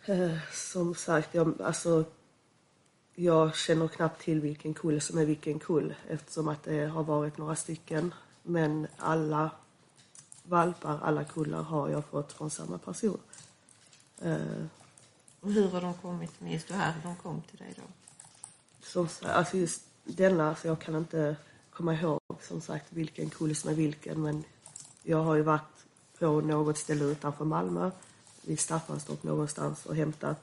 [0.06, 2.06] Eh, som sagt, jag, alltså,
[3.16, 7.38] jag känner knappt till vilken kull som är vilken kull eftersom att det har varit
[7.38, 8.14] några stycken.
[8.48, 9.52] Men alla
[10.44, 13.20] valpar, alla kullar har jag fått från samma person.
[14.22, 14.66] Eh,
[15.42, 16.42] Och hur har de kommit?
[16.42, 17.84] Minns du här hur de kom till dig då?
[18.82, 21.36] som, alltså just denna, så jag kan inte
[21.72, 24.44] komma ihåg som sagt vilken kull som är vilken men
[25.04, 25.86] jag har ju varit
[26.20, 27.92] på något ställe utanför Malmö,
[28.42, 30.42] vid Staffanstorp någonstans och hämtat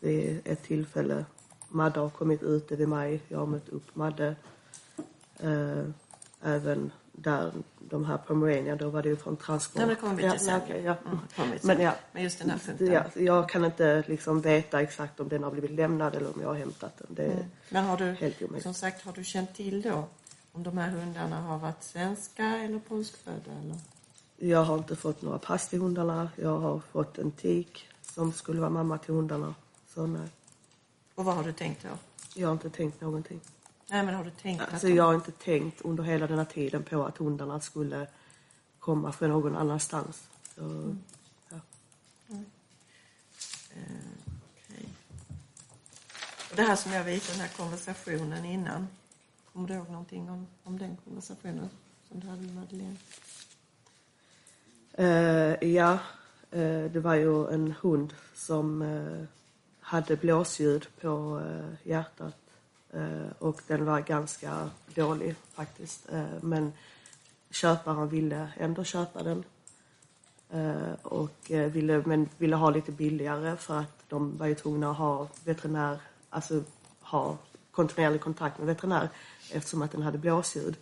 [0.00, 1.24] vid ett tillfälle.
[1.68, 4.36] Madde har kommit ute vid mig, jag har mött upp Madde.
[5.38, 5.84] Eh,
[6.42, 9.76] även där, de här Pomerania, då var det ju från transport.
[9.76, 10.84] Nej, men det kommer vi till ja, sen.
[10.84, 10.96] ja.
[11.06, 12.92] Mm, Men ja, Men just den här punkten.
[12.92, 16.48] ja, jag kan inte liksom veta exakt om den har blivit lämnad eller om jag
[16.48, 17.06] har hämtat den.
[17.10, 17.44] Det, Mm.
[17.70, 18.62] Men har du, Helt omöjligt.
[18.62, 20.04] som sagt, har du känt till då
[20.52, 23.50] om de här hundarna har varit svenska eller polskfödda?
[23.62, 23.76] Eller?
[24.36, 26.30] Jag har inte fått några pass till hundarna.
[26.36, 29.54] Jag har fått en tik som skulle vara mamma till hundarna.
[29.94, 30.28] Så nej,
[31.14, 31.88] Och vad har du tänkt då?
[32.40, 33.40] jag har inte tänkt någonting.
[33.88, 34.94] Nej, men har du tänkt att Alltså de...
[34.94, 38.06] jag har inte tänkt under hela den här tiden på att hundarna skulle
[38.78, 40.28] komma från någon annanstans.
[40.54, 40.96] Så,
[41.48, 41.56] ja.
[43.70, 43.82] Eh,
[44.54, 44.88] okej.
[46.50, 48.88] Och det här som jag visade, den här konversationen innan.
[49.52, 51.70] Kommer du ihåg någonting om, om den konversationen
[52.08, 52.96] som du hade med Madeleine?
[54.92, 55.92] Eh, ja,
[56.50, 59.24] eh, det var ju en hund som eh,
[59.80, 62.45] hade blåsljud på eh, hjärtat eh,
[62.96, 66.12] Eh, och den var ganska dålig faktiskt.
[66.12, 66.72] Eh, men
[67.50, 69.44] köparen ville ändå köpa den
[70.50, 74.96] eh, och ville, men ville ha lite billigare för att de var ju tvungna att
[74.96, 75.98] ha veterinär,
[76.30, 76.62] alltså
[77.00, 77.36] ha
[77.70, 79.08] kontinuerlig kontakt med veterinär
[79.52, 80.76] eftersom att den hade blåsljud.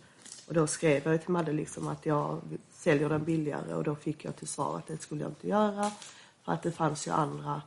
[0.47, 4.25] Och då skrev jag till Madde liksom att jag säljer den billigare och då fick
[4.25, 5.91] jag till svar att det skulle jag inte göra
[6.43, 7.61] för att det fanns ju andra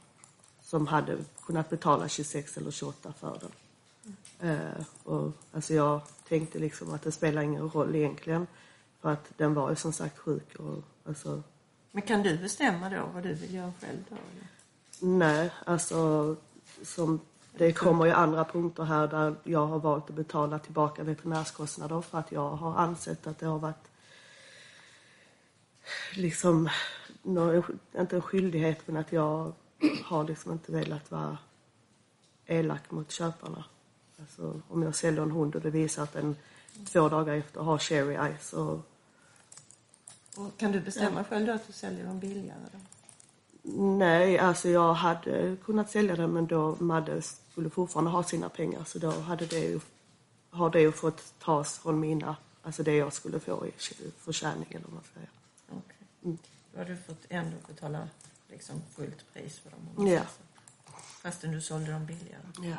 [0.62, 1.16] som hade
[1.46, 3.50] kunnat betala 26 eller 28 för den.
[4.40, 8.46] Eh, och, alltså jag tänkte liksom att det spelar ingen roll egentligen
[9.00, 11.42] för att den var ju som sagt sjuk och alltså
[11.92, 14.16] Men kan du bestämma då vad du vill göra själv då?
[15.00, 16.36] Nej, alltså
[16.82, 17.20] som
[17.58, 22.18] det kommer ju andra punkter här där jag har valt att betala tillbaka veterinärskostnader för
[22.18, 23.90] att jag har ansett att det har varit
[26.16, 26.68] liksom,
[27.98, 29.52] inte en skyldighet men att jag
[30.04, 31.38] har liksom inte velat vara
[32.46, 33.64] elak mot köparna.
[34.20, 36.36] Alltså om jag säljer en hund och det visar att den
[36.84, 38.80] två dagar efter har cherry eyes och
[40.36, 42.78] Och kan du bestämma själv då att du säljer dem billigare då?
[43.82, 48.84] Nej, alltså jag hade kunnat sälja den men då Madde skulle fortfarande ha sina pengar
[48.84, 49.80] så då hade det ju,
[50.50, 53.72] har det ju fått tas från mina, alltså det jag skulle få i
[54.18, 55.30] förtjäning eller vad man säger.
[55.68, 56.38] Okej.
[56.72, 58.08] Då har du fått ändå betala
[58.48, 60.08] liksom fullt pris för dem.
[60.08, 60.20] Ja.
[60.20, 60.42] så.
[61.22, 62.42] Fastän du sålde dem billigare.
[62.62, 62.76] Ja.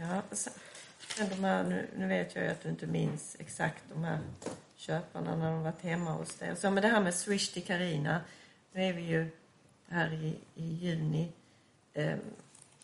[0.00, 0.22] Ja,
[1.18, 4.18] Men de här, nu, nu vet jag ju att du inte minns exakt de här
[4.76, 6.56] köparna när de varit hemma hos dig.
[6.56, 8.20] Så, men det här med Swish till Karina.
[8.72, 9.26] nu är vi ju
[9.88, 11.32] här i, i juni.
[11.92, 12.16] Eh,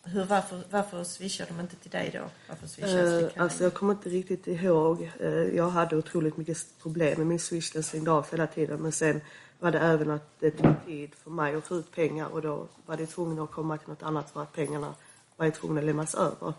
[0.03, 2.29] hur, varför, varför swishar de inte till dig då?
[2.49, 5.11] Varför swishas Eh, alltså jag kommer inte riktigt ihåg.
[5.19, 7.83] Eh, jag hade otroligt mycket problem med min swish.
[7.83, 8.79] Stängde av hela tiden.
[8.81, 9.21] Men sen
[9.59, 12.67] var det även att det tog tid för mig att få ut pengar och då
[12.85, 14.93] var det tvungen att komma till något annat för att pengarna
[15.35, 16.53] var tvungna att lämnas över.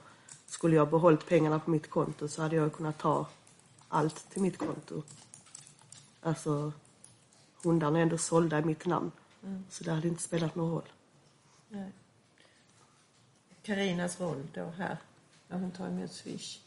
[0.50, 3.26] Skulle jag behållit pengarna på mitt konto så hade jag kunnat ta
[3.88, 5.02] allt till mitt konto.
[6.20, 6.72] Alltså,
[7.62, 9.12] hundarna är ändå sålda i mitt namn.
[9.70, 10.88] Så det hade inte spelat någon roll.
[13.62, 14.96] Karinas roll då här,
[15.48, 16.58] när hon tar emot Swish.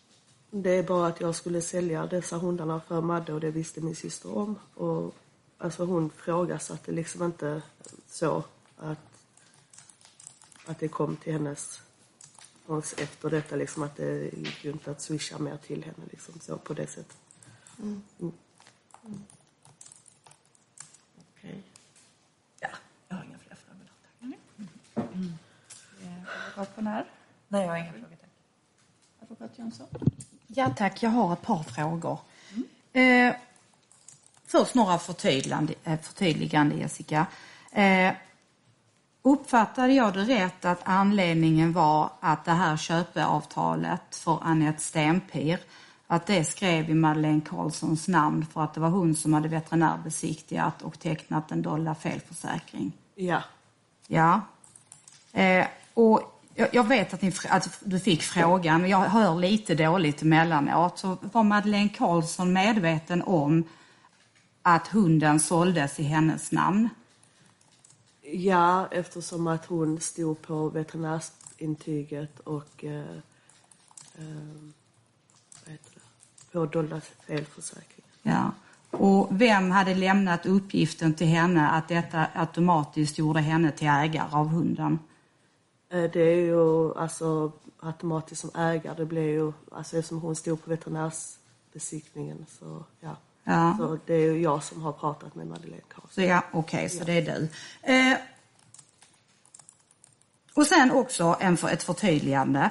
[0.51, 3.95] Det är bara att jag skulle sälja dessa hundarna för Madde och det visste min
[3.95, 4.55] syster om.
[4.73, 5.15] Och,
[5.57, 7.61] alltså hon frågasatte liksom inte
[8.07, 8.43] så
[8.77, 8.99] att,
[10.65, 11.79] att det kom till hennes
[12.65, 16.39] förrän efter detta liksom att det gick ju inte att swisha mer till henne liksom
[16.39, 17.17] så på det sättet.
[21.37, 21.63] Okej.
[22.59, 22.69] Ja,
[23.07, 23.87] jag har inga fler frågor.
[24.93, 25.05] Tack.
[26.55, 27.05] Advokat på när?
[27.47, 28.07] Nej, jag har inga frågor.
[28.09, 28.29] Tack.
[29.21, 29.87] Advokat Jönsson?
[30.47, 32.19] Ja tack, jag har ett par frågor.
[32.93, 33.35] Eh,
[34.45, 37.27] först några förtydligande, eh, förtydligande Jessica.
[37.71, 38.13] Eh,
[39.23, 45.59] uppfattade jag det rätt att anledningen var att det här köpeavtalet för Anette Stenpir,
[46.07, 50.81] att det skrev i Madeleine Karlssons namn för att det var hon som hade veterinärbesiktigat
[50.81, 52.91] och tecknat en dolda felförsäkring?
[53.15, 53.43] Ja,
[54.07, 54.41] Ja.
[55.33, 56.41] Eh, och
[56.71, 60.99] jag, vet att, ni, att du fick frågan, men jag hör lite dåligt emellanåt.
[60.99, 63.63] Så var Madeleine Karlsson medveten om
[64.61, 66.89] att hunden såldes i hennes namn?
[68.31, 73.17] Ja eftersom att hon stod på veterinärintyget och eh,
[74.15, 75.73] eh,
[76.51, 78.05] på dolda felförsäkring.
[78.21, 78.51] Ja.
[78.91, 84.47] Och vem hade lämnat uppgiften till henne att detta automatiskt gjorde henne till ägare av
[84.47, 84.99] hunden?
[85.89, 88.95] Eh, Det är ju alltså automatiskt som ägare.
[88.97, 93.15] Det blir ju, alltså eftersom hon stod på veterinärsbesiktningen så ja.
[93.43, 93.75] Ja.
[93.77, 96.23] Så det är ju jag som har pratat med Madeleine Karlsson.
[96.23, 97.49] Ja, okej, så det är du.
[97.93, 98.17] Eh,
[100.53, 102.69] och sen också en för, ett förtydligande.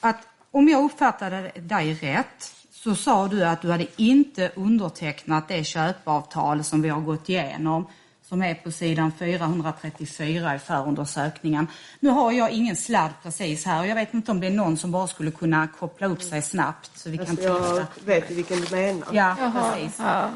[0.00, 0.18] Att
[0.50, 6.64] om jag uppfattade dig rätt så sa du att du hade inte undertecknat det köpavtal
[6.64, 7.86] som vi har gått igenom
[8.32, 11.66] som är på sidan 434 i förundersökningen.
[12.00, 14.76] Nu har jag ingen sladd precis här och jag vet inte om det är någon
[14.76, 17.62] som bara skulle kunna koppla upp sig snabbt så vi kan Alltså, jag
[17.94, 18.06] titta.
[18.06, 19.08] vet vilken du menar.
[19.12, 19.36] Ja,
[19.74, 19.98] precis.
[19.98, 20.30] Ja.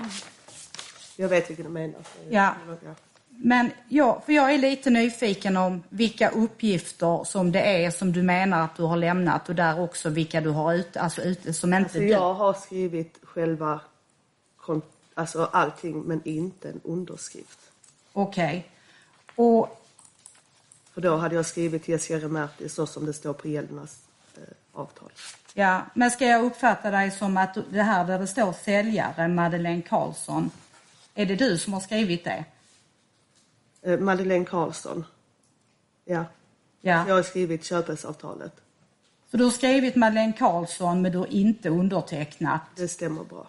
[1.16, 2.00] Jag vet vilken du menar.
[2.30, 2.54] Ja.
[3.28, 8.22] Men ja, för jag är lite nyfiken om vilka uppgifter som det är som du
[8.22, 11.74] menar att du har lämnat och där också vilka du har ute, alltså ute som
[11.74, 12.08] inte Alltså du.
[12.08, 13.80] jag har skrivit själva,
[15.14, 17.58] alltså allting men inte en underskrift.
[18.18, 18.70] Okej.
[19.34, 19.82] Och
[20.94, 23.98] För då hade jag skrivit Jessica Remerti så som det står på gäldarnas
[24.36, 25.10] eh, avtal.
[25.54, 29.82] ja, men ska jag uppfatta dig som att det här där det står säljare Madeleine
[29.82, 30.50] Karlsson,
[31.14, 32.44] är det du som har skrivit det?
[33.82, 35.04] Eh, Madeleine Karlsson.
[36.04, 36.24] Ja.
[36.80, 37.04] Ja.
[37.08, 38.52] Jag har skrivit köpesavtalet.
[39.30, 42.60] Så du har skrivit Madeleine Karlsson men du har inte undertecknat.
[42.76, 43.46] Det stämmer bra.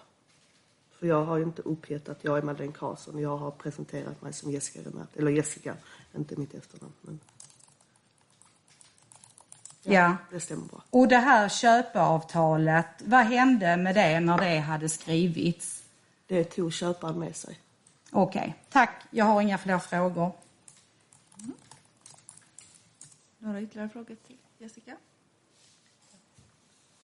[0.99, 3.19] För jag har ju inte uppgett att jag är Madeleine Karlsson.
[3.19, 5.19] Jag har presenterat mig som Jessica Remerti.
[5.19, 5.75] Eller Jessica,
[6.15, 6.93] inte mitt efternamn.
[7.01, 7.19] Men
[9.83, 10.15] Ja.
[10.31, 10.83] det stämmer bra.
[10.89, 15.83] Och det här köpeavtalet, vad hände med det när det hade skrivits?
[16.27, 17.59] Det tog köparen med sig.
[18.11, 19.03] Okej, tack.
[19.11, 20.31] Jag har inga fler frågor.
[23.39, 24.97] Några ytterligare frågor till Jessica?